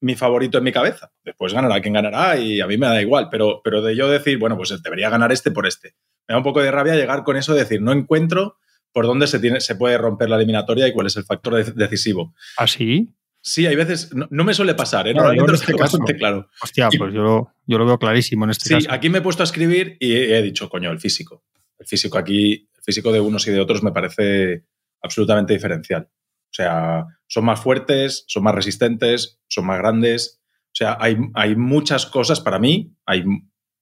mi 0.00 0.14
favorito 0.14 0.58
en 0.58 0.64
mi 0.64 0.72
cabeza. 0.72 1.10
Después 1.24 1.52
ganará 1.54 1.80
quien 1.80 1.94
ganará 1.94 2.36
y 2.38 2.60
a 2.60 2.66
mí 2.66 2.76
me 2.76 2.86
da 2.86 3.00
igual, 3.00 3.28
pero, 3.30 3.60
pero 3.64 3.82
de 3.82 3.96
yo 3.96 4.08
decir, 4.10 4.38
bueno, 4.38 4.56
pues 4.56 4.74
debería 4.82 5.08
ganar 5.10 5.32
este 5.32 5.50
por 5.50 5.66
este. 5.66 5.94
Me 6.28 6.32
da 6.34 6.38
un 6.38 6.44
poco 6.44 6.60
de 6.62 6.70
rabia 6.70 6.94
llegar 6.94 7.22
con 7.24 7.36
eso 7.36 7.54
de 7.54 7.60
decir, 7.60 7.80
no 7.80 7.92
encuentro 7.92 8.58
por 8.92 9.06
dónde 9.06 9.26
se, 9.26 9.38
tiene, 9.38 9.60
se 9.60 9.74
puede 9.76 9.98
romper 9.98 10.28
la 10.30 10.36
eliminatoria 10.36 10.88
y 10.88 10.92
cuál 10.92 11.06
es 11.06 11.16
el 11.16 11.24
factor 11.24 11.54
de- 11.64 11.72
decisivo. 11.72 12.34
¿Así? 12.56 13.10
Sí, 13.40 13.64
hay 13.66 13.76
veces, 13.76 14.12
no, 14.14 14.26
no 14.30 14.42
me 14.44 14.54
suele 14.54 14.74
pasar, 14.74 15.06
¿eh? 15.06 15.12
No, 15.14 15.20
Normalmente 15.20 15.52
lo 15.52 15.54
este 15.54 15.66
tengo 15.68 15.78
caso- 15.78 15.98
bastante 15.98 16.18
claro. 16.18 16.48
Hostia, 16.62 16.88
Y- 16.90 16.98
pues 16.98 17.14
yo, 17.14 17.22
lo- 17.22 17.52
yo 17.66 17.78
lo 17.78 17.86
veo 17.86 17.98
clarísimo 17.98 18.44
en 18.44 18.50
este 18.50 18.68
Sí, 18.68 18.74
caso. 18.74 18.88
aquí 18.90 19.08
me 19.08 19.18
he 19.18 19.22
puesto 19.22 19.42
a 19.42 19.44
escribir 19.44 19.96
y 20.00 20.14
he 20.14 20.42
dicho, 20.42 20.68
coño, 20.68 20.90
el 20.90 20.98
físico. 20.98 21.44
El 21.78 21.86
físico 21.86 22.18
aquí, 22.18 22.68
el 22.76 22.82
físico 22.82 23.12
de 23.12 23.20
unos 23.20 23.46
y 23.46 23.50
de 23.52 23.60
otros 23.60 23.82
me 23.82 23.92
parece 23.92 24.64
absolutamente 25.02 25.52
diferencial. 25.52 26.08
O 26.46 26.54
sea, 26.56 27.04
son 27.26 27.44
más 27.44 27.60
fuertes, 27.60 28.24
son 28.28 28.44
más 28.44 28.54
resistentes, 28.54 29.40
son 29.48 29.66
más 29.66 29.78
grandes. 29.78 30.40
O 30.66 30.74
sea, 30.74 30.96
hay, 31.00 31.16
hay 31.34 31.56
muchas 31.56 32.06
cosas 32.06 32.40
para 32.40 32.58
mí. 32.58 32.94
Hay, 33.06 33.24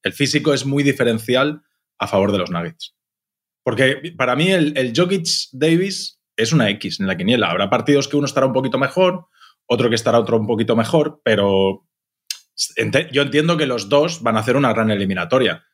el 0.02 0.12
físico 0.12 0.54
es 0.54 0.66
muy 0.66 0.82
diferencial 0.82 1.62
a 1.98 2.06
favor 2.06 2.32
de 2.32 2.38
los 2.38 2.50
Nuggets. 2.50 2.94
Porque 3.64 4.12
para 4.16 4.36
mí 4.36 4.50
el, 4.50 4.92
Jokic 4.94 5.26
Davis 5.52 6.20
es 6.36 6.52
una 6.52 6.68
X 6.70 7.00
en 7.00 7.06
la 7.06 7.16
quiniela. 7.16 7.50
Habrá 7.50 7.70
partidos 7.70 8.08
que 8.08 8.16
uno 8.16 8.26
estará 8.26 8.46
un 8.46 8.52
poquito 8.52 8.78
mejor, 8.78 9.26
otro 9.66 9.88
que 9.88 9.94
estará 9.94 10.18
otro 10.18 10.38
un 10.38 10.46
poquito 10.46 10.76
mejor, 10.76 11.20
pero 11.24 11.88
yo 13.10 13.22
entiendo 13.22 13.56
que 13.56 13.66
los 13.66 13.88
dos 13.88 14.22
van 14.22 14.36
a 14.36 14.40
hacer 14.40 14.56
una 14.56 14.72
gran 14.72 14.90
eliminatoria. 14.90 15.64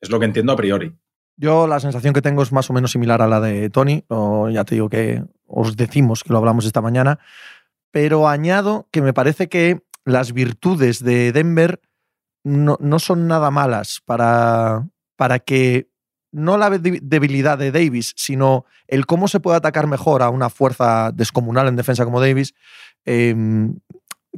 Es 0.00 0.10
lo 0.10 0.18
que 0.18 0.24
entiendo 0.24 0.52
a 0.52 0.56
priori. 0.56 0.92
Yo 1.36 1.66
la 1.66 1.80
sensación 1.80 2.14
que 2.14 2.22
tengo 2.22 2.42
es 2.42 2.52
más 2.52 2.70
o 2.70 2.72
menos 2.72 2.92
similar 2.92 3.20
a 3.20 3.28
la 3.28 3.40
de 3.40 3.68
Tony, 3.68 4.04
o 4.08 4.48
ya 4.48 4.64
te 4.64 4.76
digo 4.76 4.88
que 4.88 5.22
os 5.46 5.76
decimos 5.76 6.24
que 6.24 6.32
lo 6.32 6.38
hablamos 6.38 6.64
esta 6.64 6.80
mañana, 6.80 7.18
pero 7.90 8.28
añado 8.28 8.88
que 8.90 9.02
me 9.02 9.12
parece 9.12 9.48
que 9.48 9.82
las 10.04 10.32
virtudes 10.32 11.02
de 11.02 11.32
Denver 11.32 11.80
no, 12.42 12.76
no 12.80 12.98
son 12.98 13.26
nada 13.26 13.50
malas 13.50 14.00
para, 14.04 14.86
para 15.16 15.38
que 15.38 15.88
no 16.32 16.58
la 16.58 16.68
de- 16.70 17.00
debilidad 17.02 17.56
de 17.56 17.70
Davis, 17.70 18.12
sino 18.16 18.64
el 18.88 19.06
cómo 19.06 19.28
se 19.28 19.40
puede 19.40 19.56
atacar 19.56 19.86
mejor 19.86 20.22
a 20.22 20.30
una 20.30 20.50
fuerza 20.50 21.12
descomunal 21.12 21.68
en 21.68 21.76
defensa 21.76 22.04
como 22.04 22.20
Davis. 22.20 22.54
eh, 23.06 23.34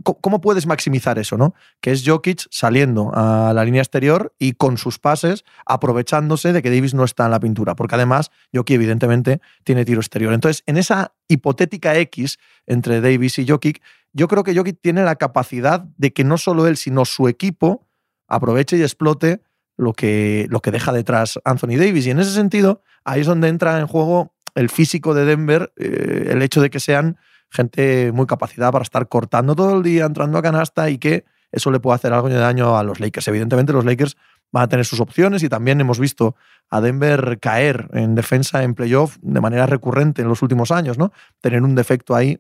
¿Cómo 0.02 0.40
puedes 0.40 0.66
maximizar 0.66 1.18
eso, 1.18 1.38
no? 1.38 1.54
Que 1.80 1.92
es 1.92 2.02
Jokic 2.06 2.46
saliendo 2.50 3.10
a 3.14 3.52
la 3.54 3.64
línea 3.64 3.80
exterior 3.80 4.34
y 4.38 4.52
con 4.52 4.76
sus 4.76 4.98
pases 4.98 5.44
aprovechándose 5.64 6.52
de 6.52 6.62
que 6.62 6.70
Davis 6.70 6.92
no 6.92 7.04
está 7.04 7.24
en 7.24 7.30
la 7.30 7.40
pintura, 7.40 7.74
porque 7.76 7.94
además 7.94 8.30
Jokic 8.54 8.74
evidentemente 8.74 9.40
tiene 9.64 9.84
tiro 9.84 10.00
exterior. 10.00 10.34
Entonces, 10.34 10.62
en 10.66 10.76
esa 10.76 11.14
hipotética 11.28 11.96
X 11.96 12.38
entre 12.66 13.00
Davis 13.00 13.38
y 13.38 13.46
Jokic, 13.46 13.82
yo 14.12 14.28
creo 14.28 14.44
que 14.44 14.54
Jokic 14.54 14.80
tiene 14.80 15.02
la 15.02 15.16
capacidad 15.16 15.80
de 15.96 16.12
que 16.12 16.24
no 16.24 16.36
solo 16.36 16.66
él, 16.66 16.76
sino 16.76 17.04
su 17.04 17.28
equipo 17.28 17.86
aproveche 18.28 18.76
y 18.76 18.82
explote 18.82 19.40
lo 19.76 19.92
que, 19.92 20.46
lo 20.50 20.60
que 20.60 20.70
deja 20.70 20.92
detrás 20.92 21.38
Anthony 21.44 21.76
Davis. 21.78 22.06
Y 22.06 22.10
en 22.10 22.18
ese 22.18 22.32
sentido, 22.32 22.82
ahí 23.04 23.20
es 23.20 23.26
donde 23.26 23.48
entra 23.48 23.78
en 23.78 23.86
juego 23.86 24.34
el 24.54 24.70
físico 24.70 25.14
de 25.14 25.24
Denver, 25.24 25.72
eh, 25.76 26.28
el 26.30 26.42
hecho 26.42 26.60
de 26.60 26.70
que 26.70 26.80
sean 26.80 27.18
gente 27.50 28.12
muy 28.12 28.26
capacitada 28.26 28.72
para 28.72 28.82
estar 28.82 29.08
cortando 29.08 29.54
todo 29.54 29.76
el 29.76 29.82
día, 29.82 30.04
entrando 30.04 30.38
a 30.38 30.42
canasta 30.42 30.90
y 30.90 30.98
que 30.98 31.24
eso 31.52 31.70
le 31.70 31.80
puede 31.80 31.96
hacer 31.96 32.12
algo 32.12 32.28
de 32.28 32.36
daño 32.36 32.76
a 32.76 32.82
los 32.82 33.00
Lakers. 33.00 33.28
Evidentemente, 33.28 33.72
los 33.72 33.84
Lakers 33.84 34.16
van 34.52 34.64
a 34.64 34.68
tener 34.68 34.84
sus 34.84 35.00
opciones 35.00 35.42
y 35.42 35.48
también 35.48 35.80
hemos 35.80 35.98
visto 35.98 36.36
a 36.70 36.80
Denver 36.80 37.38
caer 37.40 37.88
en 37.92 38.14
defensa 38.14 38.62
en 38.62 38.74
playoff 38.74 39.16
de 39.20 39.40
manera 39.40 39.66
recurrente 39.66 40.22
en 40.22 40.28
los 40.28 40.42
últimos 40.42 40.70
años, 40.70 40.98
¿no? 40.98 41.12
Tener 41.40 41.62
un 41.62 41.74
defecto 41.74 42.14
ahí 42.14 42.38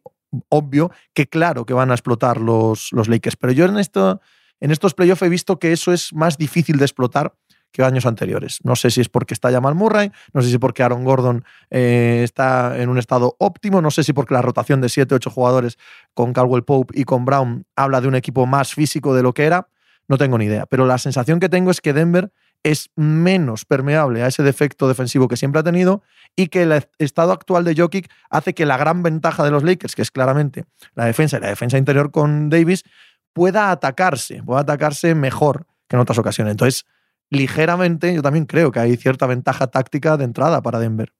obvio 0.48 0.90
que 1.14 1.28
claro 1.28 1.64
que 1.64 1.74
van 1.74 1.90
a 1.90 1.94
explotar 1.94 2.40
los, 2.40 2.92
los 2.92 3.08
Lakers. 3.08 3.36
Pero 3.36 3.52
yo 3.52 3.64
en, 3.64 3.78
esto, 3.78 4.20
en 4.60 4.70
estos 4.70 4.94
playoffs 4.94 5.22
he 5.22 5.28
visto 5.28 5.58
que 5.58 5.72
eso 5.72 5.92
es 5.92 6.12
más 6.12 6.36
difícil 6.36 6.78
de 6.78 6.84
explotar 6.84 7.34
que 7.76 7.84
años 7.84 8.06
anteriores. 8.06 8.60
No 8.64 8.74
sé 8.74 8.90
si 8.90 9.02
es 9.02 9.08
porque 9.08 9.34
está 9.34 9.50
Jamal 9.50 9.74
Murray, 9.74 10.10
no 10.32 10.40
sé 10.40 10.50
si 10.50 10.58
porque 10.58 10.82
Aaron 10.82 11.04
Gordon 11.04 11.44
eh, 11.70 12.22
está 12.24 12.80
en 12.80 12.88
un 12.88 12.98
estado 12.98 13.36
óptimo, 13.38 13.82
no 13.82 13.90
sé 13.90 14.02
si 14.02 14.14
porque 14.14 14.32
la 14.32 14.42
rotación 14.42 14.80
de 14.80 14.88
7-8 14.88 15.30
jugadores 15.30 15.78
con 16.14 16.32
Caldwell 16.32 16.64
Pope 16.64 16.98
y 16.98 17.04
con 17.04 17.24
Brown 17.26 17.66
habla 17.76 18.00
de 18.00 18.08
un 18.08 18.14
equipo 18.14 18.46
más 18.46 18.74
físico 18.74 19.14
de 19.14 19.22
lo 19.22 19.34
que 19.34 19.44
era, 19.44 19.68
no 20.08 20.16
tengo 20.16 20.38
ni 20.38 20.46
idea. 20.46 20.64
Pero 20.66 20.86
la 20.86 20.96
sensación 20.96 21.38
que 21.38 21.48
tengo 21.48 21.70
es 21.70 21.80
que 21.80 21.92
Denver 21.92 22.32
es 22.62 22.90
menos 22.96 23.64
permeable 23.64 24.22
a 24.22 24.28
ese 24.28 24.42
defecto 24.42 24.88
defensivo 24.88 25.28
que 25.28 25.36
siempre 25.36 25.60
ha 25.60 25.62
tenido 25.62 26.02
y 26.34 26.48
que 26.48 26.62
el 26.62 26.82
estado 26.98 27.32
actual 27.32 27.64
de 27.64 27.74
Jokic 27.76 28.10
hace 28.30 28.54
que 28.54 28.64
la 28.64 28.78
gran 28.78 29.02
ventaja 29.02 29.44
de 29.44 29.50
los 29.50 29.62
Lakers, 29.62 29.94
que 29.94 30.02
es 30.02 30.10
claramente 30.10 30.64
la 30.94 31.04
defensa 31.04 31.36
y 31.36 31.40
la 31.40 31.48
defensa 31.48 31.76
interior 31.76 32.10
con 32.10 32.48
Davis, 32.48 32.84
pueda 33.32 33.70
atacarse, 33.70 34.42
pueda 34.42 34.62
atacarse 34.62 35.14
mejor 35.14 35.66
que 35.88 35.96
en 35.96 36.00
otras 36.00 36.18
ocasiones. 36.18 36.52
Entonces, 36.52 36.86
ligeramente, 37.30 38.14
yo 38.14 38.22
también 38.22 38.46
creo 38.46 38.72
que 38.72 38.80
hay 38.80 38.96
cierta 38.96 39.26
ventaja 39.26 39.68
táctica 39.68 40.16
de 40.16 40.24
entrada 40.24 40.62
para 40.62 40.78
Denver. 40.78 41.12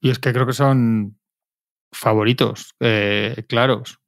Y 0.00 0.10
es 0.10 0.18
que 0.18 0.32
creo 0.32 0.46
que 0.46 0.52
son 0.52 1.18
favoritos, 1.92 2.74
eh, 2.80 3.44
claros, 3.48 4.00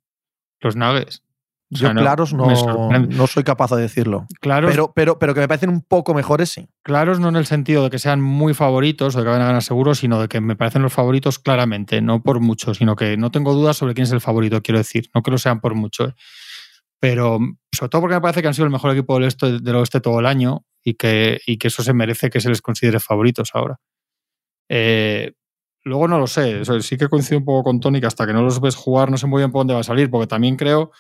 los 0.61 0.77
Nuggets. 0.77 1.23
Yo 1.69 1.93
claros 1.93 2.33
no, 2.33 2.47
no, 2.47 3.27
soy 3.27 3.43
capaz 3.43 3.75
de 3.75 3.83
decirlo. 3.83 4.27
Claros, 4.41 4.71
pero, 4.71 4.93
pero, 4.95 5.19
pero 5.19 5.35
que 5.35 5.41
me 5.41 5.49
parecen 5.49 5.69
un 5.69 5.83
poco 5.83 6.15
mejores, 6.15 6.51
sí. 6.51 6.69
Claros 6.83 7.19
no 7.19 7.29
en 7.29 7.35
el 7.35 7.45
sentido 7.45 7.83
de 7.83 7.91
que 7.91 7.99
sean 7.99 8.21
muy 8.21 8.55
favoritos 8.55 9.17
o 9.17 9.19
de 9.19 9.25
que 9.25 9.31
vayan 9.31 9.43
a 9.43 9.47
ganar 9.47 9.63
seguro, 9.65 9.97
sino 9.97 10.21
de 10.21 10.29
que 10.29 10.41
me 10.41 10.55
parecen 10.55 10.83
los 10.83 10.93
favoritos 10.93 11.41
claramente, 11.41 12.01
no 12.01 12.23
por 12.23 12.39
mucho, 12.39 12.73
sino 12.73 12.95
que 12.95 13.17
no 13.17 13.33
tengo 13.33 13.53
dudas 13.53 13.77
sobre 13.77 13.95
quién 13.95 14.05
es 14.05 14.13
el 14.13 14.21
favorito, 14.21 14.63
quiero 14.63 14.79
decir. 14.79 15.11
No 15.13 15.23
que 15.23 15.33
lo 15.33 15.39
sean 15.39 15.61
por 15.61 15.75
mucho. 15.75 16.05
¿eh? 16.07 16.15
Pero 17.01 17.41
sobre 17.73 17.89
todo 17.91 18.03
porque 18.03 18.15
me 18.15 18.21
parece 18.21 18.43
que 18.43 18.49
han 18.49 18.55
sido 18.55 18.67
el 18.67 18.73
mejor 18.73 18.93
equipo 18.93 19.15
del, 19.15 19.25
oeste, 19.25 19.59
del 19.59 19.75
oeste 19.75 20.01
todo 20.01 20.21
el 20.21 20.27
año 20.27 20.65
y 20.87 20.95
que, 20.95 21.41
y 21.45 21.59
que 21.59 21.67
eso 21.67 21.83
se 21.83 21.93
merece 21.93 22.31
que 22.31 22.41
se 22.41 22.49
les 22.49 22.63
considere 22.63 23.01
favoritos 23.01 23.51
ahora. 23.55 23.81
Eh, 24.69 25.33
luego 25.83 26.07
no 26.07 26.21
lo 26.21 26.29
sé, 26.29 26.65
sí 26.81 26.97
que 26.97 27.09
coincido 27.09 27.39
un 27.39 27.45
poco 27.45 27.65
con 27.65 27.81
Tony 27.81 28.01
que 28.01 28.07
hasta 28.07 28.25
que 28.25 28.33
no 28.33 28.43
los 28.43 28.61
ves 28.61 28.77
jugar 28.77 29.11
no 29.11 29.19
sé 29.19 29.27
muy 29.27 29.41
bien 29.41 29.51
por 29.51 29.61
dónde 29.61 29.75
va 29.75 29.81
a 29.81 29.83
salir, 29.83 30.09
porque 30.09 30.29
también 30.29 30.57
creo 30.57 30.93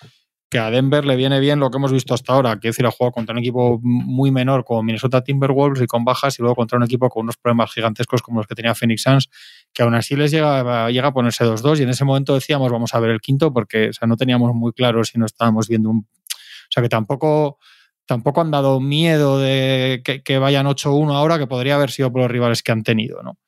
que 0.51 0.59
a 0.59 0.71
Denver 0.71 1.05
le 1.05 1.15
viene 1.15 1.39
bien 1.39 1.61
lo 1.61 1.71
que 1.71 1.77
hemos 1.77 1.93
visto 1.93 2.15
hasta 2.15 2.33
ahora, 2.33 2.59
que 2.59 2.69
es 2.69 2.75
decir, 2.75 2.85
ha 2.85 2.91
jugado 2.91 3.13
contra 3.13 3.33
un 3.33 3.39
equipo 3.39 3.79
muy 3.81 4.33
menor 4.33 4.65
como 4.65 4.83
Minnesota 4.83 5.23
Timberwolves 5.23 5.83
y 5.83 5.87
con 5.87 6.05
bajas, 6.05 6.37
y 6.41 6.43
luego 6.43 6.57
contra 6.57 6.79
un 6.79 6.85
equipo 6.85 7.09
con 7.09 7.23
unos 7.23 7.37
problemas 7.37 7.73
gigantescos 7.73 8.23
como 8.23 8.41
los 8.41 8.49
que 8.49 8.57
tenía 8.57 8.75
Phoenix 8.75 9.03
Suns, 9.03 9.31
que 9.73 9.85
aún 9.85 9.95
así 9.95 10.17
les 10.17 10.33
llega, 10.33 10.91
llega 10.91 11.09
a 11.09 11.13
ponerse 11.13 11.45
2-2, 11.45 11.79
y 11.79 11.83
en 11.85 11.91
ese 11.91 12.05
momento 12.05 12.35
decíamos, 12.35 12.73
vamos 12.73 12.93
a 12.93 12.99
ver 12.99 13.11
el 13.11 13.21
quinto, 13.21 13.53
porque 13.53 13.91
o 13.91 13.93
sea, 13.93 14.09
no 14.09 14.17
teníamos 14.17 14.53
muy 14.53 14.73
claro 14.73 15.05
si 15.05 15.17
no 15.17 15.27
estábamos 15.27 15.69
viendo 15.69 15.91
un... 15.91 15.99
O 15.99 16.71
sea, 16.71 16.83
que 16.83 16.89
tampoco, 16.89 17.59
tampoco 18.07 18.41
han 18.41 18.51
dado 18.51 18.81
miedo 18.81 19.39
de 19.39 20.03
que, 20.25 20.39
vayan 20.39 20.67
8-1 20.67 21.15
ahora, 21.15 21.39
que 21.39 21.47
podría 21.47 21.75
haber 21.75 21.91
sido 21.91 22.11
por 22.13 22.23
los 22.23 22.31
rivales 22.31 22.63
que 22.63 22.73
han 22.73 22.83
tenido, 22.83 23.23
¿no? 23.23 23.39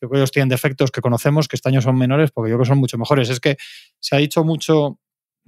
Yo 0.00 0.08
creo 0.08 0.10
que 0.10 0.18
ellos 0.18 0.32
tienen 0.32 0.48
defectos 0.48 0.90
que 0.90 1.00
conocemos, 1.00 1.46
que 1.46 1.56
este 1.56 1.68
año 1.68 1.82
son 1.82 1.96
menores, 1.96 2.30
porque 2.30 2.50
yo 2.50 2.56
creo 2.56 2.64
que 2.64 2.68
son 2.68 2.78
mucho 2.78 2.96
mejores. 2.96 3.28
Es 3.28 3.38
que 3.38 3.56
se 4.00 4.16
ha 4.16 4.18
dicho 4.18 4.44
mucho 4.44 4.98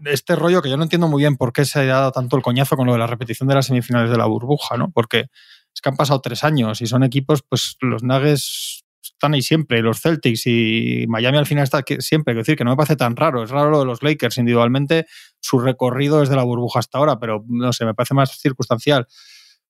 este 0.05 0.37
rollo 0.37 0.62
que 0.62 0.68
yo 0.68 0.77
no 0.77 0.83
entiendo 0.83 1.09
muy 1.09 1.22
bien 1.22 1.37
por 1.37 1.53
qué 1.53 1.64
se 1.64 1.81
ha 1.81 1.85
dado 1.85 2.12
tanto 2.12 2.37
el 2.37 2.42
coñazo 2.42 2.77
con 2.77 2.87
lo 2.87 2.92
de 2.92 2.98
la 2.98 3.07
repetición 3.07 3.48
de 3.48 3.55
las 3.55 3.66
semifinales 3.66 4.11
de 4.11 4.16
la 4.16 4.27
burbuja, 4.27 4.77
¿no? 4.77 4.90
Porque 4.90 5.27
es 5.75 5.81
que 5.81 5.88
han 5.88 5.96
pasado 5.96 6.20
tres 6.20 6.44
años 6.44 6.81
y 6.83 6.87
son 6.87 7.03
equipos, 7.03 7.42
pues 7.48 7.77
los 7.81 8.03
Nuggets 8.03 8.85
están 9.03 9.35
ahí 9.35 9.42
siempre, 9.42 9.81
los 9.83 10.01
Celtics 10.01 10.46
y 10.46 11.07
Miami 11.09 11.38
al 11.38 11.46
final 11.46 11.64
está 11.64 11.83
siempre. 11.98 12.33
Quiero 12.35 12.42
decir 12.42 12.57
que 12.57 12.64
no 12.64 12.70
me 12.70 12.77
parece 12.77 12.96
tan 12.96 13.16
raro. 13.16 13.42
Es 13.42 13.51
raro 13.51 13.70
lo 13.70 13.81
de 13.81 13.87
los 13.87 14.03
Lakers 14.03 14.38
individualmente, 14.38 15.07
su 15.42 15.59
recorrido 15.59 16.20
desde 16.20 16.37
la 16.37 16.44
burbuja 16.44 16.78
hasta 16.78 16.96
ahora, 16.96 17.18
pero 17.18 17.44
no 17.46 17.72
sé, 17.74 17.85
me 17.85 17.94
parece 17.94 18.14
más 18.14 18.38
circunstancial. 18.38 19.07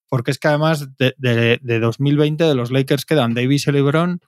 Porque 0.08 0.30
es 0.30 0.38
que 0.38 0.48
además 0.48 0.88
de, 0.98 1.14
de 1.18 1.80
2020 1.80 2.44
de 2.44 2.54
los 2.54 2.70
Lakers 2.70 3.04
quedan 3.04 3.34
Davis 3.34 3.66
y 3.66 3.72
LeBron 3.72 4.20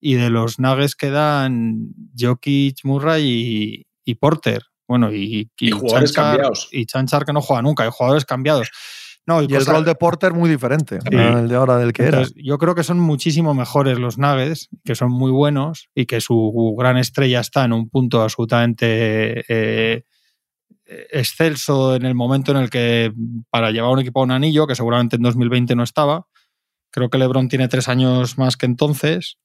y 0.00 0.14
de 0.14 0.28
los 0.28 0.58
Nuggets 0.58 0.96
quedan 0.96 1.94
Jokic, 2.18 2.84
Murray 2.84 3.86
y 4.04 4.14
Porter. 4.16 4.64
Bueno, 4.90 5.12
y, 5.12 5.48
y, 5.60 5.70
jugadores 5.70 6.12
cambiados. 6.12 6.68
Y 6.72 6.84
Chanchar 6.84 7.24
que 7.24 7.32
no 7.32 7.40
juega 7.40 7.62
nunca, 7.62 7.84
hay 7.84 7.90
jugadores 7.92 8.24
cambiados. 8.24 8.72
No, 9.24 9.40
y, 9.40 9.46
el 9.54 9.64
rol 9.64 9.84
de 9.84 9.94
Porter 9.94 10.32
muy 10.32 10.50
diferente 10.50 10.98
el 11.04 11.46
de 11.46 11.54
ahora 11.54 11.76
del 11.76 11.92
que 11.92 12.06
era. 12.06 12.24
Yo 12.34 12.58
creo 12.58 12.74
que 12.74 12.82
son 12.82 12.98
muchísimo 12.98 13.54
mejores 13.54 14.00
los 14.00 14.18
Nuggets, 14.18 14.68
que 14.84 14.96
son 14.96 15.12
muy 15.12 15.30
buenos 15.30 15.88
y 15.94 16.06
que 16.06 16.20
su 16.20 16.74
gran 16.76 16.96
estrella 16.96 17.38
está 17.38 17.64
en 17.64 17.72
un 17.72 17.88
punto 17.88 18.20
absolutamente 18.20 19.44
eh, 19.48 20.02
excelso 21.10 21.94
en 21.94 22.04
el 22.04 22.14
momento 22.14 22.52
en 22.52 22.58
el 22.58 22.70
que 22.70 23.12
para 23.50 23.70
llevar 23.70 23.92
un 23.92 24.00
equipo 24.00 24.20
a 24.20 24.24
un 24.24 24.32
anillo, 24.32 24.66
que 24.66 24.74
seguramente 24.74 25.16
en 25.16 25.22
2020 25.22 25.76
no 25.76 25.82
estaba. 25.82 26.26
Creo 26.90 27.08
que 27.08 27.18
LeBron 27.18 27.48
tiene 27.48 27.68
tres 27.68 27.88
años 27.88 28.38
más 28.38 28.56
que 28.56 28.66
entonces. 28.66 29.38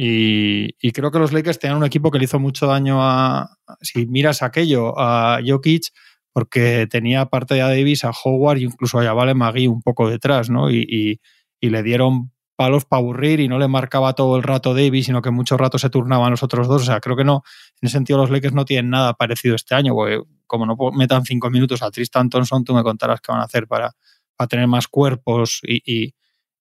Y, 0.00 0.92
creo 0.92 1.10
que 1.10 1.18
los 1.18 1.32
Lakers 1.32 1.58
tenían 1.58 1.78
un 1.78 1.84
equipo 1.84 2.12
que 2.12 2.18
le 2.18 2.24
hizo 2.26 2.38
mucho 2.38 2.68
daño 2.68 3.02
a, 3.02 3.56
si 3.80 4.06
miras 4.06 4.42
aquello, 4.42 4.96
a 4.96 5.40
Jokic, 5.44 5.88
porque 6.32 6.86
tenía 6.88 7.22
aparte 7.22 7.54
de 7.54 7.62
a 7.62 7.68
Davis, 7.68 8.04
a 8.04 8.12
Howard 8.12 8.58
y 8.58 8.64
incluso 8.64 9.00
a 9.00 9.04
Yavale 9.04 9.34
Magui 9.34 9.66
un 9.66 9.82
poco 9.82 10.08
detrás, 10.08 10.50
¿no? 10.50 10.70
Y, 10.70 11.20
le 11.60 11.82
dieron 11.82 12.30
palos 12.58 12.84
para 12.84 12.98
aburrir 12.98 13.38
y 13.38 13.46
no 13.46 13.58
le 13.58 13.68
marcaba 13.68 14.14
todo 14.14 14.36
el 14.36 14.42
rato 14.42 14.74
Davis, 14.74 15.06
sino 15.06 15.22
que 15.22 15.30
muchos 15.30 15.58
ratos 15.58 15.80
se 15.80 15.90
turnaban 15.90 16.32
los 16.32 16.42
otros 16.42 16.66
dos. 16.66 16.82
O 16.82 16.84
sea, 16.84 16.98
creo 16.98 17.16
que 17.16 17.24
no, 17.24 17.44
en 17.80 17.86
ese 17.86 17.92
sentido 17.92 18.18
los 18.18 18.30
Lakers 18.30 18.52
no 18.52 18.64
tienen 18.64 18.90
nada 18.90 19.14
parecido 19.14 19.54
este 19.54 19.76
año, 19.76 19.94
porque 19.94 20.20
como 20.46 20.66
no 20.66 20.76
metan 20.92 21.24
cinco 21.24 21.50
minutos 21.50 21.82
a 21.82 21.90
Tristan 21.90 22.28
Thompson, 22.28 22.64
tú 22.64 22.74
me 22.74 22.82
contarás 22.82 23.20
qué 23.20 23.30
van 23.30 23.40
a 23.40 23.44
hacer 23.44 23.68
para, 23.68 23.92
para 24.36 24.48
tener 24.48 24.66
más 24.66 24.88
cuerpos 24.88 25.60
y 25.62 26.14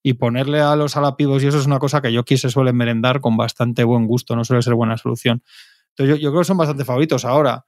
y 0.07 0.13
ponerle 0.13 0.61
a 0.61 0.73
los 0.77 0.95
alapivos 0.95 1.43
y 1.43 1.47
eso 1.47 1.59
es 1.59 1.65
una 1.65 1.79
cosa 1.79 2.01
que 2.01 2.13
yo 2.13 2.23
quise 2.23 2.49
suele 2.49 2.71
merendar 2.71 3.19
con 3.19 3.35
bastante 3.35 3.83
buen 3.83 4.07
gusto, 4.07 4.37
no 4.37 4.45
suele 4.45 4.61
ser 4.61 4.73
buena 4.73 4.97
solución. 4.97 5.43
Entonces 5.89 6.21
yo, 6.21 6.29
creo 6.29 6.41
que 6.41 6.45
son 6.45 6.55
bastante 6.55 6.85
favoritos. 6.85 7.25
Ahora, 7.25 7.65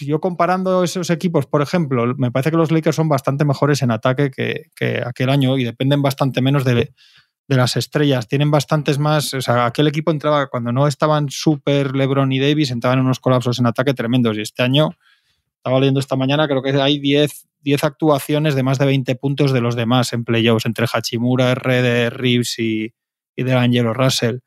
yo 0.00 0.20
comparando 0.20 0.84
esos 0.84 1.10
equipos, 1.10 1.46
por 1.46 1.62
ejemplo, 1.62 2.14
me 2.16 2.30
parece 2.30 2.50
que 2.50 2.56
los 2.56 2.70
Lakers 2.70 2.96
son 2.96 3.08
bastante 3.08 3.44
mejores 3.44 3.82
en 3.82 3.90
ataque 3.90 4.30
que, 4.30 5.02
aquel 5.04 5.30
año 5.30 5.56
y 5.56 5.64
dependen 5.64 6.02
bastante 6.02 6.40
menos 6.40 6.64
de, 6.64 6.92
las 7.48 7.76
estrellas. 7.76 8.28
Tienen 8.28 8.50
bastantes 8.50 8.98
más. 8.98 9.32
O 9.32 9.40
sea, 9.40 9.64
aquel 9.64 9.88
equipo 9.88 10.10
entraba, 10.10 10.48
cuando 10.48 10.70
no 10.70 10.86
estaban 10.86 11.30
super 11.30 11.96
LeBron 11.96 12.30
y 12.30 12.38
Davis, 12.38 12.70
entraban 12.70 12.98
en 12.98 13.06
unos 13.06 13.20
colapsos 13.20 13.58
en 13.58 13.66
ataque 13.66 13.94
tremendos. 13.94 14.36
Y 14.36 14.42
este 14.42 14.62
año, 14.62 14.90
estaba 15.56 15.80
leyendo 15.80 16.00
esta 16.00 16.16
mañana, 16.16 16.46
creo 16.46 16.62
que 16.62 16.70
hay 16.80 16.98
10 16.98 17.48
10 17.62 17.84
actuaciones 17.84 18.54
de 18.54 18.62
más 18.62 18.78
de 18.78 18.86
20 18.86 19.14
puntos 19.16 19.52
de 19.52 19.60
los 19.60 19.74
demás 19.74 20.12
en 20.12 20.24
playoffs, 20.24 20.66
entre 20.66 20.86
Hachimura, 20.92 21.54
RD, 21.54 22.10
Reeves 22.10 22.58
y, 22.58 22.94
y 23.36 23.50
Angelo 23.50 23.94
Russell. 23.94 24.38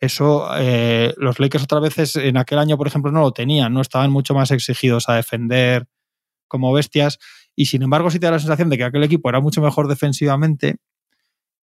Eso, 0.00 0.48
eh, 0.56 1.12
los 1.16 1.40
Lakers 1.40 1.64
otra 1.64 1.80
vez 1.80 2.16
en 2.16 2.36
aquel 2.36 2.58
año, 2.58 2.78
por 2.78 2.86
ejemplo, 2.86 3.10
no 3.10 3.20
lo 3.20 3.32
tenían, 3.32 3.72
no 3.74 3.80
estaban 3.80 4.10
mucho 4.10 4.32
más 4.32 4.50
exigidos 4.50 5.08
a 5.08 5.14
defender 5.14 5.86
como 6.46 6.72
bestias. 6.72 7.18
Y 7.56 7.66
sin 7.66 7.82
embargo, 7.82 8.10
sí 8.10 8.20
te 8.20 8.26
da 8.26 8.32
la 8.32 8.38
sensación 8.38 8.70
de 8.70 8.78
que 8.78 8.84
aquel 8.84 9.02
equipo 9.02 9.28
era 9.28 9.40
mucho 9.40 9.60
mejor 9.60 9.88
defensivamente 9.88 10.76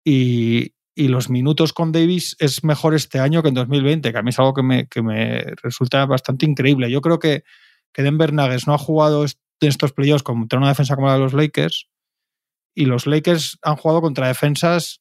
y, 0.04 0.74
y 0.94 1.08
los 1.08 1.30
minutos 1.30 1.72
con 1.72 1.92
Davis 1.92 2.36
es 2.38 2.62
mejor 2.62 2.94
este 2.94 3.18
año 3.18 3.42
que 3.42 3.48
en 3.48 3.54
2020, 3.54 4.12
que 4.12 4.18
a 4.18 4.22
mí 4.22 4.30
es 4.30 4.38
algo 4.38 4.54
que 4.54 4.62
me, 4.62 4.86
que 4.88 5.02
me 5.02 5.44
resulta 5.62 6.04
bastante 6.06 6.46
increíble. 6.46 6.90
Yo 6.90 7.00
creo 7.00 7.18
que, 7.18 7.44
que 7.92 8.02
Denver 8.02 8.32
Nuggets 8.32 8.66
no 8.66 8.74
ha 8.74 8.78
jugado 8.78 9.24
de 9.24 9.68
estos 9.68 9.92
playoffs 9.92 10.22
contra 10.22 10.58
una 10.58 10.68
defensa 10.68 10.94
como 10.94 11.08
la 11.08 11.14
de 11.14 11.20
los 11.20 11.32
Lakers. 11.32 11.88
Y 12.76 12.86
los 12.86 13.06
Lakers 13.06 13.58
han 13.62 13.76
jugado 13.76 14.02
contra 14.02 14.28
defensas 14.28 15.00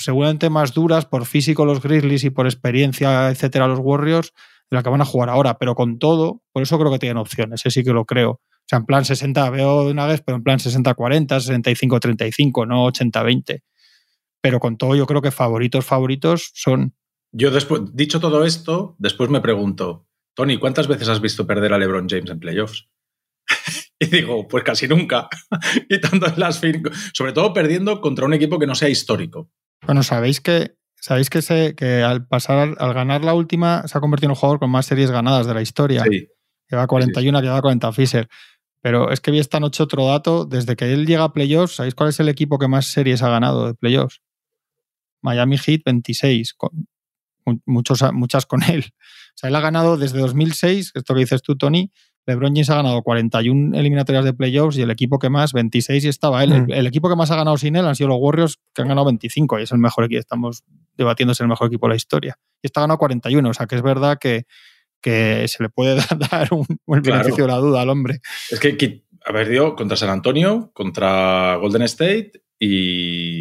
seguramente 0.00 0.50
más 0.50 0.72
duras 0.72 1.06
por 1.06 1.26
físico 1.26 1.64
los 1.64 1.82
Grizzlies 1.82 2.24
y 2.24 2.30
por 2.30 2.46
experiencia, 2.46 3.28
etcétera, 3.30 3.66
los 3.66 3.78
Warriors, 3.80 4.32
de 4.70 4.76
la 4.76 4.82
que 4.82 4.90
van 4.90 5.00
a 5.00 5.04
jugar 5.04 5.28
ahora. 5.28 5.58
Pero 5.58 5.74
con 5.74 5.98
todo, 5.98 6.42
por 6.52 6.62
eso 6.62 6.78
creo 6.78 6.90
que 6.90 6.98
tienen 6.98 7.18
opciones, 7.18 7.60
ese 7.60 7.70
sí 7.70 7.84
que 7.84 7.92
lo 7.92 8.04
creo. 8.04 8.30
O 8.30 8.66
sea, 8.70 8.78
en 8.78 8.86
plan 8.86 9.04
60, 9.04 9.50
veo 9.50 9.92
Nuggets, 9.92 10.22
pero 10.24 10.36
en 10.36 10.44
plan 10.44 10.58
60-40, 10.58 11.26
65-35, 11.26 12.66
no 12.68 12.86
80-20. 12.86 13.62
Pero 14.40 14.60
con 14.60 14.76
todo, 14.76 14.94
yo 14.94 15.06
creo 15.06 15.22
que 15.22 15.30
favoritos, 15.30 15.84
favoritos 15.84 16.52
son. 16.54 16.94
Yo 17.32 17.50
después, 17.50 17.82
dicho 17.94 18.20
todo 18.20 18.44
esto, 18.44 18.96
después 18.98 19.28
me 19.28 19.40
pregunto, 19.40 20.06
Tony, 20.34 20.56
¿cuántas 20.56 20.88
veces 20.88 21.08
has 21.08 21.20
visto 21.20 21.46
perder 21.46 21.72
a 21.72 21.78
LeBron 21.78 22.08
James 22.08 22.30
en 22.30 22.40
playoffs? 22.40 22.88
Y 24.02 24.06
digo, 24.06 24.48
pues 24.48 24.64
casi 24.64 24.88
nunca. 24.88 25.28
Quitando 25.90 26.26
las 26.38 26.58
sobre 27.12 27.32
todo 27.34 27.52
perdiendo 27.52 28.00
contra 28.00 28.24
un 28.24 28.32
equipo 28.32 28.58
que 28.58 28.66
no 28.66 28.74
sea 28.74 28.88
histórico. 28.88 29.50
Bueno, 29.86 30.02
sabéis 30.02 30.40
que 30.40 30.76
sabéis 31.00 31.30
que, 31.30 31.42
se, 31.42 31.74
que 31.74 32.02
al 32.02 32.26
pasar, 32.26 32.76
al 32.78 32.94
ganar 32.94 33.24
la 33.24 33.34
última, 33.34 33.86
se 33.88 33.96
ha 33.96 34.00
convertido 34.00 34.28
en 34.28 34.32
un 34.32 34.36
jugador 34.36 34.58
con 34.60 34.70
más 34.70 34.86
series 34.86 35.10
ganadas 35.10 35.46
de 35.46 35.54
la 35.54 35.62
historia. 35.62 36.04
Sí. 36.04 36.28
Lleva 36.70 36.86
41, 36.86 37.38
sí. 37.38 37.44
lleva 37.44 37.60
40 37.60 37.92
Fisher. 37.92 38.28
Pero 38.82 39.10
es 39.10 39.20
que 39.20 39.30
vi 39.30 39.38
esta 39.38 39.60
noche 39.60 39.82
otro 39.82 40.06
dato. 40.06 40.44
Desde 40.44 40.76
que 40.76 40.92
él 40.92 41.06
llega 41.06 41.24
a 41.24 41.32
playoffs, 41.32 41.76
¿sabéis 41.76 41.94
cuál 41.94 42.10
es 42.10 42.20
el 42.20 42.28
equipo 42.28 42.58
que 42.58 42.68
más 42.68 42.86
series 42.86 43.22
ha 43.22 43.28
ganado 43.28 43.66
de 43.66 43.74
playoffs? 43.74 44.20
Miami 45.22 45.58
Heat 45.58 45.82
26, 45.84 46.54
con, 46.54 46.88
muchos, 47.66 48.02
muchas 48.12 48.46
con 48.46 48.62
él. 48.62 48.84
O 48.88 49.32
sea, 49.34 49.48
él 49.48 49.56
ha 49.56 49.60
ganado 49.60 49.96
desde 49.96 50.18
2006, 50.18 50.92
esto 50.94 51.14
que 51.14 51.20
dices 51.20 51.42
tú, 51.42 51.56
Tony, 51.56 51.90
LeBron 52.26 52.54
James 52.54 52.70
ha 52.70 52.76
ganado 52.76 53.02
41 53.02 53.76
eliminatorias 53.76 54.24
de 54.24 54.32
playoffs 54.32 54.76
y 54.78 54.82
el 54.82 54.90
equipo 54.90 55.18
que 55.18 55.30
más, 55.30 55.52
26 55.52 56.04
y 56.04 56.08
estaba 56.08 56.44
él. 56.44 56.66
El, 56.68 56.86
equipo 56.86 57.08
que 57.08 57.16
más 57.16 57.30
ha 57.30 57.36
ganado 57.36 57.56
sin 57.56 57.76
él 57.76 57.86
han 57.86 57.96
sido 57.96 58.08
los 58.08 58.18
Warriors, 58.20 58.58
que 58.74 58.82
han 58.82 58.88
ganado 58.88 59.06
25 59.06 59.58
y 59.58 59.62
es 59.62 59.72
el 59.72 59.78
mejor 59.78 60.04
equipo. 60.04 60.20
Estamos 60.20 60.64
debatiendo 60.96 61.34
si 61.34 61.38
es 61.38 61.40
el 61.42 61.48
mejor 61.48 61.68
equipo 61.68 61.86
de 61.86 61.90
la 61.90 61.96
historia. 61.96 62.38
Y 62.62 62.66
está 62.66 62.82
ganado 62.82 62.98
41, 62.98 63.48
o 63.48 63.54
sea 63.54 63.66
que 63.66 63.76
es 63.76 63.82
verdad 63.82 64.18
que, 64.20 64.44
que 65.00 65.48
se 65.48 65.62
le 65.62 65.70
puede 65.70 65.96
dar 66.30 66.48
un, 66.52 66.66
beneficio 66.86 67.44
de 67.44 67.52
la 67.52 67.56
duda 67.56 67.80
al 67.80 67.88
hombre. 67.88 68.20
Es 68.50 68.60
que 68.60 69.04
ha 69.24 69.32
perdido 69.32 69.74
contra 69.76 69.96
San 69.96 70.10
Antonio, 70.10 70.70
contra 70.72 71.56
Golden 71.56 71.82
State 71.82 72.32
y 72.58 73.39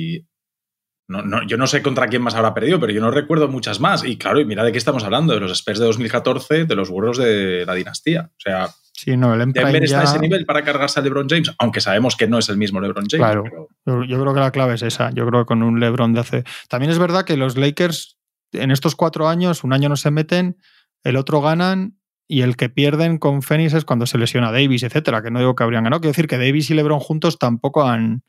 no, 1.09 1.43
yo 1.47 1.57
no 1.57 1.65
sé 1.65 1.81
contra 1.81 2.07
quién 2.07 2.21
más 2.21 2.35
habrá 2.35 2.53
perdido, 2.53 2.79
pero 2.79 2.93
yo 2.93 3.01
no 3.01 3.09
recuerdo 3.09 3.47
muchas 3.47 3.79
más. 3.79 4.05
Y 4.05 4.17
claro, 4.17 4.39
y 4.39 4.45
mira 4.45 4.63
de 4.63 4.71
qué 4.71 4.77
estamos 4.77 5.03
hablando, 5.03 5.33
de 5.33 5.39
los 5.39 5.51
Spurs 5.51 5.79
de 5.79 5.85
2014, 5.85 6.65
de 6.65 6.75
los 6.75 6.89
burros 6.89 7.17
de 7.17 7.65
la 7.65 7.73
dinastía. 7.73 8.29
O 8.31 8.39
sea, 8.39 8.69
sí, 8.93 9.17
no, 9.17 9.33
el 9.33 9.39
Denver 9.51 9.83
está 9.83 10.01
a 10.01 10.03
ese 10.03 10.19
nivel 10.19 10.45
para 10.45 10.63
cargarse 10.63 10.99
a 10.99 11.03
LeBron 11.03 11.27
James, 11.27 11.51
aunque 11.57 11.81
sabemos 11.81 12.15
que 12.15 12.27
no 12.27 12.37
es 12.37 12.47
el 12.49 12.57
mismo 12.57 12.79
LeBron 12.79 13.07
James. 13.09 13.25
Claro, 13.25 13.43
yo, 13.85 14.21
creo 14.21 14.33
que 14.35 14.39
la 14.39 14.51
clave 14.51 14.75
es 14.75 14.83
esa. 14.83 15.09
Yo 15.09 15.25
creo 15.25 15.41
que 15.41 15.47
con 15.47 15.63
un 15.63 15.79
LeBron 15.79 16.13
de 16.13 16.19
hace... 16.19 16.43
También 16.69 16.91
es 16.91 16.99
verdad 16.99 17.25
que 17.25 17.37
los 17.37 17.57
Lakers 17.57 18.19
en 18.53 18.71
estos 18.71 18.95
cuatro 18.95 19.27
años, 19.27 19.63
un 19.63 19.73
año 19.73 19.89
no 19.89 19.95
se 19.95 20.11
meten, 20.11 20.57
el 21.03 21.15
otro 21.15 21.41
ganan 21.41 21.97
y 22.27 22.41
el 22.41 22.55
que 22.55 22.69
pierden 22.69 23.17
con 23.17 23.41
Phoenix 23.41 23.73
es 23.73 23.85
cuando 23.85 24.05
se 24.05 24.17
lesiona 24.17 24.51
Davis, 24.51 24.83
etcétera, 24.83 25.23
que 25.23 25.31
no 25.31 25.39
digo 25.39 25.55
que 25.55 25.63
habrían 25.63 25.83
ganado. 25.83 26.01
Quiero 26.01 26.11
decir 26.11 26.27
que 26.27 26.37
Davis 26.37 26.69
y 26.69 26.75
LeBron 26.75 26.99
juntos 26.99 27.39
tampoco 27.39 27.83
han, 27.83 28.21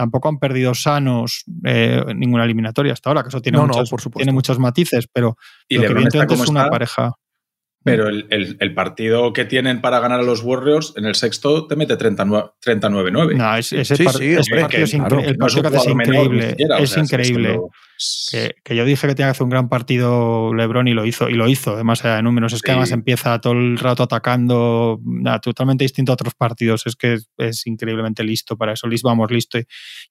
tampoco 0.00 0.30
han 0.30 0.38
perdido 0.38 0.72
sanos 0.74 1.44
eh, 1.62 2.02
ninguna 2.16 2.44
eliminatoria 2.44 2.94
hasta 2.94 3.10
ahora, 3.10 3.22
que 3.22 3.28
eso 3.28 3.42
tiene, 3.42 3.58
No, 3.58 3.66
por 3.68 4.00
tiene 4.12 4.32
muchos 4.32 4.58
matices, 4.58 5.06
pero 5.12 5.36
Y 5.68 5.74
lo 5.74 5.82
que 5.82 5.88
evidentemente 5.88 6.32
es 6.32 6.48
una 6.48 6.60
está, 6.60 6.70
pareja. 6.70 7.12
Pero 7.82 8.08
el, 8.08 8.26
el- 8.30 8.56
el 8.60 8.74
partido 8.74 9.32
que 9.32 9.44
tienen 9.46 9.80
para 9.80 10.00
ganar 10.00 10.20
a 10.20 10.22
los 10.22 10.42
Warriors 10.42 10.92
en 10.96 11.06
el 11.06 11.14
sexto 11.14 11.66
te 11.66 11.76
mete 11.76 11.96
39 11.96 12.50
39-9. 12.64 13.36
No, 13.36 13.56
es- 13.56 13.72
ese, 13.72 13.96
Sí, 13.96 14.04
par- 14.04 14.14
sí, 14.14 14.24
ese 14.32 14.56
partido 14.60 14.84
es 14.84 14.90
que, 14.90 14.98
incre- 14.98 15.08
claro, 15.08 15.20
el 15.20 15.38
No 15.38 15.46
es 15.46 15.54
partido 15.54 15.70
que 15.70 15.76
hace 15.78 15.90
es 15.90 15.96
ni 15.96 16.02
increíble. 16.04 16.50
siquiera, 16.50 16.76
o 16.76 16.78
es 16.80 16.90
sea, 16.90 17.02
increíble. 17.02 17.60
que, 18.30 18.54
que 18.64 18.76
yo 18.76 18.84
dije 18.84 19.06
que 19.06 19.14
tenía 19.14 19.28
que 19.28 19.30
hacer 19.32 19.44
un 19.44 19.50
gran 19.50 19.68
partido 19.68 20.52
LeBron 20.54 20.88
y 20.88 20.92
lo 20.94 21.04
hizo, 21.06 21.28
y 21.30 21.34
lo 21.34 21.48
hizo, 21.48 21.72
además 21.74 22.02
de 22.02 22.22
números. 22.22 22.52
Es 22.52 22.60
que 22.62 22.68
Sí. 22.68 22.72
además 22.72 22.92
empieza 22.92 23.38
todo 23.40 23.52
el 23.54 23.78
rato 23.78 24.02
atacando, 24.02 25.00
nada, 25.04 25.40
totalmente 25.40 25.84
distinto 25.84 26.12
a 26.12 26.14
otros 26.14 26.34
partidos. 26.34 26.86
Es 26.86 26.96
que 26.96 27.14
es, 27.14 27.30
es 27.38 27.66
increíblemente 27.66 28.22
listo 28.24 28.56
para 28.56 28.72
eso. 28.74 28.86
Listo, 28.88 29.08
vamos, 29.08 29.30
listo. 29.30 29.58
Y, 29.58 29.62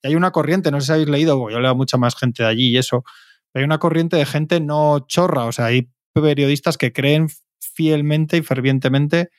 y 0.04 0.08
hay 0.08 0.16
una 0.16 0.32
corriente, 0.32 0.72
no 0.72 0.80
sé 0.82 0.88
si 0.88 0.92
habéis 0.94 1.10
leído, 1.10 1.50
yo 1.50 1.60
leo 1.60 1.72
a 1.72 1.76
mucha 1.76 1.98
más 1.98 2.16
gente 2.16 2.44
de 2.44 2.50
allí 2.50 2.70
y 2.70 2.78
eso. 2.78 3.04
pero 3.52 3.62
hay 3.64 3.66
una 3.66 3.78
corriente 3.80 4.18
de 4.18 4.26
gente 4.26 4.60
no 4.60 5.06
chorra, 5.08 5.46
o 5.46 5.52
sea, 5.52 5.66
hay 5.66 5.90
periodistas 6.14 6.78
que 6.78 6.92
creen 6.92 7.28
fielmente 7.80 8.36
y 8.36 8.42
fervientemente 8.42 9.30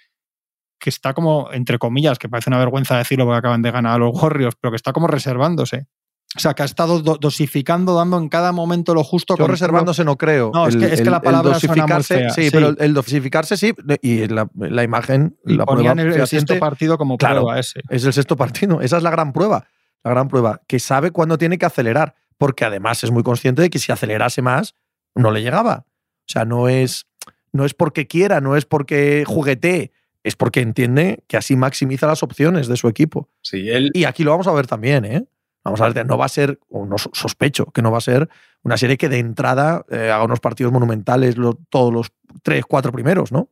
que 0.79 0.89
está 0.89 1.13
como, 1.13 1.51
entre 1.53 1.79
comillas, 1.79 2.19
que 2.19 2.31
parece 2.31 2.49
una 2.49 2.59
vergüenza 2.59 2.97
decirlo 2.97 3.27
porque 3.27 3.37
acaban 3.41 3.61
de 3.61 3.71
ganar 3.71 3.97
a 3.97 3.99
los 3.99 4.15
Warriors, 4.15 4.57
pero 4.59 4.73
que 4.73 4.77
está 4.77 4.95
como 4.95 5.09
reservándose. 5.09 5.89
O 6.35 6.39
sea, 6.41 6.55
que 6.55 6.63
ha 6.63 6.65
estado 6.65 7.01
do- 7.03 7.19
dosificando, 7.21 7.95
dando 7.95 8.17
en 8.17 8.31
cada 8.31 8.53
momento 8.53 8.95
lo 8.95 9.05
justo. 9.05 9.37
Yo 9.37 9.47
reservándose 9.47 10.05
no 10.05 10.17
creo. 10.17 10.51
No, 10.55 10.69
es 10.69 10.77
que- 10.77 10.87
es 10.95 11.03
que 11.03 11.11
la 11.11 11.21
palabra 11.21 11.53
dosificarse, 11.53 12.31
sí, 12.31 12.45
sí. 12.45 12.51
pero 12.51 12.75
el, 12.79 12.95
dosificarse 12.95 13.59
sí, 13.59 13.75
y 14.01 14.27
la, 14.29 14.49
la 14.57 14.83
imagen, 14.83 15.37
Y 15.45 15.55
la 15.57 15.67
prueba 15.67 15.93
el, 15.93 15.99
el 15.99 16.27
sexto 16.27 16.59
partido 16.59 16.97
como 16.97 17.19
Claro. 17.19 17.43
prueba 17.43 17.59
ese. 17.61 17.83
es 17.91 18.05
el 18.07 18.15
sexto 18.15 18.37
partido. 18.37 18.81
Esa 18.81 18.97
es 18.97 19.03
la 19.03 19.11
gran 19.11 19.35
prueba. 19.35 19.67
La 20.03 20.13
gran 20.13 20.29
prueba. 20.29 20.63
Que 20.67 20.79
sabe 20.79 21.11
cuándo 21.11 21.37
tiene 21.37 21.59
que 21.59 21.67
acelerar. 21.67 22.15
Porque 22.39 22.65
además 22.65 23.05
es 23.05 23.11
muy 23.11 23.23
consciente 23.23 23.61
de 23.61 23.69
que 23.69 23.79
si 23.79 23.93
acelerase 23.93 24.41
más, 24.41 24.75
no 25.15 25.31
le 25.31 25.43
llegaba. 25.43 25.85
O 25.87 26.33
sea, 26.33 26.47
no 26.47 26.69
es, 26.71 27.07
no 27.53 27.65
es 27.65 27.75
porque 27.75 28.07
quiera, 28.07 28.41
no 28.41 28.57
es 28.57 28.65
porque 28.65 29.25
juguetee, 29.27 29.93
es 30.23 30.37
porque 30.37 30.61
entiende 30.61 31.25
que 31.29 31.37
así 31.37 31.57
maximiza 31.57 32.07
las 32.07 32.23
opciones 32.23 32.69
de 32.69 32.77
su 32.77 32.89
equipo. 32.89 33.29
Sí, 33.43 33.69
él, 33.71 33.91
Y 33.95 34.05
aquí 34.05 34.23
lo 34.25 34.31
vamos 34.33 34.47
a 34.47 34.53
ver 34.53 34.67
también, 34.67 35.05
¿eh? 35.05 35.25
Vamos 35.65 35.81
a 35.81 35.89
ver, 35.91 36.07
no 36.07 36.17
va 36.17 36.25
a 36.25 36.29
ser, 36.29 36.59
o 36.69 36.87
no 36.87 36.97
so- 36.99 37.11
sospecho, 37.13 37.67
que 37.67 37.83
no 37.83 37.91
va 37.91 37.99
a 37.99 38.03
ser 38.03 38.29
una 38.63 38.77
serie 38.79 38.97
que 38.97 39.09
de 39.11 39.19
entrada 39.19 39.85
eh, 39.91 40.11
haga 40.11 40.25
unos 40.25 40.41
partidos 40.41 40.73
monumentales 40.73 41.37
lo- 41.37 41.59
todos 41.69 41.93
los 41.93 42.13
tres, 42.43 42.65
cuatro 42.67 42.93
primeros, 42.93 43.31
¿no? 43.33 43.51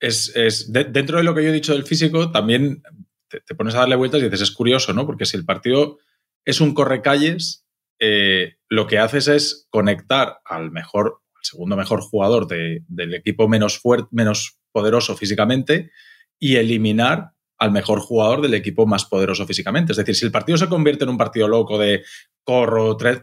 es, 0.00 0.34
es- 0.36 0.72
de- 0.72 0.84
dentro 0.84 1.16
de 1.18 1.24
lo 1.24 1.34
que 1.34 1.42
yo 1.42 1.48
he 1.48 1.52
dicho 1.52 1.72
del 1.72 1.84
físico, 1.84 2.30
también 2.30 2.82
te, 3.28 3.40
te 3.40 3.54
pones 3.54 3.74
a 3.74 3.78
darle 3.80 3.96
vueltas 3.96 4.20
y 4.20 4.24
dices, 4.24 4.42
es 4.42 4.50
curioso, 4.50 4.92
¿no? 4.92 5.06
Porque 5.06 5.24
si 5.26 5.36
el 5.36 5.44
partido 5.46 5.98
es 6.44 6.60
un 6.60 6.74
correcalles, 6.74 7.64
eh, 8.00 8.56
lo 8.68 8.86
que 8.86 8.98
haces 8.98 9.28
es 9.28 9.66
conectar 9.70 10.40
al 10.44 10.70
mejor, 10.72 11.22
segundo 11.44 11.76
mejor 11.76 12.00
jugador 12.00 12.46
de- 12.48 12.82
del 12.88 13.14
equipo 13.14 13.48
menos 13.48 13.78
fuerte, 13.78 14.08
menos 14.12 14.58
poderoso 14.72 15.16
físicamente 15.16 15.90
y 16.38 16.56
eliminar 16.56 17.30
al 17.58 17.70
mejor 17.70 18.00
jugador 18.00 18.42
del 18.42 18.54
equipo 18.54 18.86
más 18.86 19.04
poderoso 19.04 19.46
físicamente. 19.46 19.92
Es 19.92 19.96
decir, 19.98 20.16
si 20.16 20.24
el 20.26 20.32
partido 20.32 20.58
se 20.58 20.68
convierte 20.68 21.04
en 21.04 21.10
un 21.10 21.16
partido 21.16 21.46
loco 21.46 21.78
de 21.78 22.02
corro, 22.42 22.96
tres 22.96 23.22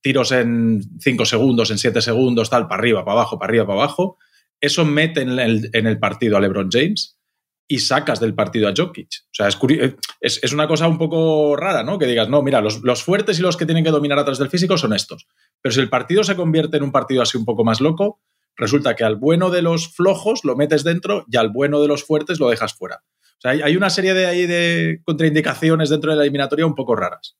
tiros 0.00 0.32
en 0.32 0.80
cinco 1.00 1.24
segundos, 1.24 1.70
en 1.70 1.78
siete 1.78 2.02
segundos, 2.02 2.50
tal, 2.50 2.66
para 2.66 2.80
arriba, 2.80 3.04
para 3.04 3.20
abajo, 3.20 3.38
para 3.38 3.50
arriba, 3.50 3.66
para 3.66 3.80
abajo, 3.84 4.18
eso 4.60 4.84
mete 4.84 5.20
en 5.22 5.38
el, 5.38 5.70
en 5.72 5.86
el 5.86 5.98
partido 5.98 6.36
a 6.36 6.40
LeBron 6.40 6.68
James 6.70 7.17
y 7.70 7.80
sacas 7.80 8.18
del 8.18 8.34
partido 8.34 8.66
a 8.66 8.72
Jokic. 8.74 9.08
O 9.26 9.34
sea, 9.34 9.46
es, 9.46 9.58
curi- 9.58 9.96
es, 10.20 10.40
es 10.42 10.52
una 10.54 10.66
cosa 10.66 10.88
un 10.88 10.96
poco 10.96 11.54
rara, 11.54 11.82
¿no? 11.82 11.98
Que 11.98 12.06
digas, 12.06 12.28
no, 12.30 12.42
mira, 12.42 12.62
los, 12.62 12.82
los 12.82 13.02
fuertes 13.02 13.38
y 13.38 13.42
los 13.42 13.58
que 13.58 13.66
tienen 13.66 13.84
que 13.84 13.90
dominar 13.90 14.18
atrás 14.18 14.38
del 14.38 14.48
físico 14.48 14.78
son 14.78 14.94
estos. 14.94 15.28
Pero 15.60 15.74
si 15.74 15.80
el 15.80 15.90
partido 15.90 16.24
se 16.24 16.34
convierte 16.34 16.78
en 16.78 16.82
un 16.82 16.92
partido 16.92 17.20
así 17.20 17.36
un 17.36 17.44
poco 17.44 17.64
más 17.64 17.82
loco, 17.82 18.22
resulta 18.56 18.96
que 18.96 19.04
al 19.04 19.16
bueno 19.16 19.50
de 19.50 19.60
los 19.60 19.94
flojos 19.94 20.44
lo 20.44 20.56
metes 20.56 20.82
dentro 20.82 21.26
y 21.30 21.36
al 21.36 21.50
bueno 21.50 21.80
de 21.82 21.88
los 21.88 22.04
fuertes 22.04 22.40
lo 22.40 22.48
dejas 22.48 22.72
fuera. 22.72 23.02
O 23.36 23.40
sea, 23.40 23.50
hay, 23.50 23.76
una 23.76 23.90
serie 23.90 24.14
de 24.14 24.26
ahí 24.26 24.46
de 24.46 25.02
contraindicaciones 25.04 25.90
dentro 25.90 26.10
de 26.10 26.16
la 26.16 26.22
eliminatoria 26.22 26.66
un 26.66 26.74
poco 26.74 26.96
raras. 26.96 27.36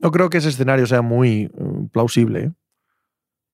No 0.00 0.10
creo 0.10 0.28
que 0.30 0.38
ese 0.38 0.48
escenario 0.50 0.86
sea 0.86 1.00
muy 1.00 1.42
eh, 1.42 1.50
plausible. 1.92 2.40
¿eh? 2.40 2.52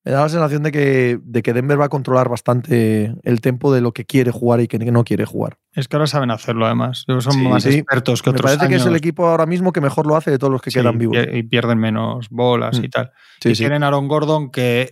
Me 0.03 0.11
da 0.11 0.23
la 0.23 0.29
sensación 0.29 0.63
de 0.63 0.71
que, 0.71 1.19
de 1.21 1.43
que 1.43 1.53
Denver 1.53 1.79
va 1.79 1.85
a 1.85 1.89
controlar 1.89 2.27
bastante 2.27 3.15
el 3.23 3.39
tempo 3.39 3.73
de 3.73 3.81
lo 3.81 3.93
que 3.93 4.05
quiere 4.05 4.31
jugar 4.31 4.59
y 4.61 4.67
que 4.67 4.79
no 4.79 5.03
quiere 5.03 5.25
jugar. 5.25 5.57
Es 5.75 5.87
que 5.89 5.97
ahora 5.97 6.07
saben 6.07 6.31
hacerlo, 6.31 6.65
además. 6.65 7.03
Son 7.05 7.21
Sí, 7.21 7.41
más 7.47 7.63
sí. 7.63 7.69
expertos 7.75 8.21
que 8.21 8.29
Me 8.29 8.37
otros 8.37 8.51
parece 8.53 8.69
que 8.69 8.75
es 8.75 8.85
el 8.85 8.95
equipo 8.95 9.27
ahora 9.27 9.45
mismo 9.45 9.73
que 9.73 9.81
mejor 9.81 10.07
lo 10.07 10.15
hace 10.15 10.31
de 10.31 10.37
todos 10.39 10.51
los 10.51 10.61
que 10.61 10.71
Sí, 10.71 10.79
quedan 10.79 10.97
vivos. 10.97 11.17
y- 11.33 11.43
pierden 11.43 11.77
menos 11.79 12.29
bolas 12.29 12.79
Mm. 12.79 12.83
y 12.85 12.89
tal. 12.89 13.11
Sí, 13.41 13.49
y 13.49 13.53
tienen 13.53 13.83
Aaron 13.83 14.07
Gordon 14.07 14.51
que 14.51 14.89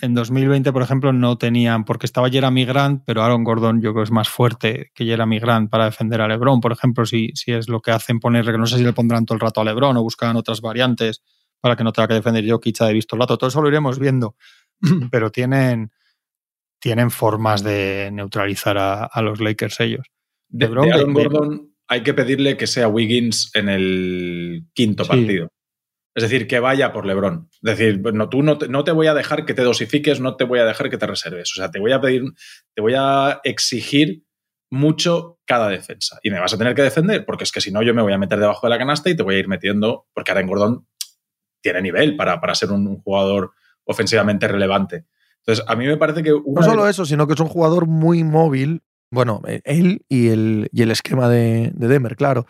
en 0.00 0.14
2020, 0.14 0.72
por 0.72 0.82
ejemplo, 0.82 1.12
no 1.12 1.38
tenían, 1.38 1.84
porque 1.84 2.06
estaba 2.06 2.28
Jeremy 2.30 2.64
Grant, 2.64 3.02
pero 3.06 3.22
Aaron 3.22 3.44
Gordon 3.44 3.80
yo 3.80 3.92
creo 3.92 4.02
que 4.02 4.08
es 4.08 4.10
más 4.10 4.28
fuerte 4.28 4.90
que 4.94 5.04
Jeremy 5.04 5.38
Grant 5.38 5.70
para 5.70 5.84
defender 5.84 6.20
a 6.20 6.26
LeBron, 6.28 6.60
por 6.60 6.72
ejemplo, 6.72 7.06
si, 7.06 7.30
si 7.34 7.52
es 7.52 7.68
lo 7.68 7.80
que 7.80 7.92
hacen 7.92 8.18
poner, 8.18 8.44
que 8.46 8.58
no 8.58 8.66
sé 8.66 8.78
si 8.78 8.84
le 8.84 8.92
pondrán 8.92 9.24
todo 9.24 9.36
el 9.36 9.40
rato 9.40 9.60
a 9.60 9.64
LeBron 9.64 9.96
o 9.96 10.02
buscan 10.02 10.34
otras 10.36 10.60
variantes 10.62 11.22
para 11.60 11.76
que 11.76 11.84
no 11.84 11.92
tenga 11.92 12.08
que 12.08 12.14
defender 12.14 12.44
Jokic 12.48 12.78
de 12.78 12.92
visto 12.92 13.14
el 13.14 13.20
rato. 13.20 13.38
Todo 13.38 13.48
eso 13.48 13.62
lo 13.62 13.68
iremos 13.68 13.98
viendo, 13.98 14.36
pero 15.12 15.30
tienen, 15.30 15.92
tienen 16.80 17.10
formas 17.10 17.62
de 17.62 18.10
neutralizar 18.12 18.76
a, 18.76 19.04
a 19.04 19.22
los 19.22 19.40
Lakers 19.40 19.78
ellos. 19.80 20.06
De, 20.56 20.66
Aaron 20.66 21.12
Gordon 21.14 21.74
hay 21.88 22.02
que 22.02 22.14
pedirle 22.14 22.56
que 22.56 22.66
sea 22.66 22.88
Wiggins 22.88 23.50
en 23.54 23.68
el 23.68 24.66
quinto 24.72 25.04
Sí. 25.04 25.10
partido. 25.10 25.48
Es 26.16 26.22
decir, 26.22 26.46
que 26.46 26.60
vaya 26.60 26.92
por 26.92 27.06
LeBron. 27.06 27.48
Es 27.50 27.76
decir, 27.76 28.00
no, 28.12 28.28
tú 28.28 28.42
no 28.44 28.56
te, 28.56 28.68
no 28.68 28.84
te 28.84 28.92
voy 28.92 29.08
a 29.08 29.14
dejar 29.14 29.44
que 29.44 29.52
te 29.54 29.62
dosifiques, 29.62 30.20
no 30.20 30.36
te 30.36 30.44
voy 30.44 30.60
a 30.60 30.64
dejar 30.64 30.88
que 30.88 30.96
te 30.96 31.06
reserves. 31.08 31.50
O 31.52 31.56
sea, 31.56 31.70
te 31.72 31.80
voy 31.80 31.90
a 31.90 32.00
pedir, 32.00 32.22
te 32.74 32.80
voy 32.82 32.94
a 32.96 33.40
exigir 33.42 34.22
mucho 34.70 35.40
cada 35.44 35.68
defensa. 35.68 36.18
Y 36.22 36.30
me 36.30 36.38
vas 36.38 36.54
a 36.54 36.58
tener 36.58 36.74
que 36.74 36.82
defender, 36.82 37.24
porque 37.26 37.42
es 37.44 37.50
que 37.52 37.60
si 37.60 37.72
no, 37.72 37.82
yo 37.82 37.94
me 37.94 38.02
voy 38.02 38.12
a 38.12 38.18
meter 38.18 38.38
debajo 38.38 38.66
de 38.66 38.70
la 38.70 38.78
canasta 38.78 39.10
y 39.10 39.16
te 39.16 39.22
voy 39.24 39.34
a 39.34 39.38
ir 39.40 39.48
metiendo, 39.48 40.06
porque 40.14 40.30
Aaron 40.30 40.46
Gordon 40.46 40.86
tiene 41.60 41.82
nivel 41.82 42.16
para, 42.16 42.40
para 42.40 42.54
ser 42.54 42.70
un, 42.70 42.86
un 42.86 42.98
jugador 42.98 43.52
ofensivamente 43.84 44.46
relevante. 44.46 45.06
Entonces, 45.38 45.64
a 45.68 45.74
mí 45.76 45.86
me 45.86 45.96
parece 45.96 46.22
que. 46.22 46.30
No 46.30 46.62
solo 46.62 46.84
de- 46.84 46.90
eso, 46.92 47.04
sino 47.04 47.26
que 47.26 47.34
es 47.34 47.40
un 47.40 47.48
jugador 47.48 47.86
muy 47.86 48.22
móvil. 48.24 48.82
Bueno, 49.10 49.42
eh, 49.46 49.60
él 49.64 50.04
y 50.08 50.28
el, 50.28 50.68
y 50.72 50.82
el 50.82 50.90
esquema 50.90 51.28
de, 51.28 51.72
de 51.74 51.88
Denver, 51.88 52.16
claro. 52.16 52.46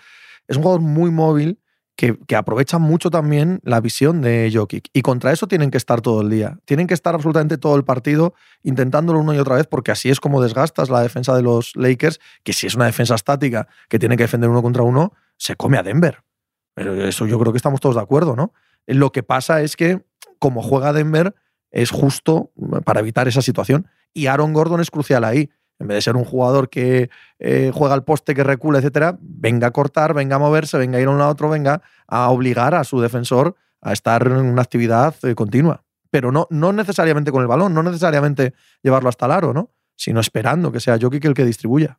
Es 0.47 0.57
un 0.57 0.63
jugador 0.63 0.83
muy 0.83 1.11
móvil 1.11 1.59
que, 1.97 2.19
que 2.27 2.37
aprovecha 2.37 2.79
mucho 2.79 3.11
también 3.11 3.61
la 3.63 3.81
visión 3.81 4.21
de 4.21 4.51
Jokic. 4.53 4.89
Y 4.93 5.03
contra 5.03 5.33
eso 5.33 5.47
tienen 5.47 5.71
que 5.71 5.79
estar 5.79 6.01
todo 6.01 6.23
el 6.23 6.31
día. 6.31 6.59
Tienen 6.65 6.87
que 6.87 6.95
estar 6.95 7.15
absolutamente 7.15 7.57
todo 7.59 7.77
el 7.77 7.85
partido 7.85 8.35
intentándolo 8.63 9.21
una 9.21 9.35
y 9.35 9.39
otra 9.39 9.57
vez, 9.57 9.67
porque 9.67 9.93
así 9.93 10.11
es 10.11 10.21
como 10.21 10.43
desgastas 10.43 10.91
la 10.91 11.01
defensa 11.01 11.35
de 11.37 11.43
los 11.43 11.73
Lakers, 11.77 12.21
que 12.43 12.53
si 12.53 12.67
es 12.67 12.75
una 12.75 12.87
defensa 12.87 13.15
estática 13.15 13.69
que 13.89 13.99
tiene 13.99 14.17
que 14.17 14.25
defender 14.25 14.51
uno 14.51 14.63
contra 14.63 14.83
uno, 14.83 15.13
se 15.37 15.57
come 15.57 15.79
a 15.79 15.83
Denver. 15.83 16.23
Pero 16.75 16.95
eso 16.95 17.27
yo 17.27 17.39
creo 17.39 17.53
que 17.53 17.59
estamos 17.59 17.81
todos 17.81 17.95
de 17.95 18.03
acuerdo, 18.03 18.35
¿no? 18.35 18.53
Lo 18.87 19.13
que 19.13 19.23
pasa 19.23 19.63
es 19.63 19.77
que, 19.77 20.05
como 20.39 20.63
juega 20.63 20.93
Denver, 20.93 21.35
es 21.71 21.91
justo 21.91 22.53
para 22.85 23.01
evitar 23.01 23.29
esa 23.29 23.43
situación. 23.43 23.89
Y 24.13 24.27
Aaron 24.27 24.53
Gordon 24.53 24.81
es 24.81 24.91
crucial 24.91 25.25
ahí. 25.25 25.51
En 25.79 25.89
vez 25.89 25.97
de 25.97 26.03
ser 26.03 26.17
un 26.17 26.25
jugador 26.25 26.69
que 26.69 27.11
eh, 27.39 27.71
juega 27.75 27.95
al 27.95 28.05
poste, 28.05 28.35
que 28.35 28.45
recula, 28.45 28.79
etcétera, 28.79 29.19
venga 29.21 29.69
a 29.69 29.71
cortar, 29.73 30.15
venga 30.15 30.37
a 30.37 30.39
moverse, 30.39 30.79
venga 30.79 30.99
a 30.99 31.01
ir 31.01 31.09
a 31.09 31.11
un 31.11 31.19
lado 31.19 31.31
a 31.31 31.33
otro, 31.33 31.49
venga 31.49 31.83
a 32.07 32.31
obligar 32.31 32.75
a 32.75 32.85
su 32.85 33.01
defensor 33.01 33.57
a 33.81 33.93
estar 33.93 34.27
en 34.27 34.33
una 34.33 34.63
actividad 34.63 35.15
eh, 35.25 35.35
continua. 35.35 35.85
Pero 36.11 36.31
no, 36.31 36.47
no 36.51 36.73
necesariamente 36.73 37.33
con 37.33 37.43
el 37.43 37.49
balón, 37.49 37.75
no 37.75 37.83
necesariamente 37.83 38.55
llevarlo 38.83 39.09
hasta 39.09 39.27
el 39.27 39.33
aro, 39.33 39.53
¿no? 39.53 39.73
Sino 39.97 40.21
esperando 40.21 40.71
que 40.71 40.81
sea 40.81 40.99
Jokic 41.01 41.25
el 41.25 41.35
que 41.35 41.45
distribuya. 41.45 41.99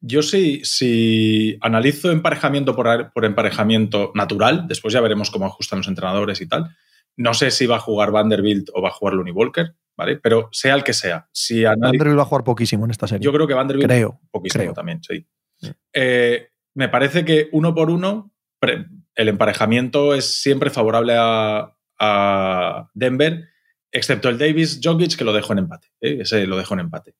Yo 0.00 0.22
sí, 0.22 0.60
si 0.64 1.56
analizo 1.62 2.12
emparejamiento 2.12 2.76
por, 2.76 3.12
por 3.12 3.24
emparejamiento 3.24 4.12
natural, 4.14 4.68
después 4.68 4.92
ya 4.92 5.00
veremos 5.00 5.30
cómo 5.30 5.46
ajustan 5.46 5.78
los 5.78 5.88
entrenadores 5.88 6.40
y 6.40 6.46
tal. 6.46 6.76
No 7.16 7.32
sé 7.32 7.50
si 7.50 7.66
va 7.66 7.76
a 7.76 7.80
jugar 7.80 8.10
Vanderbilt 8.10 8.68
o 8.74 8.82
va 8.82 8.90
a 8.90 8.92
jugar 8.92 9.14
Looney 9.14 9.32
Walker, 9.32 9.74
¿vale? 9.96 10.16
Pero 10.16 10.48
sea 10.52 10.74
el 10.74 10.84
que 10.84 10.92
sea. 10.92 11.28
Si 11.32 11.64
Vanderbilt 11.64 12.18
va 12.18 12.22
a 12.22 12.26
jugar 12.26 12.44
poquísimo 12.44 12.84
en 12.84 12.90
esta 12.90 13.06
serie. 13.06 13.24
yo 13.24 13.32
creo 13.32 13.46
que 13.46 13.54
Vanderbilt 13.54 13.88
creo. 13.88 14.20
poquísimo 14.30 14.64
creo. 14.64 14.74
también, 14.74 15.02
sí. 15.02 15.26
Sí. 15.58 15.72
Eh, 15.92 16.48
me 16.74 16.88
parece 16.88 17.24
que 17.24 17.48
uno 17.52 17.74
por 17.74 17.90
uno, 17.90 18.32
el 18.60 19.28
emparejamiento 19.28 20.14
es 20.14 20.40
siempre 20.40 20.70
favorable 20.70 21.14
a, 21.16 21.74
a 21.98 22.90
Denver, 22.94 23.48
excepto 23.90 24.28
el 24.28 24.38
Davis 24.38 24.80
Jokic, 24.82 25.16
que 25.16 25.24
lo 25.24 25.32
dejo 25.32 25.52
en 25.52 25.60
empate. 25.60 25.88
¿eh? 26.00 26.18
Ese 26.20 26.46
lo 26.46 26.58
dejo 26.58 26.74
en 26.74 26.80
empate. 26.80 27.14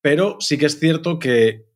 Pero 0.00 0.36
sí 0.40 0.58
que 0.58 0.66
es 0.66 0.78
cierto 0.78 1.18
que 1.18 1.66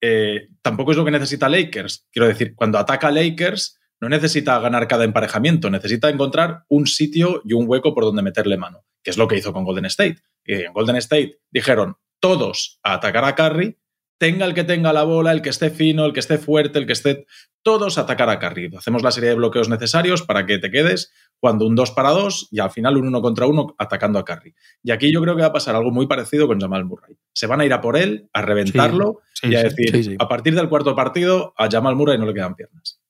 eh, 0.00 0.48
tampoco 0.62 0.92
es 0.92 0.96
lo 0.96 1.04
que 1.04 1.10
necesita 1.10 1.48
Lakers. 1.48 2.06
Quiero 2.10 2.28
decir, 2.28 2.54
cuando 2.54 2.78
ataca 2.78 3.10
Lakers, 3.10 3.78
no 4.00 4.08
necesita 4.08 4.58
ganar 4.60 4.86
cada 4.86 5.04
emparejamiento, 5.04 5.70
necesita 5.70 6.08
encontrar 6.08 6.64
un 6.68 6.86
sitio 6.86 7.42
y 7.44 7.52
un 7.52 7.64
hueco 7.68 7.94
por 7.94 8.04
donde 8.04 8.22
meterle 8.22 8.56
mano, 8.56 8.84
que 9.02 9.10
es 9.10 9.16
lo 9.16 9.28
que 9.28 9.36
hizo 9.36 9.52
con 9.52 9.64
Golden 9.64 9.86
State. 9.86 10.18
Y 10.44 10.54
en 10.54 10.72
Golden 10.72 10.96
State 10.96 11.38
dijeron, 11.50 11.96
todos 12.20 12.80
a 12.82 12.94
atacar 12.94 13.24
a 13.24 13.34
Curry, 13.34 13.78
tenga 14.18 14.44
el 14.44 14.54
que 14.54 14.64
tenga 14.64 14.92
la 14.92 15.04
bola, 15.04 15.32
el 15.32 15.42
que 15.42 15.50
esté 15.50 15.70
fino, 15.70 16.04
el 16.04 16.12
que 16.12 16.20
esté 16.20 16.38
fuerte, 16.38 16.78
el 16.78 16.86
que 16.86 16.92
esté... 16.92 17.26
Todos 17.62 17.98
a 17.98 18.02
atacar 18.02 18.30
a 18.30 18.38
Curry. 18.38 18.70
Hacemos 18.76 19.02
la 19.02 19.10
serie 19.10 19.30
de 19.30 19.34
bloqueos 19.34 19.68
necesarios 19.68 20.22
para 20.22 20.46
que 20.46 20.58
te 20.58 20.70
quedes 20.70 21.12
cuando 21.38 21.66
un 21.66 21.74
2 21.74 21.90
para 21.90 22.10
2 22.10 22.48
y 22.50 22.60
al 22.60 22.70
final 22.70 22.96
un 22.96 23.08
1 23.08 23.20
contra 23.20 23.46
1 23.46 23.74
atacando 23.76 24.18
a 24.18 24.24
Curry. 24.24 24.54
Y 24.82 24.90
aquí 24.90 25.12
yo 25.12 25.20
creo 25.20 25.34
que 25.34 25.42
va 25.42 25.48
a 25.48 25.52
pasar 25.52 25.74
algo 25.74 25.90
muy 25.90 26.06
parecido 26.06 26.46
con 26.46 26.58
Jamal 26.60 26.84
Murray. 26.84 27.16
Se 27.32 27.46
van 27.46 27.60
a 27.60 27.66
ir 27.66 27.72
a 27.72 27.80
por 27.80 27.96
él, 27.96 28.28
a 28.32 28.42
reventarlo 28.42 29.20
Sí, 29.34 29.48
y 29.48 29.56
a 29.56 29.64
decir, 29.64 30.04
sí. 30.04 30.16
a 30.18 30.28
partir 30.28 30.54
del 30.54 30.68
cuarto 30.68 30.94
partido, 30.94 31.52
a 31.58 31.68
Jamal 31.68 31.94
Murray 31.94 32.16
no 32.16 32.26
le 32.26 32.34
quedan 32.34 32.54
piernas. 32.54 33.00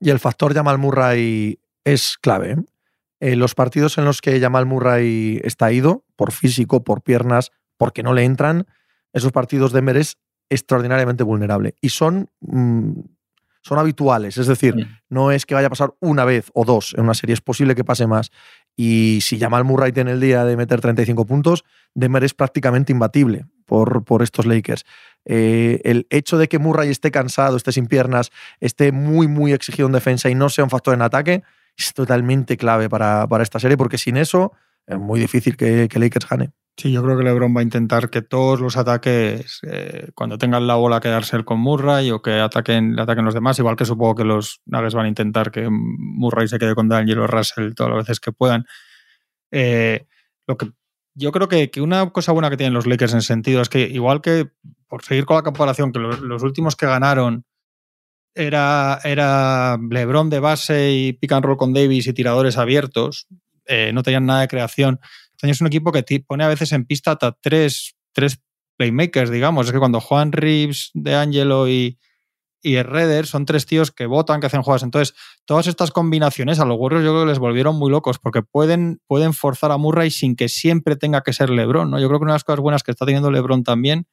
Y 0.00 0.10
el 0.10 0.18
factor 0.18 0.54
Jamal 0.54 0.78
Murray 0.78 1.58
es 1.84 2.16
clave. 2.16 2.56
¿Eh? 3.20 3.36
Los 3.36 3.54
partidos 3.54 3.98
en 3.98 4.04
los 4.04 4.20
que 4.20 4.40
Jamal 4.40 4.66
Murray 4.66 5.40
está 5.44 5.72
ido, 5.72 6.04
por 6.16 6.32
físico, 6.32 6.84
por 6.84 7.02
piernas, 7.02 7.52
porque 7.76 8.02
no 8.02 8.14
le 8.14 8.24
entran, 8.24 8.66
esos 9.12 9.32
partidos 9.32 9.72
Denver 9.72 9.96
es 9.96 10.18
extraordinariamente 10.50 11.24
vulnerable. 11.24 11.74
Y 11.80 11.90
son, 11.90 12.30
mm, 12.40 13.00
son 13.62 13.78
habituales. 13.78 14.38
Es 14.38 14.46
decir, 14.46 14.74
no 15.08 15.32
es 15.32 15.46
que 15.46 15.54
vaya 15.54 15.66
a 15.66 15.70
pasar 15.70 15.94
una 16.00 16.24
vez 16.24 16.50
o 16.54 16.64
dos 16.64 16.94
en 16.96 17.04
una 17.04 17.14
serie, 17.14 17.34
es 17.34 17.40
posible 17.40 17.74
que 17.74 17.84
pase 17.84 18.06
más. 18.06 18.30
Y 18.76 19.20
si 19.22 19.38
Jamal 19.38 19.64
Murray 19.64 19.90
tiene 19.90 20.12
el 20.12 20.20
día 20.20 20.44
de 20.44 20.56
meter 20.56 20.80
35 20.80 21.24
puntos, 21.26 21.64
Denver 21.94 22.22
es 22.22 22.34
prácticamente 22.34 22.92
imbatible 22.92 23.46
por, 23.64 24.04
por 24.04 24.22
estos 24.22 24.46
Lakers. 24.46 24.84
Eh, 25.24 25.80
el 25.84 26.06
hecho 26.10 26.38
de 26.38 26.48
que 26.48 26.58
Murray 26.58 26.90
esté 26.90 27.10
cansado, 27.10 27.56
esté 27.56 27.72
sin 27.72 27.86
piernas, 27.86 28.30
esté 28.60 28.92
muy, 28.92 29.26
muy 29.26 29.52
exigido 29.52 29.86
en 29.86 29.92
defensa 29.92 30.30
y 30.30 30.34
no 30.34 30.48
sea 30.48 30.64
un 30.64 30.70
factor 30.70 30.94
en 30.94 31.02
ataque, 31.02 31.42
es 31.76 31.92
totalmente 31.94 32.56
clave 32.56 32.88
para, 32.88 33.26
para 33.28 33.42
esta 33.42 33.58
serie, 33.58 33.76
porque 33.76 33.98
sin 33.98 34.16
eso 34.16 34.52
es 34.86 34.98
muy 34.98 35.20
difícil 35.20 35.56
que, 35.56 35.88
que 35.88 35.98
Lakers 35.98 36.28
gane. 36.28 36.52
Sí, 36.78 36.92
yo 36.92 37.02
creo 37.02 37.16
que 37.16 37.24
LeBron 37.24 37.56
va 37.56 37.60
a 37.60 37.62
intentar 37.62 38.10
que 38.10 38.20
todos 38.20 38.60
los 38.60 38.76
ataques, 38.76 39.60
eh, 39.62 40.10
cuando 40.14 40.36
tengan 40.36 40.66
la 40.66 40.74
bola, 40.74 41.00
quedarse 41.00 41.42
con 41.42 41.58
Murray 41.58 42.10
o 42.10 42.20
que 42.20 42.32
ataquen, 42.32 43.00
ataquen 43.00 43.24
los 43.24 43.32
demás. 43.32 43.58
Igual 43.58 43.76
que 43.76 43.86
supongo 43.86 44.16
que 44.16 44.24
los 44.24 44.60
Nuggets 44.66 44.94
van 44.94 45.06
a 45.06 45.08
intentar 45.08 45.50
que 45.50 45.68
Murray 45.70 46.48
se 46.48 46.58
quede 46.58 46.74
con 46.74 46.88
D'Angelo 46.88 47.26
Russell 47.26 47.72
todas 47.74 47.92
las 47.94 48.04
veces 48.04 48.20
que 48.20 48.30
puedan. 48.30 48.66
Eh, 49.50 50.06
lo 50.46 50.58
que 50.58 50.70
yo 51.14 51.32
creo 51.32 51.48
que, 51.48 51.70
que, 51.70 51.80
una 51.80 52.10
cosa 52.10 52.32
buena 52.32 52.50
que 52.50 52.58
tienen 52.58 52.74
los 52.74 52.86
Lakers 52.86 53.14
en 53.14 53.22
sentido 53.22 53.62
es 53.62 53.70
que, 53.70 53.88
igual 53.88 54.20
que, 54.20 54.50
por 54.86 55.02
seguir 55.02 55.24
con 55.24 55.36
la 55.36 55.42
comparación, 55.42 55.92
que 55.92 55.98
los 55.98 56.42
últimos 56.42 56.76
que 56.76 56.84
ganaron 56.84 57.45
era, 58.36 59.00
era 59.02 59.78
LeBron 59.90 60.30
de 60.30 60.40
base 60.40 60.92
y 60.92 61.12
pick 61.14 61.32
and 61.32 61.44
roll 61.44 61.56
con 61.56 61.72
Davis 61.72 62.06
y 62.06 62.12
tiradores 62.12 62.58
abiertos, 62.58 63.26
eh, 63.66 63.90
no 63.92 64.02
tenían 64.02 64.26
nada 64.26 64.42
de 64.42 64.48
creación. 64.48 65.00
Este 65.32 65.46
año 65.46 65.52
es 65.52 65.60
un 65.60 65.66
equipo 65.66 65.90
que 65.90 66.04
pone 66.26 66.44
a 66.44 66.48
veces 66.48 66.72
en 66.72 66.84
pista 66.84 67.12
hasta 67.12 67.32
tres, 67.32 67.96
tres 68.12 68.40
playmakers, 68.76 69.30
digamos. 69.30 69.66
Es 69.66 69.72
que 69.72 69.78
cuando 69.78 70.00
Juan 70.00 70.32
Reeves, 70.32 70.90
De 70.94 71.14
Angelo 71.14 71.68
y, 71.68 71.98
y 72.62 72.80
Redder 72.82 73.26
son 73.26 73.46
tres 73.46 73.64
tíos 73.64 73.90
que 73.90 74.06
votan, 74.06 74.40
que 74.40 74.46
hacen 74.46 74.62
jugadas. 74.62 74.82
Entonces, 74.82 75.16
todas 75.46 75.66
estas 75.66 75.90
combinaciones 75.90 76.60
a 76.60 76.64
los 76.64 76.78
Warriors 76.78 77.04
yo 77.04 77.12
creo 77.12 77.22
que 77.24 77.30
les 77.30 77.38
volvieron 77.38 77.76
muy 77.76 77.90
locos 77.90 78.18
porque 78.18 78.42
pueden, 78.42 79.00
pueden 79.06 79.32
forzar 79.32 79.72
a 79.72 79.78
Murray 79.78 80.10
sin 80.10 80.36
que 80.36 80.48
siempre 80.48 80.96
tenga 80.96 81.22
que 81.22 81.32
ser 81.32 81.48
LeBron. 81.48 81.90
¿no? 81.90 81.98
Yo 81.98 82.08
creo 82.08 82.20
que 82.20 82.24
una 82.24 82.32
de 82.32 82.36
las 82.36 82.44
cosas 82.44 82.60
buenas 82.60 82.82
que 82.82 82.90
está 82.90 83.06
teniendo 83.06 83.30
LeBron 83.30 83.64
también 83.64 84.06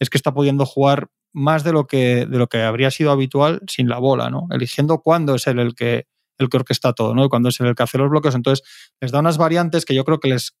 es 0.00 0.10
que 0.10 0.18
está 0.18 0.34
pudiendo 0.34 0.66
jugar 0.66 1.08
más 1.34 1.64
de 1.64 1.72
lo 1.72 1.86
que, 1.86 2.26
de 2.26 2.38
lo 2.38 2.46
que 2.46 2.62
habría 2.62 2.90
sido 2.90 3.10
habitual 3.10 3.60
sin 3.66 3.88
la 3.88 3.98
bola, 3.98 4.30
¿no? 4.30 4.46
Eligiendo 4.50 5.00
cuándo 5.00 5.34
es 5.34 5.46
él 5.46 5.58
el 5.58 5.74
que, 5.74 6.06
el 6.38 6.48
que 6.48 6.56
orquesta 6.56 6.92
todo, 6.92 7.14
¿no? 7.14 7.28
Cuándo 7.28 7.50
es 7.50 7.60
él 7.60 7.66
el 7.66 7.74
que 7.74 7.82
hace 7.82 7.98
los 7.98 8.08
bloques. 8.08 8.34
Entonces, 8.34 8.66
les 9.00 9.10
da 9.10 9.18
unas 9.18 9.36
variantes 9.36 9.84
que 9.84 9.94
yo 9.94 10.04
creo 10.04 10.20
que 10.20 10.28
les. 10.28 10.56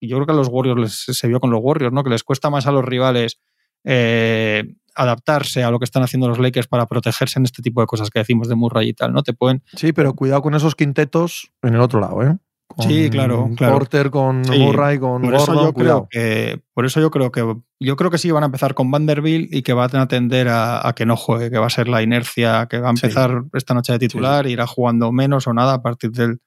Yo 0.00 0.16
creo 0.16 0.26
que 0.26 0.32
a 0.32 0.36
los 0.36 0.48
Warriors 0.48 0.80
les, 0.80 1.18
se 1.18 1.26
vio 1.26 1.40
con 1.40 1.50
los 1.50 1.60
Warriors, 1.60 1.92
¿no? 1.92 2.04
Que 2.04 2.10
les 2.10 2.22
cuesta 2.22 2.50
más 2.50 2.66
a 2.66 2.72
los 2.72 2.84
rivales 2.84 3.40
eh, 3.84 4.64
adaptarse 4.94 5.64
a 5.64 5.70
lo 5.70 5.78
que 5.78 5.84
están 5.84 6.02
haciendo 6.02 6.28
los 6.28 6.38
Lakers 6.38 6.68
para 6.68 6.86
protegerse 6.86 7.38
en 7.38 7.44
este 7.44 7.62
tipo 7.62 7.80
de 7.80 7.86
cosas 7.86 8.10
que 8.10 8.18
decimos 8.18 8.48
de 8.48 8.54
Murray 8.54 8.90
y 8.90 8.94
tal, 8.94 9.12
¿no? 9.12 9.22
Te 9.22 9.32
pueden. 9.32 9.62
Sí, 9.74 9.92
pero 9.92 10.14
cuidado 10.14 10.42
con 10.42 10.54
esos 10.54 10.74
quintetos 10.74 11.52
en 11.62 11.74
el 11.74 11.80
otro 11.80 12.00
lado, 12.00 12.22
¿eh? 12.22 12.36
Sí, 12.78 13.10
claro, 13.10 13.50
claro. 13.56 13.74
Porter, 13.74 14.10
con 14.10 14.44
sí, 14.44 14.58
Murray, 14.58 14.98
con 14.98 15.22
por 15.22 15.32
Gordon, 15.32 15.54
eso 15.54 15.64
yo 15.66 15.72
cuidado. 15.72 16.08
Creo 16.10 16.24
que, 16.24 16.62
por 16.74 16.86
eso 16.86 17.00
yo 17.00 17.10
creo 17.10 17.32
que 17.32 17.56
yo 17.80 17.96
creo 17.96 18.10
que 18.10 18.18
sí 18.18 18.30
van 18.30 18.42
a 18.42 18.46
empezar 18.46 18.74
con 18.74 18.90
Vanderbilt 18.90 19.52
y 19.52 19.62
que 19.62 19.72
van 19.72 19.96
a 19.96 20.08
tender 20.08 20.48
a, 20.48 20.86
a 20.86 20.94
que 20.94 21.06
no 21.06 21.16
juegue, 21.16 21.50
que 21.50 21.58
va 21.58 21.66
a 21.66 21.70
ser 21.70 21.88
la 21.88 22.02
inercia, 22.02 22.66
que 22.68 22.78
va 22.78 22.88
a 22.88 22.90
empezar 22.90 23.42
sí. 23.42 23.50
esta 23.54 23.74
noche 23.74 23.92
de 23.92 23.98
titular, 23.98 24.46
sí. 24.46 24.52
irá 24.52 24.66
jugando 24.66 25.10
menos 25.12 25.46
o 25.46 25.54
nada 25.54 25.74
a 25.74 25.82
partir 25.82 26.10
del, 26.12 26.40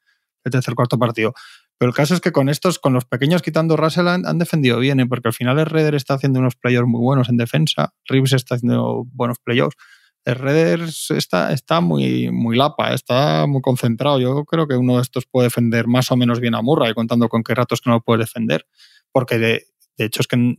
del 0.44 0.52
tercer 0.52 0.76
cuarto 0.76 0.98
partido. 0.98 1.34
Pero 1.78 1.90
el 1.90 1.96
caso 1.96 2.14
es 2.14 2.22
que 2.22 2.32
con 2.32 2.48
estos, 2.48 2.78
con 2.78 2.94
los 2.94 3.06
pequeños 3.06 3.42
quitando 3.42 3.76
Russell, 3.76 4.08
han, 4.08 4.28
han 4.28 4.38
defendido 4.38 4.78
bien, 4.78 5.00
¿eh? 5.00 5.08
porque 5.08 5.30
al 5.30 5.34
final 5.34 5.58
el 5.58 5.66
Redder 5.66 5.96
está 5.96 6.14
haciendo 6.14 6.40
unos 6.40 6.56
playoffs 6.56 6.88
muy 6.88 7.02
buenos 7.02 7.28
en 7.28 7.38
defensa, 7.38 7.94
Reeves 8.06 8.34
está 8.34 8.56
haciendo 8.56 9.06
buenos 9.12 9.40
playoffs. 9.40 9.76
El 10.24 10.36
Redder 10.36 10.82
está, 11.10 11.52
está 11.52 11.82
muy, 11.82 12.30
muy 12.32 12.56
lapa, 12.56 12.94
está 12.94 13.48
muy 13.48 13.62
concentrado. 13.62 14.20
Yo 14.20 14.46
creo 14.46 14.68
que 14.68 14.76
uno 14.76 14.98
de 14.98 15.02
estos 15.02 15.26
puede 15.26 15.48
defender 15.48 15.88
más 15.88 16.12
o 16.12 16.16
menos 16.16 16.40
bien 16.40 16.56
a 16.56 16.62
Murray, 16.62 16.94
contando 16.94 17.28
con 17.28 17.44
qué 17.44 17.56
ratos 17.56 17.82
que 17.82 17.90
no 17.90 17.98
lo 17.98 18.02
puede 18.02 18.20
defender. 18.20 18.68
Porque 19.12 19.38
de, 19.38 19.66
de 19.98 20.06
hecho 20.06 20.22
es 20.22 20.28
que 20.28 20.56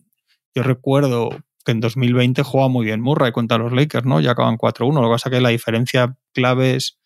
yo 0.54 0.62
recuerdo 0.62 1.30
que 1.64 1.72
en 1.72 1.80
2020 1.80 2.42
jugaba 2.42 2.68
muy 2.68 2.84
bien 2.84 3.00
Murray 3.00 3.30
contra 3.30 3.58
los 3.58 3.72
Lakers, 3.72 4.04
¿no? 4.04 4.20
Ya 4.20 4.32
acaban 4.32 4.58
4-1. 4.58 4.94
Lo 4.94 5.08
que 5.08 5.14
pasa 5.14 5.28
es 5.28 5.34
que 5.36 5.40
la 5.40 5.50
diferencia 5.50 6.16
clave 6.32 6.74
es, 6.74 6.98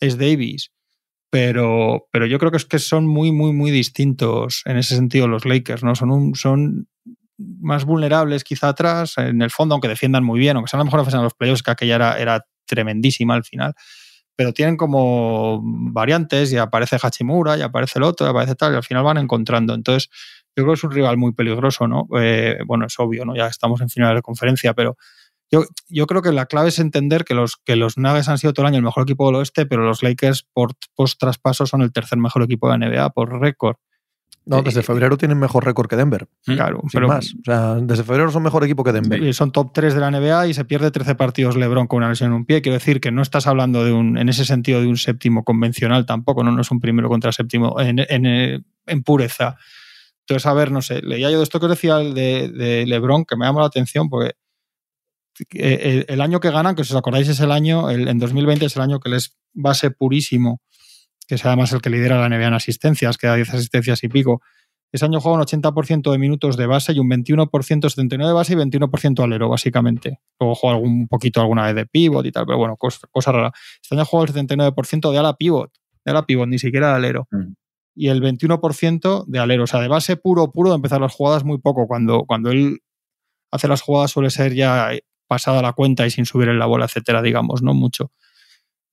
es 0.00 0.18
Davis 0.18 0.74
pero, 1.34 2.06
pero 2.12 2.26
yo 2.26 2.38
creo 2.38 2.52
que 2.52 2.58
es 2.58 2.64
que 2.64 2.78
son 2.78 3.08
muy, 3.08 3.32
muy, 3.32 3.52
muy 3.52 3.72
distintos 3.72 4.62
en 4.66 4.76
ese 4.76 4.94
sentido 4.94 5.26
los 5.26 5.44
Lakers, 5.44 5.82
¿no? 5.82 5.96
Son, 5.96 6.12
un, 6.12 6.36
son 6.36 6.86
más 7.38 7.84
vulnerables 7.84 8.44
quizá 8.44 8.68
atrás, 8.68 9.18
en 9.18 9.42
el 9.42 9.50
fondo, 9.50 9.74
aunque 9.74 9.88
defiendan 9.88 10.24
muy 10.24 10.38
bien, 10.38 10.56
aunque 10.56 10.70
sean 10.70 10.80
a 10.80 10.84
lo 10.84 10.90
mejor 10.90 11.14
en 11.14 11.22
los 11.22 11.34
playoffs, 11.34 11.62
que 11.62 11.70
aquella 11.70 11.96
era, 11.96 12.18
era 12.18 12.46
tremendísima 12.66 13.34
al 13.34 13.44
final, 13.44 13.74
pero 14.36 14.52
tienen 14.52 14.76
como 14.76 15.60
variantes 15.62 16.52
y 16.52 16.56
aparece 16.58 16.96
Hachimura 17.00 17.56
y 17.56 17.62
aparece 17.62 17.98
el 17.98 18.04
otro, 18.04 18.26
y 18.26 18.30
aparece 18.30 18.54
tal, 18.54 18.72
y 18.72 18.76
al 18.76 18.82
final 18.82 19.04
van 19.04 19.18
encontrando. 19.18 19.74
Entonces, 19.74 20.10
yo 20.56 20.64
creo 20.64 20.68
que 20.68 20.78
es 20.78 20.84
un 20.84 20.92
rival 20.92 21.16
muy 21.16 21.32
peligroso, 21.32 21.86
¿no? 21.86 22.08
Eh, 22.18 22.58
bueno, 22.66 22.86
es 22.86 22.98
obvio, 22.98 23.24
¿no? 23.24 23.36
Ya 23.36 23.46
estamos 23.46 23.80
en 23.80 23.88
final 23.88 24.14
de 24.14 24.22
conferencia, 24.22 24.74
pero 24.74 24.96
yo, 25.50 25.64
yo, 25.88 26.06
creo 26.06 26.22
que 26.22 26.32
la 26.32 26.46
clave 26.46 26.68
es 26.70 26.78
entender 26.78 27.24
que 27.24 27.34
los, 27.34 27.56
que 27.58 27.76
los 27.76 27.96
Nuggets 27.96 28.28
han 28.28 28.38
sido 28.38 28.52
todo 28.52 28.66
el 28.66 28.68
año 28.68 28.78
el 28.78 28.84
mejor 28.84 29.04
equipo 29.04 29.26
del 29.26 29.36
oeste, 29.36 29.66
pero 29.66 29.84
los 29.84 30.02
Lakers 30.02 30.48
por 30.52 30.72
post 30.96 31.20
traspaso 31.20 31.66
son 31.66 31.82
el 31.82 31.92
tercer 31.92 32.18
mejor 32.18 32.42
equipo 32.42 32.70
de 32.70 32.78
la 32.78 32.88
NBA 32.88 33.10
por 33.10 33.40
récord. 33.40 33.76
No, 34.46 34.62
desde 34.62 34.82
febrero 34.82 35.16
tienen 35.16 35.38
mejor 35.38 35.64
récord 35.64 35.88
que 35.88 35.96
Denver. 35.96 36.28
Claro, 36.44 36.80
Sin 36.82 36.90
pero 36.92 37.08
más. 37.08 37.34
O 37.34 37.44
sea, 37.44 37.76
desde 37.76 38.04
febrero 38.04 38.30
son 38.30 38.42
mejor 38.42 38.62
equipo 38.64 38.84
que 38.84 38.92
Denver. 38.92 39.22
Y 39.22 39.32
son 39.32 39.52
top 39.52 39.72
3 39.72 39.94
de 39.94 40.00
la 40.00 40.10
NBA 40.10 40.48
y 40.48 40.54
se 40.54 40.64
pierde 40.66 40.90
13 40.90 41.14
partidos 41.14 41.56
LeBron 41.56 41.86
con 41.86 41.98
una 41.98 42.10
lesión 42.10 42.30
en 42.30 42.36
un 42.36 42.44
pie. 42.44 42.60
Quiero 42.60 42.74
decir 42.74 43.00
que 43.00 43.10
no 43.10 43.22
estás 43.22 43.46
hablando 43.46 43.84
de 43.84 43.92
un, 43.92 44.18
en 44.18 44.28
ese 44.28 44.44
sentido 44.44 44.80
de 44.80 44.86
un 44.86 44.98
séptimo 44.98 45.44
convencional 45.44 46.04
tampoco, 46.04 46.44
no, 46.44 46.52
no 46.52 46.60
es 46.60 46.70
un 46.70 46.80
primero 46.80 47.08
contra 47.08 47.32
séptimo 47.32 47.80
en, 47.80 48.00
en, 48.00 48.64
en 48.86 49.02
pureza. 49.02 49.56
Entonces, 50.20 50.46
a 50.46 50.54
ver, 50.54 50.70
no 50.70 50.82
sé, 50.82 51.00
leía 51.02 51.30
yo 51.30 51.38
de 51.38 51.44
esto 51.44 51.60
que 51.60 51.68
decía 51.68 51.96
de, 51.96 52.48
de 52.48 52.86
LeBron 52.86 53.24
que 53.24 53.36
me 53.36 53.46
llama 53.46 53.60
la 53.60 53.66
atención 53.66 54.08
porque 54.08 54.34
el, 55.50 56.06
el, 56.08 56.20
año 56.20 56.40
que 56.40 56.50
ganan, 56.50 56.74
que 56.74 56.84
si 56.84 56.92
os 56.92 56.98
acordáis 56.98 57.28
es 57.28 57.40
el 57.40 57.50
año, 57.50 57.90
el, 57.90 58.08
en 58.08 58.18
2020 58.18 58.66
es 58.66 58.76
el 58.76 58.82
año 58.82 59.00
que 59.00 59.10
les 59.10 59.36
base 59.52 59.90
purísimo, 59.90 60.60
que 61.26 61.36
es 61.36 61.44
además 61.44 61.72
el 61.72 61.80
que 61.80 61.90
lidera 61.90 62.20
la 62.20 62.28
NBA 62.28 62.48
en 62.48 62.54
asistencias, 62.54 63.16
que 63.16 63.26
da 63.26 63.36
10 63.36 63.54
asistencias 63.54 64.02
y 64.04 64.08
pico. 64.08 64.42
Ese 64.92 65.04
año 65.06 65.20
juega 65.20 65.38
un 65.38 65.44
80% 65.44 66.12
de 66.12 66.18
minutos 66.18 66.56
de 66.56 66.66
base 66.66 66.92
y 66.92 67.00
un 67.00 67.10
21% 67.10 67.88
79 67.88 68.28
de 68.28 68.32
base 68.32 68.52
y 68.52 68.56
21% 68.56 69.24
alero, 69.24 69.48
básicamente. 69.48 70.20
Luego 70.38 70.54
juega 70.54 70.76
algún 70.76 71.08
poquito 71.08 71.40
alguna 71.40 71.64
vez 71.66 71.74
de 71.74 71.86
pivot 71.86 72.24
y 72.24 72.30
tal, 72.30 72.46
pero 72.46 72.58
bueno, 72.58 72.76
cosa, 72.76 73.08
cosa 73.10 73.32
rara. 73.32 73.52
Este 73.82 73.96
año 73.96 74.04
juega 74.04 74.26
el 74.26 74.46
79% 74.46 75.10
de 75.10 75.18
ala 75.18 75.34
pivot, 75.34 75.72
de 76.04 76.10
ala 76.12 76.24
pivot, 76.26 76.46
ni 76.48 76.60
siquiera 76.60 76.90
de 76.90 76.94
alero. 76.94 77.26
Mm. 77.32 77.54
Y 77.96 78.08
el 78.08 78.22
21% 78.22 79.24
de 79.26 79.38
alero, 79.40 79.64
o 79.64 79.66
sea, 79.66 79.80
de 79.80 79.88
base 79.88 80.16
puro, 80.16 80.52
puro, 80.52 80.70
de 80.70 80.76
empezar 80.76 81.00
las 81.00 81.12
jugadas 81.12 81.44
muy 81.44 81.58
poco. 81.58 81.88
Cuando, 81.88 82.24
cuando 82.24 82.52
él 82.52 82.78
hace 83.50 83.66
las 83.66 83.82
jugadas 83.82 84.12
suele 84.12 84.30
ser 84.30 84.54
ya 84.54 84.90
pasada 85.26 85.60
la 85.62 85.72
cuenta 85.72 86.06
y 86.06 86.10
sin 86.10 86.26
subir 86.26 86.48
en 86.48 86.60
la 86.60 86.66
bola, 86.66 86.84
etcétera, 86.84 87.20
digamos, 87.20 87.62
no 87.62 87.74
mucho. 87.74 88.12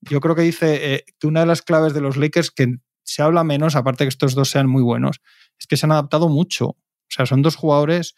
Yo 0.02 0.20
creo 0.20 0.34
que 0.34 0.42
dice 0.42 0.94
eh, 0.94 1.04
que 1.18 1.26
una 1.26 1.40
de 1.40 1.46
las 1.46 1.62
claves 1.62 1.94
de 1.94 2.00
los 2.00 2.16
Lakers 2.16 2.50
que 2.50 2.76
se 3.04 3.22
habla 3.22 3.44
menos, 3.44 3.76
aparte 3.76 4.04
que 4.04 4.08
estos 4.08 4.34
dos 4.34 4.50
sean 4.50 4.68
muy 4.68 4.82
buenos, 4.82 5.20
es 5.58 5.66
que 5.66 5.76
se 5.76 5.86
han 5.86 5.92
adaptado 5.92 6.28
mucho. 6.28 6.66
O 6.66 7.08
sea, 7.08 7.26
son 7.26 7.42
dos 7.42 7.56
jugadores 7.56 8.14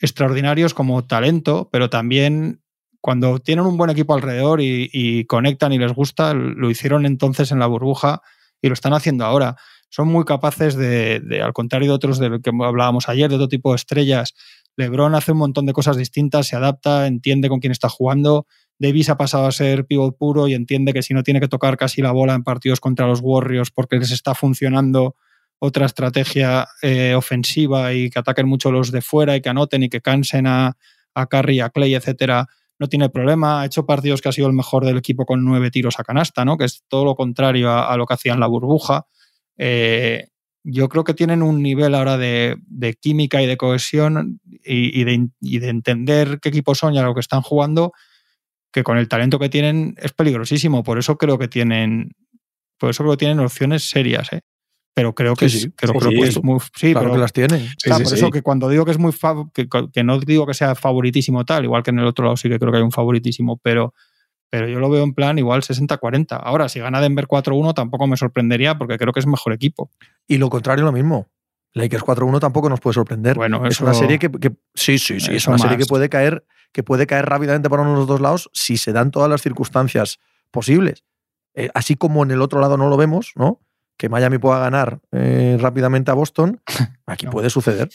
extraordinarios 0.00 0.74
como 0.74 1.06
talento, 1.06 1.68
pero 1.72 1.90
también 1.90 2.62
cuando 3.00 3.38
tienen 3.38 3.64
un 3.64 3.76
buen 3.76 3.90
equipo 3.90 4.14
alrededor 4.14 4.60
y, 4.60 5.24
conectan 5.26 5.72
y 5.72 5.78
les 5.78 5.92
gusta, 5.92 6.34
lo 6.34 6.70
hicieron 6.70 7.06
entonces 7.06 7.52
en 7.52 7.58
la 7.58 7.66
burbuja 7.66 8.22
y 8.60 8.68
lo 8.68 8.74
están 8.74 8.92
haciendo 8.92 9.24
ahora. 9.24 9.56
Son 9.88 10.08
muy 10.08 10.24
capaces 10.24 10.74
de, 10.74 11.20
de 11.20 11.40
al 11.40 11.52
contrario 11.52 11.88
de 11.88 11.94
otros 11.94 12.18
de 12.18 12.40
que 12.42 12.50
hablábamos 12.50 13.08
ayer, 13.08 13.28
de 13.28 13.36
otro 13.36 13.48
tipo 13.48 13.70
de 13.70 13.76
estrellas, 13.76 14.34
LeBron 14.78 15.16
hace 15.16 15.32
un 15.32 15.38
montón 15.38 15.66
de 15.66 15.72
cosas 15.72 15.96
distintas, 15.96 16.46
se 16.46 16.54
adapta, 16.54 17.08
entiende 17.08 17.48
con 17.48 17.58
quién 17.58 17.72
está 17.72 17.88
jugando. 17.88 18.46
Davis 18.78 19.10
ha 19.10 19.16
pasado 19.16 19.46
a 19.46 19.52
ser 19.52 19.86
pivot 19.86 20.16
puro 20.16 20.48
y 20.48 20.54
entiende 20.54 20.92
que 20.92 21.02
si 21.02 21.14
no 21.14 21.22
tiene 21.22 21.40
que 21.40 21.48
tocar 21.48 21.76
casi 21.76 22.00
la 22.02 22.12
bola 22.12 22.34
en 22.34 22.44
partidos 22.44 22.80
contra 22.80 23.06
los 23.06 23.20
Warriors 23.22 23.70
porque 23.70 23.96
les 23.96 24.10
está 24.10 24.34
funcionando, 24.34 25.16
otra 25.58 25.86
estrategia 25.86 26.68
eh, 26.82 27.14
ofensiva 27.14 27.92
y 27.92 28.10
que 28.10 28.18
ataquen 28.18 28.48
mucho 28.48 28.70
los 28.70 28.92
de 28.92 29.02
fuera 29.02 29.36
y 29.36 29.40
que 29.40 29.48
anoten 29.48 29.82
y 29.82 29.88
que 29.88 30.00
cansen 30.00 30.46
a, 30.46 30.76
a 31.14 31.26
Curry, 31.26 31.60
a 31.60 31.70
Clay, 31.70 31.94
etcétera, 31.94 32.46
no 32.78 32.88
tiene 32.88 33.08
problema. 33.08 33.60
Ha 33.60 33.66
hecho 33.66 33.86
partidos 33.86 34.22
que 34.22 34.28
ha 34.28 34.32
sido 34.32 34.46
el 34.46 34.52
mejor 34.52 34.84
del 34.84 34.98
equipo 34.98 35.26
con 35.26 35.44
nueve 35.44 35.70
tiros 35.70 35.98
a 35.98 36.04
canasta, 36.04 36.44
¿no? 36.44 36.56
Que 36.56 36.64
es 36.64 36.84
todo 36.88 37.04
lo 37.04 37.14
contrario 37.16 37.72
a, 37.72 37.96
lo 37.96 38.06
que 38.06 38.14
hacían 38.14 38.40
la 38.40 38.46
burbuja. 38.46 39.06
Eh, 39.56 40.28
yo 40.62 40.88
creo 40.88 41.04
que 41.04 41.14
tienen 41.14 41.42
un 41.42 41.62
nivel 41.62 41.94
ahora 41.94 42.16
de, 42.16 42.58
química 43.00 43.42
y 43.42 43.46
de 43.46 43.56
cohesión 43.56 44.40
y, 44.64 45.04
de, 45.04 45.28
y, 45.40 45.58
de, 45.58 45.68
entender 45.68 46.38
qué 46.40 46.50
equipo 46.50 46.74
son 46.74 46.94
y 46.94 46.98
a 46.98 47.02
lo 47.02 47.14
que 47.14 47.20
están 47.20 47.42
jugando, 47.42 47.92
que 48.72 48.82
con 48.82 48.98
el 48.98 49.08
talento 49.08 49.38
que 49.38 49.48
tienen 49.48 49.94
es 49.98 50.12
peligrosísimo. 50.12 50.82
Por 50.82 50.98
eso 50.98 51.16
creo 51.16 51.38
que 51.38 51.48
tienen, 51.48 52.12
por 52.78 52.90
eso 52.90 53.02
creo 53.02 53.12
que 53.12 53.18
tienen 53.18 53.40
opciones 53.40 53.88
serias. 53.88 54.32
¿eh? 54.32 54.40
pero 54.98 55.14
creo 55.14 55.36
que 55.36 55.48
sí, 55.48 55.70
creo, 55.76 55.94
que 55.94 56.08
es 56.24 56.42
muy 56.42 56.58
sí, 56.74 56.92
pero, 56.92 57.12
que 57.12 57.18
las 57.18 57.32
tienen. 57.32 57.68
por 57.88 58.02
eso 58.02 58.30
que 58.30 58.42
cuando 58.42 58.68
digo 58.68 58.84
que 58.84 58.90
es 58.90 58.98
muy 58.98 59.12
que, 59.54 59.68
que, 59.92 60.02
no 60.02 60.18
digo 60.18 60.44
que 60.44 60.54
sea 60.54 60.74
favoritísimo 60.74 61.44
tal, 61.44 61.62
igual 61.62 61.84
que 61.84 61.90
en 61.90 62.00
el 62.00 62.04
otro 62.04 62.24
lado 62.24 62.36
sí 62.36 62.48
que 62.48 62.58
creo 62.58 62.72
que 62.72 62.78
hay 62.78 62.82
un 62.82 62.90
favoritísimo, 62.90 63.58
pero 63.58 63.94
pero 64.50 64.66
yo 64.66 64.80
lo 64.80 64.90
veo 64.90 65.04
en 65.04 65.14
plan 65.14 65.38
igual 65.38 65.62
60-40. 65.62 66.40
Ahora, 66.42 66.68
si 66.68 66.80
gana 66.80 67.00
Denver 67.00 67.28
4-1 67.28 67.74
tampoco 67.74 68.08
me 68.08 68.16
sorprendería 68.16 68.76
porque 68.76 68.98
creo 68.98 69.12
que 69.12 69.20
es 69.20 69.26
mejor 69.28 69.52
equipo. 69.52 69.88
Y 70.26 70.38
lo 70.38 70.50
contrario 70.50 70.84
lo 70.84 70.90
mismo. 70.90 71.28
Lakers 71.74 72.02
4-1 72.02 72.40
tampoco 72.40 72.68
nos 72.68 72.80
puede 72.80 72.94
sorprender. 72.94 73.36
Bueno, 73.36 73.64
es 73.66 73.80
una 73.80 73.94
serie 73.94 74.18
que, 74.18 74.28
sí, 74.74 74.98
sí, 74.98 75.20
sí, 75.20 75.36
es 75.36 75.46
una 75.46 75.58
serie 75.58 75.76
que 75.76 75.86
puede 75.86 76.08
caer 76.08 76.44
que 76.72 76.82
puede 76.82 77.06
caer 77.06 77.26
rápidamente 77.26 77.70
para 77.70 77.82
uno 77.82 77.92
de 77.92 77.98
los 77.98 78.06
dos 78.06 78.20
lados 78.20 78.50
si 78.52 78.76
se 78.76 78.92
dan 78.92 79.10
todas 79.10 79.30
las 79.30 79.42
circunstancias 79.42 80.18
posibles. 80.50 81.04
Eh, 81.54 81.70
así 81.74 81.96
como 81.96 82.22
en 82.22 82.30
el 82.30 82.42
otro 82.42 82.60
lado 82.60 82.76
no 82.76 82.88
lo 82.88 82.96
vemos, 82.96 83.32
¿no? 83.34 83.60
que 83.98 84.08
Miami 84.08 84.38
pueda 84.38 84.60
ganar 84.60 85.00
eh, 85.12 85.58
rápidamente 85.60 86.10
a 86.10 86.14
Boston, 86.14 86.62
aquí 87.06 87.26
puede 87.26 87.50
suceder. 87.50 87.90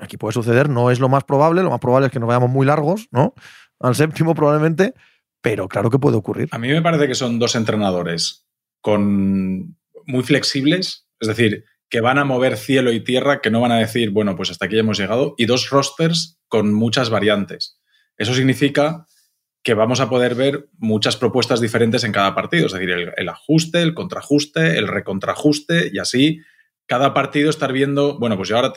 Aquí 0.00 0.16
puede 0.16 0.32
suceder, 0.32 0.68
no 0.68 0.92
es 0.92 1.00
lo 1.00 1.08
más 1.08 1.24
probable, 1.24 1.64
lo 1.64 1.70
más 1.70 1.80
probable 1.80 2.06
es 2.06 2.12
que 2.12 2.20
nos 2.20 2.28
vayamos 2.28 2.48
muy 2.48 2.64
largos, 2.64 3.08
¿no? 3.10 3.34
Al 3.80 3.96
séptimo 3.96 4.32
probablemente, 4.32 4.94
pero 5.42 5.66
claro 5.66 5.90
que 5.90 5.98
puede 5.98 6.16
ocurrir. 6.16 6.48
A 6.52 6.58
mí 6.58 6.68
me 6.68 6.80
parece 6.80 7.08
que 7.08 7.16
son 7.16 7.40
dos 7.40 7.56
entrenadores 7.56 8.46
con 8.80 9.76
muy 10.06 10.22
flexibles, 10.22 11.08
es 11.18 11.26
decir, 11.26 11.64
que 11.90 12.00
van 12.00 12.18
a 12.18 12.24
mover 12.24 12.56
cielo 12.56 12.92
y 12.92 13.02
tierra, 13.02 13.40
que 13.40 13.50
no 13.50 13.60
van 13.60 13.72
a 13.72 13.78
decir, 13.78 14.10
bueno, 14.10 14.36
pues 14.36 14.50
hasta 14.50 14.66
aquí 14.66 14.78
hemos 14.78 14.98
llegado, 14.98 15.34
y 15.36 15.46
dos 15.46 15.68
rosters 15.70 16.38
con 16.46 16.72
muchas 16.72 17.10
variantes. 17.10 17.77
Eso 18.18 18.34
significa 18.34 19.06
que 19.62 19.74
vamos 19.74 20.00
a 20.00 20.08
poder 20.08 20.34
ver 20.34 20.68
muchas 20.78 21.16
propuestas 21.16 21.60
diferentes 21.60 22.04
en 22.04 22.12
cada 22.12 22.34
partido, 22.34 22.66
es 22.66 22.72
decir, 22.72 22.90
el, 22.90 23.28
ajuste, 23.28 23.82
el 23.82 23.94
contraajuste, 23.94 24.78
el 24.78 24.88
recontrajuste 24.88 25.90
y 25.92 25.98
así 25.98 26.40
cada 26.86 27.12
partido 27.12 27.50
estar 27.50 27.70
viendo, 27.70 28.18
bueno, 28.18 28.36
pues 28.38 28.48
yo 28.48 28.56
ahora 28.56 28.72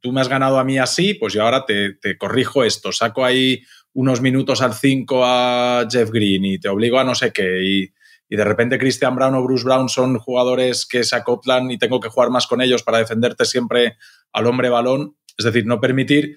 tú 0.00 0.12
me 0.12 0.20
has 0.20 0.28
ganado 0.28 0.58
a 0.58 0.64
mí 0.64 0.78
así, 0.78 1.14
pues 1.14 1.32
yo 1.32 1.42
ahora 1.42 1.64
te, 1.64 2.18
corrijo 2.18 2.64
esto, 2.64 2.92
saco 2.92 3.24
ahí 3.24 3.62
unos 3.94 4.20
minutos 4.20 4.60
al 4.60 4.74
5 4.74 5.24
a 5.24 5.88
Jeff 5.90 6.10
Green 6.10 6.44
y 6.44 6.58
te 6.58 6.68
obligo 6.68 6.98
a 6.98 7.04
no 7.04 7.14
sé 7.14 7.32
qué 7.32 7.62
y, 7.64 7.94
y 8.28 8.36
de 8.36 8.44
repente 8.44 8.78
Christian 8.78 9.16
Brown 9.16 9.34
o 9.36 9.42
Bruce 9.42 9.64
Brown 9.64 9.88
son 9.88 10.18
jugadores 10.18 10.84
que 10.84 11.02
se 11.02 11.16
acoplan 11.16 11.70
y 11.70 11.78
tengo 11.78 11.98
que 11.98 12.10
jugar 12.10 12.28
más 12.28 12.46
con 12.46 12.60
ellos 12.60 12.82
para 12.82 12.98
defenderte 12.98 13.46
siempre 13.46 13.96
al 14.32 14.46
hombre 14.46 14.68
balón, 14.68 15.16
es 15.38 15.46
decir, 15.46 15.64
no 15.64 15.80
permitir 15.80 16.36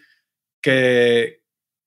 que, 0.62 1.40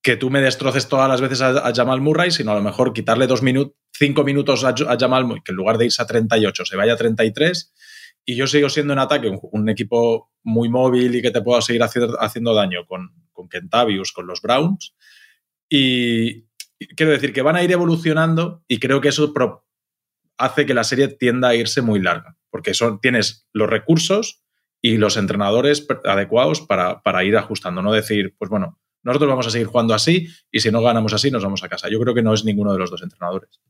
que 0.03 0.17
tú 0.17 0.29
me 0.29 0.41
destroces 0.41 0.89
todas 0.89 1.07
las 1.07 1.21
veces 1.21 1.41
a, 1.41 1.71
Jamal 1.73 2.01
Murray, 2.01 2.29
sino 2.29 2.51
a 2.51 2.55
lo 2.55 2.61
mejor 2.61 2.91
quitarle 2.91 3.25
dos 3.25 3.41
minutos, 3.41 3.77
cinco 3.93 4.25
minutos 4.25 4.65
a, 4.65 4.75
Jamal 4.99 5.23
Murray, 5.25 5.41
que 5.43 5.53
en 5.53 5.55
lugar 5.55 5.77
de 5.77 5.85
irse 5.85 6.01
a 6.01 6.05
38 6.05 6.65
se 6.65 6.75
vaya 6.75 6.93
a 6.93 6.97
33 6.97 7.73
y 8.25 8.35
yo 8.35 8.45
sigo 8.45 8.69
siendo 8.69 8.91
en 8.91 8.99
ataque 8.99 9.31
un, 9.41 9.69
equipo 9.69 10.29
muy 10.43 10.67
móvil 10.67 11.15
y 11.15 11.21
que 11.21 11.31
te 11.31 11.41
pueda 11.41 11.61
seguir 11.61 11.83
haciendo, 11.83 12.53
daño 12.53 12.85
con, 12.85 13.11
con 13.31 13.47
Kentavius, 13.47 14.11
con 14.11 14.27
los 14.27 14.41
Browns. 14.41 14.93
Y, 15.69 16.43
quiero 16.97 17.13
decir 17.13 17.31
que 17.31 17.41
van 17.41 17.55
a 17.55 17.63
ir 17.63 17.71
evolucionando 17.71 18.63
y 18.67 18.79
creo 18.79 18.99
que 18.99 19.09
eso 19.09 19.33
hace 20.37 20.65
que 20.65 20.73
la 20.73 20.83
serie 20.83 21.07
tienda 21.07 21.49
a 21.49 21.55
irse 21.55 21.81
muy 21.81 22.01
larga, 22.01 22.37
porque 22.49 22.73
son, 22.73 22.99
tienes 22.99 23.47
los 23.53 23.69
recursos 23.69 24.43
y 24.81 24.97
los 24.97 25.15
entrenadores 25.15 25.87
adecuados 26.03 26.59
para, 26.59 27.01
para 27.01 27.23
ir 27.23 27.37
ajustando, 27.37 27.81
no 27.81 27.93
decir, 27.93 28.35
pues 28.37 28.49
bueno, 28.49 28.81
nosotros 29.03 29.29
vamos 29.29 29.47
a 29.47 29.49
seguir 29.49 29.67
jugando 29.67 29.93
así 29.93 30.27
y 30.51 30.59
si 30.59 30.71
no 30.71 30.81
ganamos 30.81 31.13
así 31.13 31.29
nos 31.29 31.43
vamos 31.43 31.63
a 31.63 31.69
casa. 31.69 31.89
Yo 31.89 31.99
creo 31.99 32.13
que 32.13 32.23
no 32.23 32.33
es 32.33 32.45
ninguno 32.45 32.71
de 32.71 32.79
los 32.79 32.89
dos 32.89 33.01
entrenadores. 33.03 33.61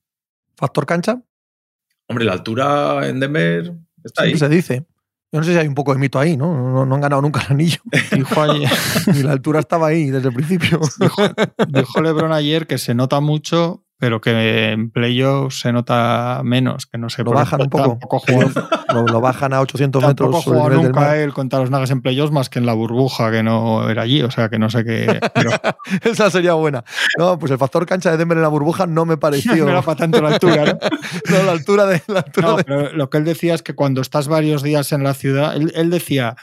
¿Factor 0.56 0.86
cancha? 0.86 1.22
Hombre, 2.08 2.26
la 2.26 2.34
altura 2.34 3.08
en 3.08 3.20
Denver 3.20 3.74
está 4.04 4.24
ahí. 4.24 4.38
se 4.38 4.50
dice. 4.50 4.86
Yo 5.32 5.40
no 5.40 5.44
sé 5.46 5.54
si 5.54 5.58
hay 5.58 5.68
un 5.68 5.74
poco 5.74 5.94
de 5.94 6.00
mito 6.00 6.20
ahí, 6.20 6.38
¿no? 6.38 6.86
No, 6.86 6.96
han 6.96 7.02
ganado 7.02 7.20
nunca 7.20 7.42
el 7.42 7.54
anillo. 7.54 7.80
y 9.16 9.24
la 9.24 9.32
altura 9.32 9.62
estaba 9.62 9.88
ahí 9.88 10.12
desde 10.12 10.28
el 10.28 10.34
principio. 10.36 10.80
dijo 11.70 12.02
LeBron 12.02 12.32
ayer 12.32 12.68
que 12.68 12.78
se 12.78 12.94
nota 12.94 13.20
mucho 13.20 13.84
pero 14.04 14.20
que 14.20 14.72
en 14.72 14.90
playoffs 14.90 15.62
se 15.62 15.72
nota 15.72 16.42
menos, 16.44 16.88
que 16.88 16.98
no 16.98 17.10
se 17.10 17.24
lo 17.24 17.32
bajan 17.32 17.62
un 17.62 17.70
poco, 17.70 17.98
lo, 18.94 19.22
bajan 19.22 19.54
a 19.54 19.62
800 19.62 20.06
metros. 20.06 20.44
Jugó 20.44 20.70
nunca 20.70 21.16
él 21.16 21.32
contra 21.32 21.60
los 21.60 21.72
Nuggets 21.72 21.92
en 21.92 22.02
playoffs 22.02 22.34
más 22.34 22.50
que 22.50 22.60
en 22.60 22.66
la 22.66 22.74
burbuja 22.74 23.32
que 23.32 23.44
no 23.44 23.90
era 23.90 24.02
allí, 24.02 24.22
o 24.22 24.30
sea 24.30 24.50
que 24.50 24.60
no 24.60 24.70
sé 24.70 24.84
qué. 24.84 25.22
Esa 26.04 26.30
sería 26.30 26.52
buena. 26.56 26.84
No, 27.18 27.40
pues 27.40 27.54
el 27.54 27.58
factor 27.58 27.86
cancha 27.86 28.12
de 28.12 28.18
Denver 28.18 28.38
en 28.38 28.42
la 28.42 28.50
burbuja 28.50 28.88
no 28.88 29.06
me 29.06 29.16
pareció. 29.16 29.56
no 29.64 29.72
era 29.72 29.82
para 29.82 29.96
tanto 29.96 30.22
la 30.22 30.34
altura, 30.34 30.66
¿no? 30.66 30.74
no 31.38 31.44
la 31.44 31.52
altura 31.54 31.86
de 31.86 32.02
la 32.08 32.20
altura 32.20 32.58
Pero 32.58 32.92
lo 32.92 33.10
que 33.10 33.20
él 33.20 33.24
decía 33.24 33.54
es 33.54 33.64
que 33.64 33.74
cuando 33.74 34.02
estás 34.02 34.28
varios 34.28 34.64
días 34.64 34.92
en 34.92 35.06
la 35.06 35.14
ciudad, 35.14 35.56
él 35.56 35.90
decía 35.90 36.36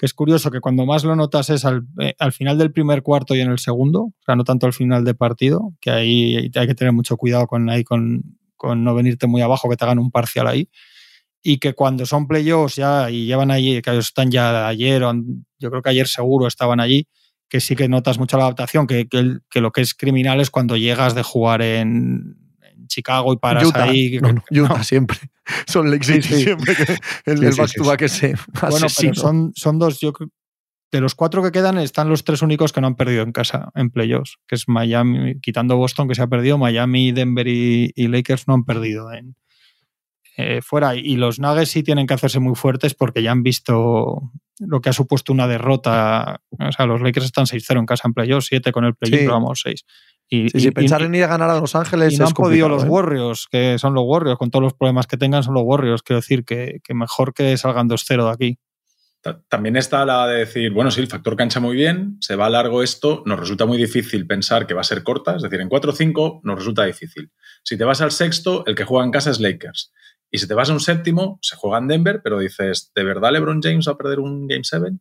que 0.00 0.06
es 0.06 0.14
curioso 0.14 0.50
que 0.50 0.60
cuando 0.60 0.86
más 0.86 1.04
lo 1.04 1.14
notas 1.14 1.50
es 1.50 1.62
eh, 2.00 2.14
al, 2.18 2.32
final 2.32 2.56
del 2.56 2.72
primer 2.72 3.02
cuarto 3.02 3.34
y 3.34 3.40
en 3.40 3.50
el 3.50 3.58
segundo, 3.58 4.04
o 4.04 4.14
sea, 4.24 4.34
no 4.34 4.44
tanto 4.44 4.64
al 4.64 4.72
final 4.72 5.04
del 5.04 5.14
partido, 5.14 5.74
que 5.78 5.90
ahí 5.90 6.50
hay 6.54 6.66
que 6.66 6.74
tener 6.74 6.94
mucho 6.94 7.18
cuidado 7.18 7.46
con, 7.46 7.68
ahí, 7.68 7.84
con, 7.84 8.22
no 8.64 8.94
venirte 8.94 9.26
muy 9.26 9.42
abajo, 9.42 9.68
que 9.68 9.76
te 9.76 9.84
hagan 9.84 9.98
un 9.98 10.10
parcial 10.10 10.46
ahí. 10.46 10.70
Y 11.42 11.58
que 11.58 11.74
cuando 11.74 12.06
son 12.06 12.26
playoffs 12.26 12.76
ya 12.76 13.10
y 13.10 13.26
llevan 13.26 13.50
allí, 13.50 13.82
que 13.82 13.98
están 13.98 14.30
ya 14.30 14.68
ayer, 14.68 15.02
yo 15.58 15.70
creo 15.70 15.82
que 15.82 15.90
ayer 15.90 16.08
seguro 16.08 16.46
estaban 16.46 16.80
allí, 16.80 17.06
que 17.50 17.60
sí 17.60 17.76
que 17.76 17.86
notas 17.86 18.18
mucho 18.18 18.38
la 18.38 18.44
adaptación, 18.44 18.86
que, 18.86 19.06
que 19.06 19.60
lo 19.60 19.70
que 19.70 19.82
es 19.82 19.92
criminal 19.92 20.40
es 20.40 20.48
cuando 20.48 20.78
llegas 20.78 21.14
de 21.14 21.22
jugar 21.22 21.60
en, 21.60 22.39
Chicago 22.90 23.32
y 23.32 23.36
paras 23.38 23.74
ahí. 23.74 24.18
No, 24.18 24.34
Utah 24.50 24.84
siempre. 24.84 25.18
Son 25.66 25.90
Lake 25.90 26.04
City 26.04 26.42
siempre 26.44 26.76
que 26.76 26.96
el, 27.24 27.42
el 27.42 27.54
back 27.54 27.72
to 27.74 27.84
back 27.84 28.02
ese 28.02 28.34
Bueno, 28.60 28.86
pero 28.96 29.14
son, 29.14 29.52
son 29.54 29.78
dos, 29.78 29.98
yo 29.98 30.12
de 30.92 31.00
los 31.00 31.14
cuatro 31.14 31.42
que 31.42 31.52
quedan 31.52 31.78
están 31.78 32.08
los 32.08 32.24
tres 32.24 32.42
únicos 32.42 32.72
que 32.72 32.80
no 32.80 32.88
han 32.88 32.96
perdido 32.96 33.22
en 33.22 33.32
casa 33.32 33.70
en 33.74 33.90
playoffs, 33.90 34.38
que 34.46 34.56
es 34.56 34.68
Miami, 34.68 35.40
quitando 35.40 35.76
Boston 35.76 36.08
que 36.08 36.14
se 36.14 36.22
ha 36.22 36.26
perdido, 36.26 36.58
Miami, 36.58 37.12
Denver 37.12 37.46
y, 37.46 37.92
Lakers 37.96 38.48
no 38.48 38.54
han 38.54 38.64
perdido 38.64 39.12
en, 39.12 39.36
eh, 40.36 40.60
fuera. 40.62 40.96
Y 40.96 41.16
los 41.16 41.38
Nuggets 41.38 41.70
sí 41.70 41.82
tienen 41.82 42.06
que 42.06 42.14
hacerse 42.14 42.40
muy 42.40 42.56
fuertes 42.56 42.94
porque 42.94 43.22
ya 43.22 43.30
han 43.30 43.42
visto 43.42 44.32
lo 44.58 44.80
que 44.80 44.90
ha 44.90 44.92
supuesto 44.92 45.32
una 45.32 45.46
derrota. 45.46 46.40
O 46.58 46.72
sea, 46.72 46.86
los 46.86 47.00
Lakers 47.00 47.26
están 47.26 47.46
6-0 47.46 47.78
en 47.78 47.86
casa 47.86 48.08
en 48.08 48.14
playoffs, 48.14 48.46
7 48.46 48.72
con 48.72 48.84
el 48.84 48.94
play 48.94 49.26
vamos, 49.26 49.60
6. 49.62 49.84
Y, 50.32 50.48
si 50.48 50.70
pensar 50.70 51.02
en 51.02 51.12
ir 51.12 51.24
a 51.24 51.26
ganar 51.26 51.50
a 51.50 51.58
Los 51.58 51.74
Ángeles. 51.74 52.12
Y 52.12 52.18
no 52.18 52.28
han 52.28 52.32
podido 52.32 52.68
los 52.68 52.84
¿eh? 52.84 52.88
Warriors, 52.88 53.48
que 53.50 53.78
son 53.78 53.94
los 53.94 54.04
Warriors, 54.06 54.38
con 54.38 54.50
todos 54.50 54.62
los 54.62 54.74
problemas 54.74 55.08
que 55.08 55.16
tengan, 55.16 55.42
son 55.42 55.54
los 55.54 55.64
Warriors. 55.64 56.02
Quiero 56.02 56.20
decir 56.20 56.44
que, 56.44 56.80
mejor 56.94 57.34
que 57.34 57.56
salgan 57.56 57.88
2-0 57.88 58.24
de 58.24 58.30
aquí. 58.30 58.58
También 59.48 59.76
está 59.76 60.06
la 60.06 60.26
de 60.28 60.38
decir, 60.38 60.72
bueno, 60.72 60.90
sí, 60.90 61.00
el 61.00 61.08
factor 61.08 61.36
cancha 61.36 61.60
muy 61.60 61.76
bien, 61.76 62.16
se 62.20 62.36
va 62.36 62.48
largo 62.48 62.82
esto, 62.82 63.22
nos 63.26 63.38
resulta 63.38 63.66
muy 63.66 63.76
difícil 63.76 64.26
pensar 64.26 64.66
que 64.66 64.72
va 64.72 64.80
a 64.80 64.84
ser 64.84 65.02
corta, 65.02 65.36
es 65.36 65.42
decir, 65.42 65.60
en 65.60 65.68
4-5 65.68 66.40
nos 66.42 66.58
resulta 66.58 66.84
difícil. 66.84 67.30
Si 67.62 67.76
te 67.76 67.84
vas 67.84 68.00
al 68.00 68.12
sexto, 68.12 68.64
el 68.64 68.74
que 68.74 68.84
juega 68.84 69.04
en 69.04 69.10
casa 69.10 69.30
es 69.30 69.38
Lakers. 69.38 69.92
Y 70.30 70.38
si 70.38 70.48
te 70.48 70.54
vas 70.54 70.70
a 70.70 70.72
un 70.72 70.80
séptimo, 70.80 71.38
se 71.42 71.54
juega 71.56 71.76
en 71.78 71.88
Denver, 71.88 72.20
pero 72.24 72.38
dices, 72.38 72.92
¿de 72.94 73.04
verdad 73.04 73.32
LeBron 73.32 73.60
James 73.60 73.86
va 73.86 73.92
a 73.92 73.98
perder 73.98 74.20
un 74.20 74.46
Game 74.46 74.64
7? 74.64 74.96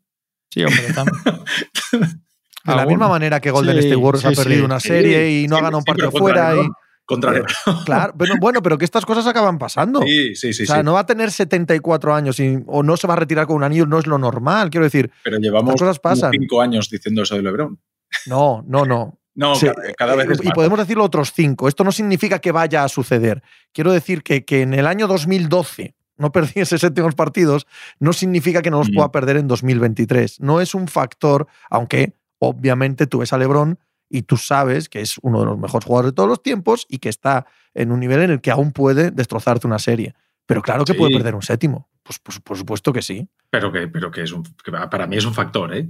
Sí, 0.52 0.64
hombre, 0.66 0.84
De 2.66 2.76
la 2.76 2.86
misma 2.86 3.08
manera 3.08 3.40
que 3.40 3.52
Golden 3.52 3.78
State 3.78 3.96
Warriors 3.96 4.26
ha 4.26 4.32
perdido 4.32 4.66
una 4.66 4.80
serie 4.80 5.42
y 5.42 5.48
no 5.48 5.58
ha 5.58 5.62
ganado 5.62 5.78
un 5.80 5.84
partido 5.84 6.12
fuera. 6.12 6.56
y, 6.56 6.68
contra 7.10 7.34
Claro, 7.86 8.14
pero 8.16 8.36
bueno, 8.40 8.62
pero 8.62 8.78
que 8.78 8.86
estas 8.86 9.04
cosas 9.04 9.26
acaban 9.26 9.58
pasando. 9.58 10.02
Sí, 10.04 10.36
sí, 10.36 10.54
sí. 10.54 10.64
O 10.64 10.66
sea, 10.68 10.84
no 10.84 10.94
va 10.94 11.00
a 11.00 11.06
tener 11.08 11.32
74 11.32 12.14
años 12.14 12.40
y, 12.40 12.60
o 12.68 12.84
no 12.84 12.98
se 12.98 13.08
va 13.08 13.16
a 13.16 13.18
retirar 13.18 13.48
con 13.48 13.56
un 13.56 13.64
anillo, 13.64 13.88
no 13.88 13.98
es 13.98 14.06
lo 14.06 14.20
normal, 14.20 14.70
quiero 14.70 14.84
decir. 14.84 15.10
Pero 15.24 15.40
llevamos 15.40 15.74
cosas 15.74 15.98
pasan. 15.98 16.32
cinco 16.32 16.62
años 16.62 16.88
diciendo 16.88 17.24
eso 17.24 17.36
de 17.36 17.42
LeBron. 17.42 17.80
No, 18.28 18.64
no, 18.68 18.86
no. 18.86 19.20
No, 19.34 19.54
cada, 19.98 20.16
vez 20.16 20.40
Y 20.44 20.52
podemos 20.52 20.78
decirlo 20.78 21.04
otros 21.04 21.32
cinco. 21.34 21.68
Esto 21.68 21.84
no 21.84 21.92
significa 21.92 22.40
que 22.40 22.52
vaya 22.52 22.84
a 22.84 22.90
suceder. 22.90 23.42
Quiero 23.72 23.92
decir 23.92 24.22
que, 24.22 24.44
que 24.44 24.62
en 24.62 24.74
el 24.74 24.86
año 24.86 25.08
2012 25.08 25.96
no 26.18 26.32
perdiese 26.32 26.78
séptimos 26.78 27.16
partidos, 27.16 27.66
no 28.00 28.14
significa 28.14 28.62
que 28.62 28.70
no 28.70 28.80
los 28.80 28.92
pueda 28.92 29.12
perder 29.12 29.38
en 29.38 29.48
2023. 29.48 30.42
No 30.42 30.62
es 30.62 30.76
un 30.76 30.88
factor, 30.88 31.48
aunque 31.70 32.19
obviamente 32.40 33.08
tú 33.08 33.20
ves 33.20 33.32
a 33.34 33.38
Lebron 33.38 33.78
y 34.10 34.24
tú 34.24 34.38
sabes 34.38 34.90
que 34.90 35.02
es 35.02 35.18
uno 35.22 35.40
de 35.42 35.46
los 35.46 35.58
mejores 35.60 35.86
jugadores 35.86 36.12
de 36.12 36.16
todos 36.16 36.30
los 36.30 36.42
tiempos 36.42 36.86
y 36.90 36.98
que 36.98 37.10
está 37.10 37.46
en 37.74 37.92
un 37.92 38.00
nivel 38.00 38.22
en 38.22 38.32
el 38.32 38.42
que 38.42 38.50
aún 38.52 38.72
puede 38.72 39.12
destrozarte 39.12 39.68
una 39.68 39.78
serie. 39.80 40.16
Pero 40.48 40.62
claro 40.64 40.84
que 40.84 40.96
puede 40.96 41.14
perder 41.14 41.36
un 41.36 41.44
séptimo. 41.44 41.88
Pues, 42.02 42.18
pues, 42.18 42.40
por 42.40 42.58
supuesto 42.58 42.92
que 42.92 43.04
sí. 43.04 43.30
Pero 43.52 43.72
que, 43.72 43.88
pero 43.88 44.10
que 44.10 44.24
es 44.24 44.32
un, 44.32 44.42
que 44.44 44.72
para 44.72 45.06
mí 45.06 45.16
es 45.18 45.26
un 45.26 45.34
factor, 45.36 45.76
¿eh? 45.76 45.88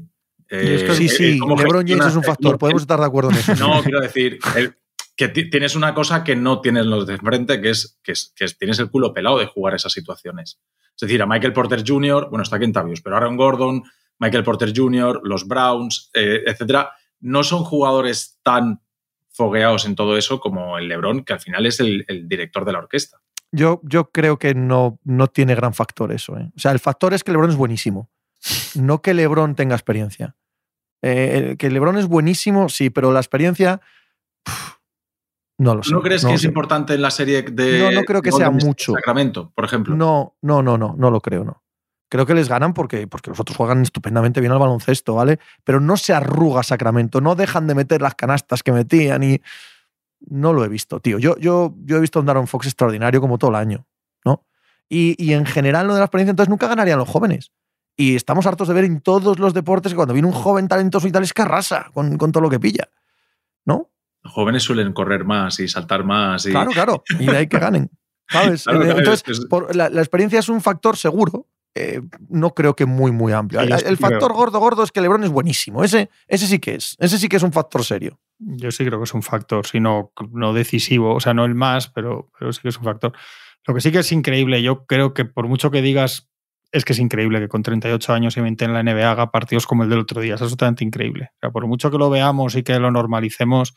Eh, 0.50 0.90
sí, 0.96 1.08
sí, 1.08 1.40
cómo 1.40 1.56
LeBron 1.56 1.88
James 1.88 2.08
es 2.08 2.16
un 2.16 2.24
factor, 2.24 2.58
podemos 2.58 2.82
estar 2.82 3.00
de 3.00 3.06
acuerdo 3.06 3.30
en 3.30 3.38
eso. 3.38 3.56
No, 3.56 3.82
quiero 3.84 4.02
decir, 4.02 4.40
el- 4.58 4.76
que 5.16 5.28
ti- 5.28 5.50
tienes 5.50 5.76
una 5.76 5.94
cosa 5.94 6.24
que 6.24 6.36
no 6.36 6.60
tienes 6.62 6.86
los 6.88 7.06
de 7.06 7.14
enfrente, 7.14 7.62
que 7.62 7.70
es, 7.70 8.00
que 8.04 8.14
es 8.14 8.34
que 8.36 8.46
es- 8.46 8.58
tienes 8.58 8.80
el 8.80 8.90
culo 8.90 9.14
pelado 9.14 9.38
de 9.38 9.46
jugar 9.46 9.76
esas 9.76 9.92
situaciones. 9.94 10.60
Es 10.96 11.02
decir, 11.02 11.22
a 11.22 11.26
Michael 11.26 11.54
Porter 11.54 11.84
Jr., 11.88 12.28
bueno, 12.30 12.44
está 12.44 12.58
Kentavious, 12.60 13.02
pero 13.02 13.16
Aaron 13.16 13.38
Gordon, 13.38 13.84
Michael 14.20 14.44
Porter 14.44 14.74
Jr., 14.76 15.22
los 15.24 15.48
Browns, 15.48 16.12
eh, 16.14 16.44
etcétera, 16.46 16.92
no 17.20 17.44
son 17.44 17.64
jugadores 17.64 18.40
tan 18.44 18.82
fogueados 19.30 19.86
en 19.86 19.96
todo 19.96 20.18
eso 20.18 20.40
como 20.40 20.78
el 20.78 20.88
LeBron, 20.88 21.24
que 21.24 21.34
al 21.34 21.40
final 21.40 21.66
es 21.66 21.80
el, 21.80 22.06
el 22.08 22.28
director 22.28 22.66
de 22.66 22.74
la 22.74 22.80
orquesta. 22.80 23.22
Yo, 23.52 23.82
yo 23.84 24.12
creo 24.12 24.38
que 24.38 24.54
no, 24.54 25.00
no 25.04 25.28
tiene 25.28 25.56
gran 25.56 25.74
factor 25.74 26.12
eso. 26.12 26.38
¿eh? 26.38 26.52
O 26.56 26.60
sea, 26.60 26.72
el 26.72 26.80
factor 26.80 27.14
es 27.14 27.24
que 27.24 27.32
LeBron 27.32 27.50
es 27.50 27.56
buenísimo. 27.56 28.10
No 28.76 29.02
que 29.02 29.14
LeBron 29.14 29.56
tenga 29.56 29.76
experiencia. 29.76 30.36
Eh, 31.02 31.56
que 31.58 31.70
LeBron 31.70 31.98
es 31.98 32.08
buenísimo, 32.08 32.70
sí, 32.70 32.90
pero 32.90 33.12
la 33.12 33.20
experiencia. 33.20 33.82
pff, 34.44 34.80
no 35.58 35.76
lo 35.76 35.84
sé. 35.84 35.94
¿No 35.94 36.02
crees 36.02 36.24
no 36.24 36.30
que 36.30 36.36
es 36.36 36.42
sé. 36.42 36.48
importante 36.48 36.94
en 36.94 37.02
la 37.02 37.12
serie 37.12 37.42
de 37.42 37.80
No, 37.80 37.92
no 37.92 38.04
creo 38.04 38.22
que 38.22 38.32
sea 38.32 38.50
mucho. 38.50 38.94
Sacramento, 38.94 39.52
por 39.56 39.66
ejemplo? 39.66 39.96
No, 39.96 40.38
no, 40.42 40.62
no, 40.62 40.78
no, 40.78 40.96
no 40.98 41.12
lo 41.12 41.22
creo, 41.22 41.44
no. 41.44 41.64
Creo 42.10 42.26
que 42.26 42.34
les 42.34 42.50
ganan 42.50 42.74
porque, 42.74 43.06
porque 43.08 43.30
los 43.30 43.40
otros 43.40 43.56
juegan 43.56 43.84
estupendamente 43.84 44.40
bien 44.42 44.52
al 44.52 44.58
baloncesto, 44.60 45.14
¿vale? 45.16 45.40
Pero 45.64 45.80
no 45.80 45.96
se 45.96 46.12
arruga 46.14 46.64
Sacramento, 46.64 47.22
no 47.22 47.36
dejan 47.36 47.68
de 47.68 47.76
meter 47.76 48.02
las 48.02 48.16
canastas 48.16 48.64
que 48.64 48.72
metían 48.72 49.24
y. 49.24 49.42
No 50.28 50.52
lo 50.52 50.66
he 50.66 50.68
visto, 50.68 51.00
tío. 51.00 51.18
Yo, 51.18 51.38
yo, 51.38 51.76
yo 51.86 51.96
he 51.98 52.02
visto 52.02 52.20
a 52.20 52.22
un 52.22 52.26
Darren 52.26 52.48
Fox 52.48 52.66
extraordinario 52.68 53.22
como 53.22 53.38
todo 53.38 53.52
el 53.52 53.56
año, 53.56 53.88
¿no? 54.26 54.44
Y, 54.90 55.16
y 55.24 55.34
en 55.34 55.46
general 55.46 55.88
lo 55.88 55.94
de 55.94 56.00
la 56.00 56.06
experiencia, 56.08 56.32
entonces 56.32 56.50
nunca 56.50 56.68
ganarían 56.68 57.00
los 57.00 57.08
jóvenes. 57.08 57.52
Y 57.96 58.16
estamos 58.16 58.46
hartos 58.46 58.68
de 58.68 58.74
ver 58.74 58.84
en 58.84 59.00
todos 59.00 59.40
los 59.40 59.54
deportes 59.54 59.92
que 59.94 59.96
cuando 59.96 60.14
viene 60.14 60.28
un 60.28 60.34
joven 60.34 60.68
talentoso 60.68 61.08
y 61.08 61.12
tal 61.12 61.24
es 61.24 61.32
que 61.34 61.42
arrasa 61.44 61.88
con, 61.94 62.18
con 62.18 62.32
todo 62.34 62.42
lo 62.44 62.50
que 62.50 62.60
pilla, 62.60 62.90
¿no? 63.66 63.90
Los 64.24 64.34
jóvenes 64.34 64.64
suelen 64.64 64.92
correr 64.92 65.24
más 65.24 65.58
y 65.62 65.68
saltar 65.70 66.04
más. 66.04 66.46
Y... 66.46 66.52
Claro, 66.52 66.72
claro. 66.72 67.04
Y 67.20 67.26
de 67.28 67.38
ahí 67.38 67.48
que 67.48 67.60
ganen. 67.60 67.90
¿Sabes? 68.28 68.64
Claro, 68.66 68.80
claro, 68.82 69.00
Entonces, 69.00 69.24
es- 69.40 69.46
por- 69.46 69.74
la, 69.76 69.90
la 69.90 70.02
experiencia 70.02 70.40
es 70.40 70.50
un 70.50 70.60
factor 70.60 70.98
seguro. 70.98 71.48
Eh, 71.76 72.02
no 72.30 72.54
creo 72.54 72.76
que 72.76 72.86
muy, 72.86 73.12
muy 73.12 73.32
amplio. 73.32 73.62
El, 73.62 73.98
factor 73.98 74.34
gordo, 74.34 74.60
gordo 74.60 74.84
es 74.84 74.92
que 74.92 75.02
LeBron 75.02 75.24
es 75.24 75.30
buenísimo. 75.30 75.84
Ese, 75.84 76.10
ese 76.28 76.48
sí 76.48 76.60
que 76.60 76.76
es. 76.76 76.96
Ese 77.00 77.18
sí 77.18 77.30
que 77.30 77.38
es 77.38 77.44
un 77.44 77.54
factor 77.54 77.84
serio. 77.84 78.20
Yo 78.40 78.72
sí 78.72 78.86
creo 78.86 79.00
que 79.00 79.04
es 79.04 79.14
un 79.14 79.22
factor, 79.22 79.68
si 79.68 79.80
no, 79.80 80.14
no 80.32 80.54
decisivo, 80.54 81.14
o 81.14 81.20
sea, 81.20 81.34
no 81.34 81.46
el 81.46 81.56
más, 81.56 81.90
pero, 81.90 82.32
pero 82.40 82.54
sí 82.54 82.62
que 82.62 82.70
es 82.70 82.78
un 82.78 82.86
factor. 82.86 83.14
Lo 83.68 83.74
que 83.74 83.82
sí 83.82 83.92
que 83.92 84.00
es 84.00 84.12
increíble, 84.12 84.64
yo 84.64 84.86
creo 84.86 85.14
que 85.14 85.26
por 85.26 85.48
mucho 85.48 85.72
que 85.72 85.82
digas, 85.82 86.30
es 86.72 86.86
que 86.86 86.94
es 86.94 87.00
increíble 87.00 87.40
que 87.40 87.48
con 87.48 87.64
38 87.64 88.14
años 88.14 88.38
y 88.38 88.42
20 88.42 88.66
en 88.66 88.74
la 88.74 88.84
NBA 88.84 89.12
haga 89.12 89.32
partidos 89.32 89.68
como 89.68 89.84
el 89.84 89.90
del 89.90 90.00
otro 90.00 90.22
día, 90.22 90.36
es 90.36 90.42
absolutamente 90.42 90.84
increíble. 90.84 91.32
O 91.36 91.40
sea, 91.42 91.52
por 91.52 91.68
mucho 91.68 91.92
que 91.92 91.98
lo 91.98 92.10
veamos 92.10 92.56
y 92.56 92.64
que 92.64 92.80
lo 92.80 92.92
normalicemos, 92.92 93.74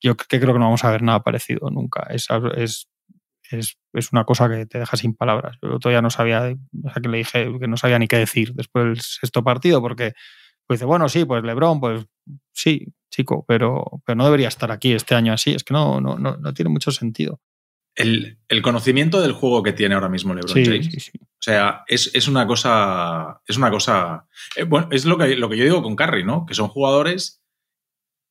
yo 0.00 0.16
que 0.16 0.40
creo 0.40 0.54
que 0.54 0.58
no 0.58 0.66
vamos 0.66 0.84
a 0.84 0.90
ver 0.90 1.02
nada 1.02 1.22
parecido 1.22 1.70
nunca. 1.70 2.06
Es, 2.10 2.28
es, 2.56 2.88
es, 3.50 3.78
es 3.92 4.12
una 4.12 4.24
cosa 4.24 4.48
que 4.48 4.66
te 4.66 4.78
deja 4.78 4.96
sin 4.96 5.14
palabras. 5.14 5.58
Yo 5.62 5.78
todavía 5.78 6.02
no 6.02 6.10
sabía, 6.10 6.42
o 6.84 6.90
sea, 6.92 7.02
que 7.02 7.08
le 7.08 7.18
dije 7.18 7.48
que 7.60 7.68
no 7.68 7.76
sabía 7.76 7.98
ni 7.98 8.08
qué 8.08 8.16
decir 8.18 8.52
después 8.54 8.84
del 8.84 9.00
sexto 9.00 9.42
partido, 9.44 9.80
porque 9.80 10.12
pues 10.66 10.78
dice, 10.80 10.86
bueno, 10.86 11.08
sí, 11.08 11.24
pues 11.24 11.42
Lebron, 11.44 11.80
pues 11.80 12.04
sí, 12.52 12.86
chico, 13.10 13.44
pero, 13.48 14.02
pero 14.04 14.16
no 14.16 14.24
debería 14.24 14.48
estar 14.48 14.70
aquí 14.70 14.92
este 14.92 15.14
año 15.14 15.32
así. 15.32 15.52
Es 15.52 15.64
que 15.64 15.72
no, 15.72 16.00
no, 16.00 16.18
no, 16.18 16.36
no 16.36 16.52
tiene 16.54 16.68
mucho 16.70 16.90
sentido. 16.90 17.40
El, 17.94 18.38
el 18.48 18.62
conocimiento 18.62 19.20
del 19.20 19.32
juego 19.32 19.62
que 19.62 19.72
tiene 19.72 19.94
ahora 19.94 20.08
mismo 20.08 20.34
LeBron 20.34 20.54
Sí, 20.54 20.64
James. 20.64 20.86
sí, 20.86 21.00
sí. 21.00 21.10
O 21.22 21.40
sea, 21.40 21.82
es, 21.88 22.10
es 22.14 22.28
una 22.28 22.46
cosa. 22.46 23.40
Es 23.46 23.56
una 23.56 23.70
cosa. 23.70 24.26
eh, 24.56 24.64
bueno, 24.64 24.88
es 24.92 25.04
lo 25.04 25.16
que, 25.18 25.36
lo 25.36 25.48
que 25.48 25.56
yo 25.56 25.64
digo 25.64 25.82
con 25.82 25.96
Curry, 25.96 26.22
¿no? 26.24 26.44
Que 26.46 26.54
son 26.54 26.68
jugadores 26.68 27.42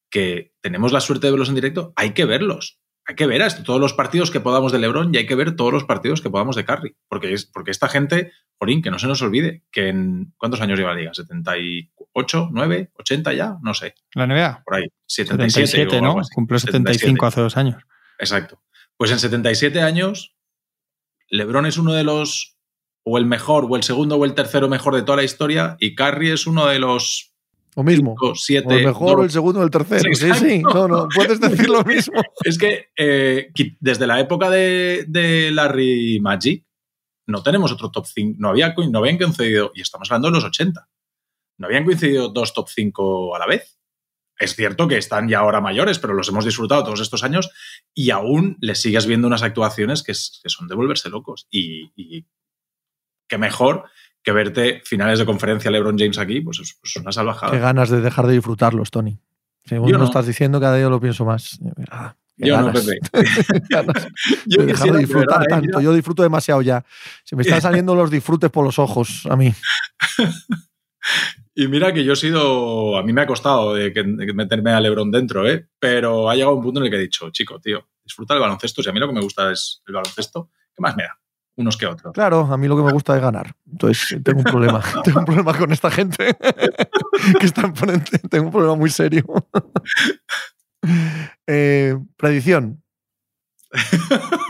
que 0.10 0.54
tenemos 0.62 0.92
la 0.94 1.02
suerte 1.02 1.28
de 1.28 1.32
verlos 1.32 1.50
en 1.50 1.56
directo. 1.56 1.92
Hay 1.96 2.12
que 2.14 2.26
verlos. 2.26 2.80
Hay 3.10 3.16
que 3.16 3.26
ver 3.26 3.42
esto, 3.42 3.64
todos 3.64 3.80
los 3.80 3.94
partidos 3.94 4.32
que 4.32 4.42
podamos 4.42 4.74
de 4.74 4.80
LeBron 4.80 5.16
y 5.16 5.18
hay 5.18 5.26
que 5.26 5.36
ver 5.36 5.56
todos 5.56 5.72
los 5.72 5.86
partidos 5.86 6.22
que 6.22 6.30
podamos 6.30 6.58
de 6.58 6.66
Curry. 6.66 6.98
Porque, 7.08 7.32
es, 7.32 7.46
porque 7.46 7.72
esta 7.72 7.88
gente, 7.88 8.34
Jorín, 8.60 8.82
que 8.82 8.92
no 8.92 9.00
se 9.00 9.08
nos 9.08 9.22
olvide 9.22 9.64
que 9.72 9.88
en. 9.88 10.34
¿Cuántos 10.36 10.60
años 10.60 10.78
lleva 10.78 10.92
la 10.92 11.00
liga? 11.00 11.12
¿78? 11.14 11.90
¿9? 12.52 12.92
¿80 12.94 13.36
ya? 13.36 13.56
No 13.62 13.74
sé. 13.74 13.96
La 14.14 14.28
NBA, 14.28 14.64
Por 14.66 14.76
ahí. 14.76 14.88
77, 15.06 15.68
77, 15.68 15.98
o 15.98 16.02
¿no? 16.02 16.22
Cumplió 16.36 16.60
75 16.60 17.26
hace 17.26 17.40
dos 17.40 17.56
años. 17.56 17.82
Exacto. 18.20 18.62
Pues 18.98 19.12
en 19.12 19.20
77 19.20 19.82
años, 19.82 20.36
LeBron 21.30 21.66
es 21.66 21.78
uno 21.78 21.94
de 21.94 22.04
los, 22.04 22.58
o 23.04 23.18
el 23.18 23.26
mejor, 23.26 23.68
o 23.70 23.78
el 23.78 23.84
segundo, 23.84 24.18
o 24.18 24.26
el 24.26 24.34
tercero 24.34 24.68
mejor 24.68 24.96
de 24.96 25.04
toda 25.04 25.18
la 25.18 25.24
historia, 25.24 25.78
y 25.80 25.96
Curry 25.96 26.32
es 26.32 26.46
uno 26.46 26.68
de 26.68 26.80
los 26.80 27.37
O 27.80 27.84
mismo. 27.84 28.16
cinco, 28.20 28.34
siete. 28.36 28.68
O 28.74 28.78
el 28.78 28.86
mejor, 28.86 29.20
o 29.20 29.24
el 29.24 29.30
segundo, 29.30 29.60
o 29.60 29.64
el 29.64 29.70
tercero. 29.70 30.04
Sí, 30.14 30.32
sí. 30.34 30.62
No, 30.64 30.88
no. 30.88 31.08
Puedes 31.14 31.40
decir 31.40 31.70
lo 31.70 31.84
mismo. 31.84 32.20
Es 32.44 32.58
que 32.58 32.88
eh, 32.98 33.52
desde 33.80 34.08
la 34.08 34.20
época 34.20 34.50
de, 34.50 35.06
de 35.08 35.52
Larry 35.52 36.20
Magic, 36.20 36.66
no 37.28 37.44
tenemos 37.44 37.72
otro 37.72 37.92
top 37.92 38.06
5. 38.08 38.38
No, 38.40 38.50
había, 38.50 38.74
no 38.92 39.00
habían 39.00 39.18
coincidido, 39.18 39.72
y 39.76 39.82
estamos 39.82 40.10
hablando 40.10 40.30
de 40.30 40.34
los 40.34 40.44
80, 40.46 40.90
no 41.60 41.68
habían 41.68 41.86
coincidido 41.86 42.30
dos 42.30 42.54
top 42.54 42.68
5 42.68 43.36
a 43.36 43.40
la 43.40 43.46
vez. 43.46 43.78
Es 44.40 44.56
cierto 44.56 44.88
que 44.88 44.98
están 44.98 45.28
ya 45.28 45.40
ahora 45.40 45.62
mayores, 45.62 46.00
pero 46.00 46.14
los 46.14 46.30
hemos 46.30 46.46
disfrutado 46.46 46.84
todos 46.84 47.00
estos 47.02 47.24
años 47.24 47.50
y 47.94 48.12
aún 48.12 48.58
les 48.62 48.80
sigues 48.82 49.06
viendo 49.08 49.28
unas 49.28 49.42
actuaciones 49.44 50.04
que, 50.04 50.12
es- 50.14 50.40
que 50.44 50.50
son 50.50 50.68
de 50.68 50.76
volverse 50.76 51.10
locos. 51.10 51.48
Y, 51.52 51.92
y 51.96 52.26
qué 53.28 53.38
mejor 53.38 53.86
que 54.28 54.34
verte 54.34 54.82
finales 54.84 55.20
de 55.20 55.26
conferencia 55.26 55.72
LeBron 55.72 55.98
James 55.98 56.18
aquí, 56.18 56.42
pues 56.42 56.60
es 56.60 56.78
pues 56.82 56.98
una 56.98 57.14
salvajada. 57.14 57.50
Qué 57.54 57.60
ganas 57.60 57.90
de 57.90 58.02
dejar 58.02 58.28
de 58.28 58.34
disfrutarlos, 58.34 58.92
Tony. 58.92 59.18
Según 59.64 59.88
Yo 59.88 59.94
lo 59.94 60.00
no. 60.00 60.04
estás 60.04 60.28
diciendo, 60.28 60.60
cada 60.60 60.76
día 60.76 60.90
lo 60.90 61.00
pienso 61.00 61.24
más. 61.24 61.58
Ah, 61.90 62.14
Yo 62.36 62.60
no. 62.60 62.74
Pepe. 62.74 63.00
Yo 64.46 64.64
de 64.64 64.66
dejar 64.66 64.92
de 64.92 65.00
disfrutar 65.00 65.40
verdad, 65.40 65.44
¿eh? 65.44 65.48
tanto. 65.68 65.80
Yo 65.80 65.94
disfruto 65.94 66.24
demasiado 66.24 66.62
ya. 66.62 66.84
Se 67.24 67.38
me 67.38 67.44
están 67.44 67.62
saliendo 67.62 67.96
los 67.96 68.12
disfrutes 68.12 68.50
por 68.52 68.66
los 68.66 68.78
ojos 68.80 69.26
a 69.30 69.38
mí. 69.38 69.54
Y 71.56 71.70
mira 71.70 71.94
que 71.94 72.04
yo 72.04 72.12
he 72.12 72.18
sido. 72.18 72.98
A 72.98 73.04
mí 73.04 73.14
me 73.14 73.22
ha 73.22 73.28
costado 73.28 73.74
de 73.76 73.94
que- 73.94 74.04
de 74.04 74.34
meterme 74.34 74.72
a 74.72 74.82
Lebron 74.82 75.10
dentro, 75.10 75.50
¿eh? 75.50 75.70
Pero 75.80 76.30
ha 76.30 76.36
llegado 76.36 76.54
un 76.56 76.64
punto 76.64 76.82
en 76.82 76.88
el 76.88 76.92
que 76.92 76.98
he 76.98 77.02
dicho, 77.02 77.30
chico, 77.32 77.62
tío, 77.62 77.88
disfruta 78.04 78.34
del 78.34 78.42
baloncesto. 78.42 78.84
Si 78.84 78.90
a 78.90 78.92
mí 78.92 79.00
lo 79.00 79.08
que 79.08 79.14
me 79.14 79.22
gusta 79.22 79.54
es 79.54 79.82
el 79.88 79.94
baloncesto, 79.94 80.50
¿qué 80.76 80.82
más 80.82 80.98
me 80.98 81.04
da? 81.04 81.18
Unos 81.58 81.76
que 81.76 81.88
otros. 81.88 82.14
Claro, 82.14 82.42
a 82.42 82.58
mí 82.58 82.68
lo 82.68 82.78
que 82.78 82.84
me 82.84 82.92
gusta 82.92 83.16
es 83.16 83.22
ganar. 83.22 83.56
Entonces 83.70 84.22
tengo 84.24 84.40
un 84.40 84.46
problema. 84.46 84.82
tengo 85.04 85.20
un 85.20 85.26
problema 85.26 85.58
con 85.58 85.72
esta 85.72 85.90
gente 85.90 86.38
que 87.40 87.46
está 87.46 87.62
en 87.62 87.74
ponente. 87.74 88.20
Tengo 88.30 88.46
un 88.46 88.52
problema 88.52 88.76
muy 88.76 88.90
serio. 88.90 89.26
Eh, 91.48 91.98
predicción. 92.16 92.82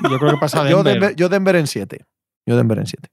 Yo 0.04 0.20
creo 0.20 0.32
que 0.32 0.38
pasa 0.38 0.70
Yo 0.70 0.84
Denver. 0.84 0.94
Denver, 0.94 1.16
yo 1.16 1.30
Denver 1.30 1.56
en 1.56 1.66
7. 1.66 2.06
Yo 2.46 2.58
Denver 2.58 2.78
en 2.78 2.86
7. 2.86 3.10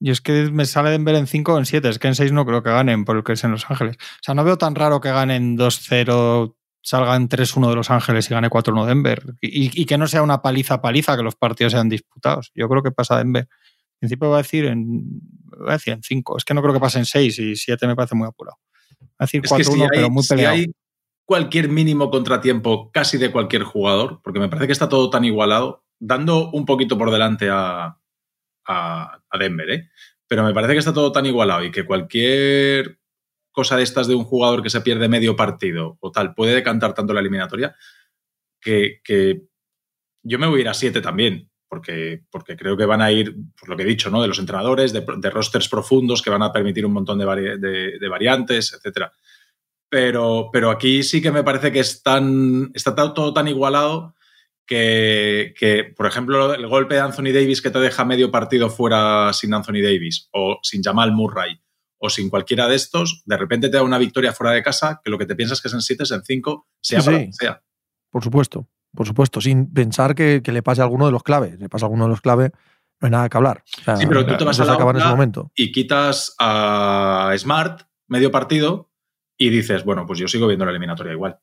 Y 0.00 0.10
es 0.10 0.20
que 0.20 0.50
me 0.50 0.64
sale 0.64 0.90
Denver 0.90 1.14
en 1.14 1.26
5 1.26 1.54
o 1.54 1.58
en 1.58 1.66
7. 1.66 1.88
Es 1.88 1.98
que 1.98 2.08
en 2.08 2.14
6 2.14 2.32
no 2.32 2.44
creo 2.46 2.62
que 2.62 2.70
ganen 2.70 3.04
por 3.04 3.16
el 3.16 3.22
que 3.22 3.34
es 3.34 3.44
en 3.44 3.52
Los 3.52 3.70
Ángeles. 3.70 3.96
O 4.00 4.22
sea, 4.22 4.34
no 4.34 4.44
veo 4.44 4.58
tan 4.58 4.74
raro 4.74 5.00
que 5.00 5.10
ganen 5.10 5.56
2-0, 5.56 6.56
salgan 6.84 7.28
3-1 7.28 7.70
de 7.70 7.76
Los 7.76 7.90
Ángeles 7.90 8.30
y 8.30 8.34
gane 8.34 8.50
4-1 8.50 8.86
Denver. 8.86 9.22
Y, 9.40 9.80
y 9.80 9.86
que 9.86 9.96
no 9.98 10.06
sea 10.06 10.22
una 10.22 10.42
paliza 10.42 10.80
paliza, 10.82 11.16
que 11.16 11.22
los 11.22 11.34
partidos 11.34 11.72
sean 11.72 11.88
disputados. 11.88 12.52
Yo 12.54 12.68
creo 12.68 12.82
que 12.82 12.92
pasa 12.92 13.18
Denver. 13.18 13.48
En 13.48 13.98
principio 14.00 14.28
voy 14.28 14.34
a 14.34 14.42
decir 14.42 14.66
en, 14.66 15.02
voy 15.58 15.70
a 15.70 15.72
decir 15.72 15.94
en 15.94 16.02
5. 16.02 16.36
Es 16.36 16.44
que 16.44 16.52
no 16.52 16.60
creo 16.60 16.74
que 16.74 16.80
pase 16.80 16.98
en 16.98 17.06
6 17.06 17.38
y 17.38 17.56
7 17.56 17.86
me 17.86 17.96
parece 17.96 18.14
muy 18.14 18.28
apurado. 18.28 18.58
Voy 19.00 19.08
a 19.18 19.24
decir 19.24 19.40
Es 19.42 19.50
4-1, 19.50 19.56
que 19.56 19.64
si 19.64 19.88
pero 19.92 20.10
muy 20.10 20.22
si 20.22 20.28
peleado. 20.28 20.54
hay 20.56 20.66
cualquier 21.24 21.70
mínimo 21.70 22.10
contratiempo 22.10 22.90
casi 22.92 23.16
de 23.16 23.32
cualquier 23.32 23.62
jugador, 23.62 24.20
porque 24.22 24.40
me 24.40 24.48
parece 24.48 24.66
que 24.66 24.72
está 24.72 24.88
todo 24.88 25.08
tan 25.08 25.24
igualado, 25.24 25.84
dando 25.98 26.50
un 26.50 26.66
poquito 26.66 26.98
por 26.98 27.10
delante 27.10 27.48
a, 27.50 27.98
a, 28.66 29.20
a 29.30 29.38
Denver, 29.38 29.70
¿eh? 29.70 29.88
pero 30.26 30.44
me 30.44 30.52
parece 30.52 30.74
que 30.74 30.80
está 30.80 30.92
todo 30.92 31.12
tan 31.12 31.24
igualado 31.24 31.64
y 31.64 31.70
que 31.70 31.86
cualquier 31.86 32.98
cosa 33.54 33.78
de 33.78 33.82
estas 33.84 34.06
de 34.06 34.14
un 34.14 34.24
jugador 34.24 34.62
que 34.62 34.68
se 34.68 34.82
pierde 34.82 35.08
medio 35.08 35.34
partido 35.36 35.96
o 36.00 36.10
tal 36.10 36.34
puede 36.34 36.54
decantar 36.54 36.92
tanto 36.92 37.14
la 37.14 37.20
eliminatoria 37.20 37.74
que, 38.60 39.00
yo 40.22 40.38
me 40.38 40.46
voy 40.46 40.58
a 40.58 40.62
ir 40.62 40.68
a 40.68 40.74
7 40.74 41.00
también. 41.00 41.50
Porque, 41.66 42.22
porque 42.30 42.56
creo 42.56 42.76
que 42.76 42.84
van 42.86 43.02
a 43.02 43.10
ir, 43.10 43.34
por 43.58 43.68
lo 43.68 43.76
que 43.76 43.82
he 43.82 43.86
dicho, 43.86 44.08
¿no? 44.08 44.22
De 44.22 44.28
los 44.28 44.38
entrenadores, 44.38 44.92
de, 44.92 45.00
rosters 45.30 45.68
profundos 45.68 46.22
que 46.22 46.30
van 46.30 46.42
a 46.42 46.52
permitir 46.52 46.86
un 46.86 46.92
montón 46.92 47.18
de, 47.18 47.26
vari- 47.26 47.58
de- 47.58 47.98
de 47.98 48.08
variantes, 48.08 48.72
etcétera 48.74 49.12
pero, 49.88 50.50
pero 50.52 50.70
aquí 50.70 51.02
sí 51.04 51.22
que 51.22 51.30
me 51.30 51.44
parece 51.44 51.70
que 51.70 51.80
es 51.80 52.02
tan- 52.02 52.70
está 52.74 52.94
todo 52.94 53.32
tan 53.32 53.46
igualado 53.48 54.14
que, 54.66 55.54
que, 55.58 55.84
por 55.96 56.06
ejemplo, 56.06 56.54
el 56.54 56.66
golpe 56.66 56.94
de 56.96 57.00
Anthony 57.00 57.32
Davis 57.32 57.62
que 57.62 57.70
te 57.70 57.78
deja 57.78 58.04
medio 58.04 58.30
partido 58.30 58.70
fuera 58.70 59.32
sin 59.32 59.54
Anthony 59.54 59.82
Davis 59.82 60.28
o 60.32 60.58
sin 60.62 60.82
Jamal 60.82 61.12
Murray 61.12 61.60
o 62.04 62.10
sin 62.10 62.28
cualquiera 62.28 62.68
de 62.68 62.76
estos, 62.76 63.22
de 63.24 63.36
repente 63.36 63.68
te 63.70 63.76
da 63.78 63.82
una 63.82 63.96
victoria 63.98 64.32
fuera 64.32 64.52
de 64.52 64.62
casa 64.62 65.00
que 65.02 65.10
lo 65.10 65.16
que 65.18 65.24
te 65.26 65.34
piensas 65.34 65.60
que 65.62 65.68
es 65.68 65.74
en 65.74 65.80
7 65.80 66.02
es 66.02 66.10
en 66.10 66.22
5, 66.22 66.68
sea 66.82 67.00
Sí, 67.00 67.06
para 67.06 67.18
sí. 67.18 67.28
sea. 67.32 67.62
Por 68.10 68.22
supuesto. 68.22 68.68
Por 68.94 69.06
supuesto. 69.06 69.40
Sin 69.40 69.72
pensar 69.72 70.14
que, 70.14 70.42
que 70.44 70.52
le 70.52 70.62
pase 70.62 70.82
a 70.82 70.84
alguno 70.84 71.06
de 71.06 71.12
los 71.12 71.22
claves. 71.22 71.58
Le 71.58 71.68
pasa 71.68 71.86
a 71.86 71.88
alguno 71.88 72.04
de 72.04 72.10
los 72.10 72.20
claves. 72.20 72.50
no 73.00 73.06
hay 73.06 73.10
nada 73.10 73.28
que 73.28 73.36
hablar. 73.38 73.64
O 73.80 73.82
sea, 73.84 73.96
Sí, 73.96 74.06
pero 74.06 74.24
tú 74.26 74.36
te 74.36 74.44
vas 74.44 74.60
a 74.60 74.64
la 74.66 74.74
acaba 74.74 74.90
en 74.92 74.98
ese 74.98 75.08
momento. 75.08 75.50
y 75.56 75.72
quitas 75.72 76.34
a 76.38 77.32
Smart 77.38 77.82
medio 78.08 78.30
partido 78.30 78.90
y 79.38 79.48
dices, 79.50 79.82
bueno, 79.84 80.04
pues 80.06 80.18
yo 80.18 80.28
sigo 80.28 80.46
viendo 80.46 80.64
la 80.66 80.70
eliminatoria 80.72 81.12
igual. 81.12 81.38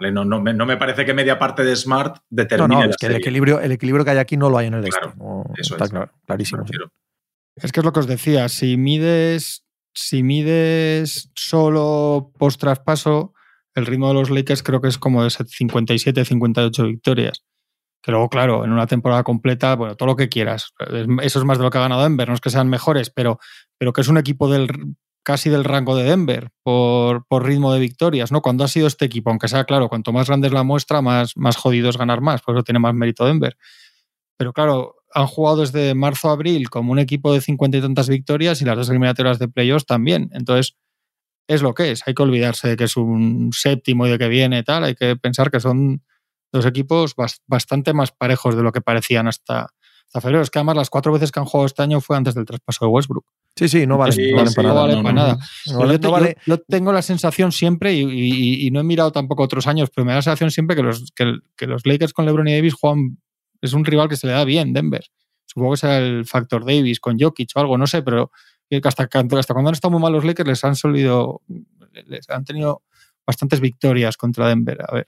¿Vale? 0.00 0.12
No, 0.12 0.24
no, 0.24 0.40
me, 0.40 0.52
no 0.54 0.66
me 0.66 0.76
parece 0.76 1.04
que 1.04 1.14
media 1.14 1.38
parte 1.38 1.62
de 1.64 1.74
Smart 1.76 2.16
No, 2.16 2.22
determine 2.30 2.74
no, 2.74 2.80
la 2.84 2.90
es 2.90 2.96
que 2.96 3.06
el 3.06 3.16
equilibrio, 3.16 3.60
el 3.60 3.72
equilibrio 3.72 4.04
que 4.04 4.10
hay 4.12 4.18
aquí 4.18 4.36
no 4.36 4.48
lo 4.50 4.58
hay 4.58 4.66
en 4.68 4.74
el 4.74 4.84
Claro, 4.88 5.08
este. 5.08 5.18
No, 5.18 5.44
eso 5.56 5.74
está 5.74 5.84
es. 5.84 5.90
claro, 5.90 6.12
clarísimo. 6.26 6.66
Sí. 6.66 6.72
Es 7.56 7.72
que 7.72 7.80
es 7.80 7.84
lo 7.86 7.92
que 7.92 8.00
os 8.00 8.06
decía, 8.06 8.48
si 8.50 8.76
mides, 8.76 9.64
si 9.96 10.22
mides 10.22 11.30
solo 11.34 12.30
post 12.38 12.60
traspaso, 12.60 13.32
el 13.74 13.86
ritmo 13.86 14.08
de 14.08 14.14
los 14.14 14.30
Lakers 14.30 14.62
creo 14.62 14.80
que 14.80 14.88
es 14.88 14.98
como 14.98 15.24
de 15.24 15.30
57, 15.30 16.24
58 16.24 16.84
victorias. 16.84 17.42
Que 18.02 18.12
luego, 18.12 18.28
claro, 18.28 18.64
en 18.64 18.72
una 18.72 18.86
temporada 18.86 19.24
completa, 19.24 19.74
bueno, 19.74 19.96
todo 19.96 20.06
lo 20.06 20.16
que 20.16 20.28
quieras. 20.28 20.72
Es- 20.92 21.06
Eso 21.22 21.38
es 21.40 21.44
más 21.44 21.58
de 21.58 21.64
lo 21.64 21.70
que 21.70 21.78
ha 21.78 21.82
ganado 21.82 22.02
Denver. 22.02 22.28
No 22.28 22.34
es 22.34 22.40
que 22.40 22.50
sean 22.50 22.68
mejores, 22.68 23.10
pero, 23.10 23.38
pero 23.78 23.92
que 23.92 24.02
es 24.02 24.08
un 24.08 24.18
equipo 24.18 24.48
del 24.50 24.68
casi 25.24 25.50
del 25.50 25.64
rango 25.64 25.96
de 25.96 26.04
Denver 26.04 26.50
por, 26.62 27.26
por 27.26 27.44
ritmo 27.44 27.72
de 27.72 27.80
victorias, 27.80 28.30
¿no? 28.30 28.42
Cuando 28.42 28.62
ha 28.62 28.68
sido 28.68 28.86
este 28.86 29.06
equipo, 29.06 29.30
aunque 29.30 29.48
sea 29.48 29.64
claro, 29.64 29.88
cuanto 29.88 30.12
más 30.12 30.28
grande 30.28 30.46
es 30.46 30.52
la 30.54 30.62
muestra, 30.62 31.02
más, 31.02 31.36
más 31.36 31.56
jodido 31.56 31.90
es 31.90 31.96
ganar 31.96 32.20
más, 32.20 32.42
por 32.42 32.54
eso 32.54 32.62
tiene 32.62 32.78
más 32.78 32.94
mérito 32.94 33.26
Denver. 33.26 33.56
Pero 34.38 34.52
claro, 34.52 34.94
han 35.16 35.26
jugado 35.26 35.62
desde 35.62 35.94
marzo 35.94 36.28
a 36.28 36.32
abril 36.32 36.68
como 36.68 36.92
un 36.92 36.98
equipo 36.98 37.32
de 37.32 37.40
cincuenta 37.40 37.78
y 37.78 37.80
tantas 37.80 38.08
victorias 38.08 38.60
y 38.60 38.64
las 38.66 38.76
dos 38.76 38.90
eliminatorias 38.90 39.38
de 39.38 39.48
playoffs 39.48 39.86
también. 39.86 40.28
Entonces, 40.32 40.76
es 41.48 41.62
lo 41.62 41.72
que 41.74 41.90
es. 41.92 42.02
Hay 42.06 42.12
que 42.14 42.22
olvidarse 42.22 42.68
de 42.68 42.76
que 42.76 42.84
es 42.84 42.96
un 42.96 43.50
séptimo 43.54 44.06
y 44.06 44.10
de 44.10 44.18
que 44.18 44.28
viene 44.28 44.58
y 44.58 44.62
tal. 44.62 44.84
Hay 44.84 44.94
que 44.94 45.16
pensar 45.16 45.50
que 45.50 45.58
son 45.60 46.02
dos 46.52 46.66
equipos 46.66 47.16
bas- 47.16 47.40
bastante 47.46 47.94
más 47.94 48.12
parejos 48.12 48.56
de 48.56 48.62
lo 48.62 48.72
que 48.72 48.80
parecían 48.82 49.26
hasta, 49.26 49.68
hasta 50.06 50.20
febrero. 50.20 50.42
Es 50.42 50.50
que 50.50 50.58
además 50.58 50.76
las 50.76 50.90
cuatro 50.90 51.12
veces 51.12 51.32
que 51.32 51.40
han 51.40 51.46
jugado 51.46 51.66
este 51.66 51.82
año 51.82 52.00
fue 52.02 52.16
antes 52.16 52.34
del 52.34 52.44
traspaso 52.44 52.84
de 52.84 52.90
Westbrook. 52.90 53.24
Sí, 53.56 53.68
sí, 53.68 53.86
no 53.86 53.96
vale, 53.96 54.12
Sí, 54.12 54.30
no 54.30 54.36
valen 54.36 54.48
sí, 54.50 54.56
para 54.56 54.68
no 54.68 54.74
nada. 54.74 54.82
vale 54.86 54.96
no, 54.96 55.02
para 55.02 55.14
nada. 55.14 55.38
Yo, 55.64 55.78
vale- 56.10 56.36
vale- 56.46 56.62
tengo 56.68 56.92
la 56.92 57.00
sensación 57.00 57.52
siempre, 57.52 57.94
y, 57.94 58.00
y- 58.02 58.66
y 58.66 58.70
no 58.70 58.80
he 58.80 58.84
mirado 58.84 59.12
tampoco 59.12 59.42
otros 59.44 59.66
años, 59.66 59.88
pero 59.94 60.04
me 60.04 60.12
da 60.12 60.16
la 60.16 60.22
sensación 60.22 60.50
siempre 60.50 60.76
que 60.76 60.82
los, 60.82 61.10
que, 61.16 61.38
que 61.56 61.66
los 61.66 61.86
Lakers 61.86 62.12
con 62.12 62.26
LeBron 62.26 62.48
y 62.48 62.54
Davis 62.54 62.74
juegan. 62.74 63.18
Es 63.60 63.72
un 63.72 63.84
rival 63.84 64.08
que 64.08 64.16
se 64.16 64.26
le 64.26 64.32
da 64.32 64.44
bien, 64.44 64.72
Denver. 64.72 65.04
Supongo 65.44 65.72
que 65.72 65.78
sea 65.78 65.98
el 65.98 66.26
factor 66.26 66.64
Davis 66.64 67.00
con 67.00 67.18
Jokic 67.18 67.50
o 67.54 67.60
algo, 67.60 67.78
no 67.78 67.86
sé, 67.86 68.02
pero 68.02 68.30
que 68.68 68.80
hasta, 68.84 69.04
hasta 69.04 69.54
cuando 69.54 69.68
han 69.68 69.74
estado 69.74 69.92
muy 69.92 70.00
mal 70.00 70.12
los 70.12 70.24
Lakers 70.24 70.48
les 70.48 70.64
han 70.64 70.76
solido. 70.76 71.42
Les 72.06 72.28
han 72.28 72.44
tenido 72.44 72.82
bastantes 73.26 73.60
victorias 73.60 74.16
contra 74.16 74.48
Denver. 74.48 74.78
A 74.86 74.94
ver. 74.94 75.06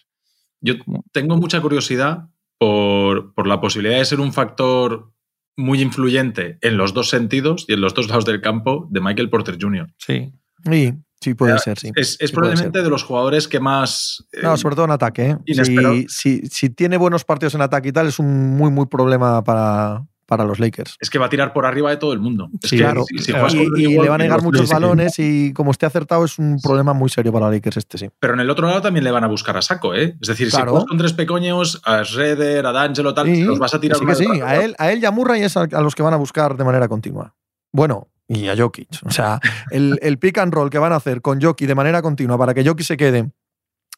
Yo 0.60 0.74
tengo 1.12 1.36
mucha 1.36 1.60
curiosidad 1.60 2.28
por, 2.56 3.34
por 3.34 3.46
la 3.46 3.60
posibilidad 3.60 3.98
de 3.98 4.04
ser 4.04 4.20
un 4.20 4.32
factor 4.32 5.12
muy 5.56 5.82
influyente 5.82 6.58
en 6.62 6.76
los 6.76 6.94
dos 6.94 7.10
sentidos 7.10 7.64
y 7.68 7.74
en 7.74 7.80
los 7.80 7.92
dos 7.94 8.08
lados 8.08 8.24
del 8.24 8.40
campo 8.40 8.86
de 8.90 9.00
Michael 9.00 9.28
Porter 9.28 9.58
Jr. 9.60 9.92
Sí. 9.98 10.32
Sí, 10.64 10.94
sí 11.20 11.34
puede 11.34 11.58
ser, 11.58 11.78
sí. 11.78 11.90
Es, 11.96 12.10
es 12.12 12.16
Sí 12.16 12.34
puede 12.34 12.48
probablemente 12.48 12.82
de 12.82 12.90
los 12.90 13.02
jugadores 13.02 13.48
que 13.48 13.60
más... 13.60 14.24
eh, 14.32 14.40
No, 14.42 14.56
sobre 14.56 14.74
todo 14.76 14.84
en 14.86 14.90
ataque. 14.92 15.30
¿eh? 15.46 15.64
Si, 15.64 16.06
si, 16.08 16.46
si 16.48 16.70
tiene 16.70 16.96
buenos 16.96 17.24
partidos 17.24 17.54
en 17.54 17.62
ataque 17.62 17.88
y 17.88 17.92
tal, 17.92 18.06
es 18.08 18.18
un 18.18 18.56
muy, 18.56 18.70
muy 18.70 18.86
problema 18.86 19.42
para, 19.44 20.04
para 20.26 20.44
los 20.44 20.58
Lakers. 20.60 20.96
es 21.00 21.08
que 21.10 21.18
va 21.18 21.26
a 21.26 21.28
tirar 21.30 21.52
por 21.54 21.64
arriba 21.66 21.88
de 21.90 21.96
todo 21.96 22.12
el 22.12 22.20
mundo. 22.20 22.48
Es 22.62 22.68
Sí, 22.70 22.76
que 22.76 22.82
claro. 22.82 23.04
si- 23.08 23.14
Y, 23.16 23.32
con 23.32 23.50
y 23.80 23.82
Igual 23.84 24.04
le 24.04 24.08
va 24.10 24.14
a 24.14 24.18
negar 24.18 24.42
muchos 24.42 24.68
balones 24.70 25.18
y 25.18 25.52
como 25.54 25.70
esté 25.70 25.86
acertado 25.86 26.24
es 26.24 26.38
un 26.38 26.60
problema 26.60 26.92
muy 26.92 27.08
serio 27.08 27.32
para 27.32 27.50
Lakers 27.50 27.78
este, 27.78 27.96
sí. 27.98 28.10
Pero 28.20 28.34
en 28.34 28.40
el 28.40 28.50
otro 28.50 28.66
lado 28.68 28.82
también 28.82 29.04
le 29.04 29.10
van 29.10 29.24
a 29.24 29.28
buscar 29.28 29.56
a 29.56 29.62
saco, 29.62 29.94
¿eh? 29.94 30.16
Es 30.20 30.28
decir, 30.28 30.50
Claro. 30.50 30.66
si 30.66 30.70
juegas 30.70 30.88
con 30.88 30.98
tres 30.98 31.12
pequeños, 31.14 31.80
a 31.84 32.04
Schroeder, 32.04 32.64
a 32.66 32.72
D'Angelo, 32.72 33.14
tal, 33.14 33.40
los 33.44 33.58
vas 33.58 33.72
a 33.74 33.80
tirar 33.80 33.98
sí, 33.98 34.04
que 34.06 34.14
sí. 34.14 34.26
A 34.44 34.56
él, 34.62 34.74
a 34.78 34.92
él 34.92 35.00
y 35.02 35.06
a 35.06 35.10
Murray 35.10 35.42
es 35.42 35.56
a, 35.56 35.62
a 35.62 35.80
los 35.80 35.94
que 35.94 36.02
van 36.02 36.12
a 36.14 36.18
buscar 36.18 36.56
de 36.56 36.64
manera 36.64 36.88
continua. 36.88 37.34
Bueno, 37.72 38.08
y 38.28 38.48
a 38.48 38.56
Jokic. 38.56 38.88
O 39.04 39.10
sea, 39.10 39.40
el, 39.70 39.98
el 40.02 40.18
pick 40.18 40.38
and 40.38 40.52
roll 40.52 40.70
que 40.70 40.78
van 40.78 40.92
a 40.92 40.96
hacer 40.96 41.22
con 41.22 41.40
Jokic 41.40 41.66
de 41.66 41.74
manera 41.74 42.02
continua 42.02 42.36
para 42.38 42.54
que 42.54 42.64
Jokic 42.64 42.84
se 42.86 42.96
quede 42.96 43.32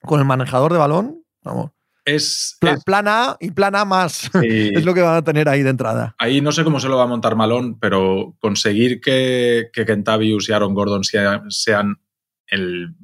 con 0.03 0.21
el 0.21 0.27
manejador 0.27 0.73
de 0.73 0.79
balón, 0.79 1.23
vamos. 1.43 1.73
Es, 2.07 2.57
Pla- 2.61 2.73
es- 2.73 2.85
plan 2.85 3.07
A 3.09 3.37
y 3.41 3.51
plan 3.51 3.77
A 3.77 3.85
más. 3.85 4.31
sí. 4.41 4.71
es 4.75 4.85
lo 4.85 4.95
que 4.95 5.03
van 5.03 5.17
a 5.17 5.23
tener 5.23 5.49
ahí 5.49 5.63
de 5.63 5.71
entrada. 5.71 6.15
Ahí 6.19 6.41
no 6.41 6.51
sé 6.51 6.65
cómo 6.65 6.81
se 6.81 6.89
lo 6.89 6.97
va 6.97 7.03
a 7.05 7.07
montar 7.07 7.37
Malón, 7.37 7.79
pero 7.79 8.35
conseguir 8.41 9.01
que, 9.03 9.69
que 9.73 9.85
Kentavius 9.85 10.49
y 10.49 10.53
Aaron 10.53 10.73
Gordon 10.75 11.05
sea- 11.05 11.43
sean 11.51 12.01
el- 12.47 12.95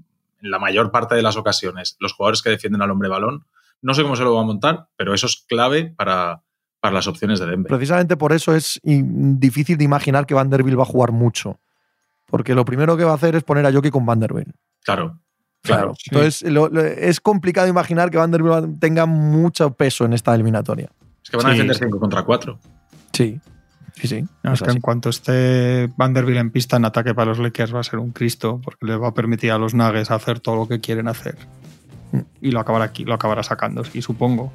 en 0.42 0.50
la 0.50 0.58
mayor 0.58 0.90
parte 0.90 1.14
de 1.14 1.22
las 1.22 1.36
ocasiones 1.36 1.96
los 2.00 2.12
jugadores 2.14 2.40
que 2.42 2.50
defienden 2.50 2.80
al 2.82 2.90
hombre 2.90 3.08
balón, 3.08 3.46
no 3.82 3.92
sé 3.94 4.02
cómo 4.02 4.16
se 4.16 4.22
lo 4.24 4.34
va 4.34 4.40
a 4.40 4.44
montar, 4.44 4.88
pero 4.96 5.12
eso 5.12 5.26
es 5.26 5.44
clave 5.46 5.92
para, 5.96 6.42
para 6.86 6.94
las 6.94 7.06
opciones 7.08 7.38
de 7.40 7.46
Denver. 7.46 7.68
Precisamente 7.68 8.16
por 8.16 8.32
eso 8.32 8.54
es 8.54 8.80
difícil 8.84 9.76
de 9.76 9.84
imaginar 9.84 10.26
que 10.26 10.34
Vanderbilt 10.34 10.78
va 10.78 10.82
a 10.82 10.86
jugar 10.86 11.12
mucho. 11.12 11.58
Porque 12.26 12.54
lo 12.54 12.64
primero 12.64 12.96
que 12.96 13.04
va 13.04 13.12
a 13.12 13.14
hacer 13.14 13.36
es 13.36 13.42
poner 13.44 13.66
a 13.66 13.72
Jokic 13.72 13.92
con 13.92 14.04
Vanderbilt. 14.06 14.48
Claro, 14.84 15.18
claro. 15.62 15.94
Sí. 15.96 16.10
Entonces, 16.10 16.42
lo- 16.50 16.68
lo- 16.68 16.80
es 16.84 17.20
complicado 17.20 17.68
imaginar 17.68 18.10
que 18.10 18.18
Vanderbilt 18.18 18.80
tenga 18.80 19.06
mucho 19.06 19.72
peso 19.74 20.04
en 20.04 20.12
esta 20.12 20.34
eliminatoria. 20.34 20.90
Es 21.22 21.30
que 21.30 21.36
van 21.36 21.46
a 21.46 21.50
Sí, 21.50 21.54
defender 21.54 21.76
sí. 21.76 21.84
5 21.84 22.00
contra 22.00 22.22
4. 22.22 22.58
Sí, 23.12 23.40
sí, 23.94 24.08
sí. 24.08 24.24
No, 24.42 24.52
es 24.52 24.60
es 24.60 24.62
que 24.62 24.68
así. 24.70 24.76
en 24.76 24.80
cuanto 24.82 25.08
esté 25.10 25.88
Vanderbilt 25.96 26.38
en 26.38 26.50
pista 26.50 26.76
en 26.76 26.84
ataque 26.84 27.14
para 27.14 27.30
los 27.30 27.38
Lakers 27.38 27.74
va 27.74 27.80
a 27.80 27.84
ser 27.84 27.98
un 28.00 28.10
Cristo, 28.12 28.60
porque 28.62 28.86
les 28.86 29.00
va 29.00 29.08
a 29.08 29.14
permitir 29.14 29.50
a 29.52 29.58
los 29.58 29.74
Nuggets 29.74 30.10
hacer 30.10 30.40
todo 30.40 30.56
lo 30.56 30.68
que 30.68 30.80
quieren 30.80 31.08
hacer. 31.08 31.36
Mm. 32.12 32.20
Y 32.40 32.50
lo 32.52 32.60
acabará 32.60 32.84
aquí, 32.84 33.04
lo 33.04 33.14
acabará 33.14 33.42
sacando, 33.42 33.82
sí, 33.84 34.02
supongo. 34.02 34.52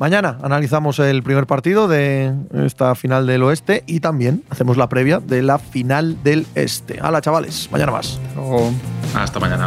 Mañana 0.00 0.38
analizamos 0.42 0.98
el 0.98 1.22
primer 1.22 1.46
partido 1.46 1.86
de 1.86 2.34
esta 2.54 2.94
final 2.94 3.26
del 3.26 3.42
oeste 3.42 3.84
y 3.86 4.00
también 4.00 4.42
hacemos 4.48 4.78
la 4.78 4.88
previa 4.88 5.20
de 5.20 5.42
la 5.42 5.58
final 5.58 6.22
del 6.22 6.46
este. 6.54 6.98
Hala, 7.02 7.20
chavales, 7.20 7.68
mañana 7.70 7.92
más. 7.92 8.18
Hasta 9.14 9.38
mañana. 9.38 9.66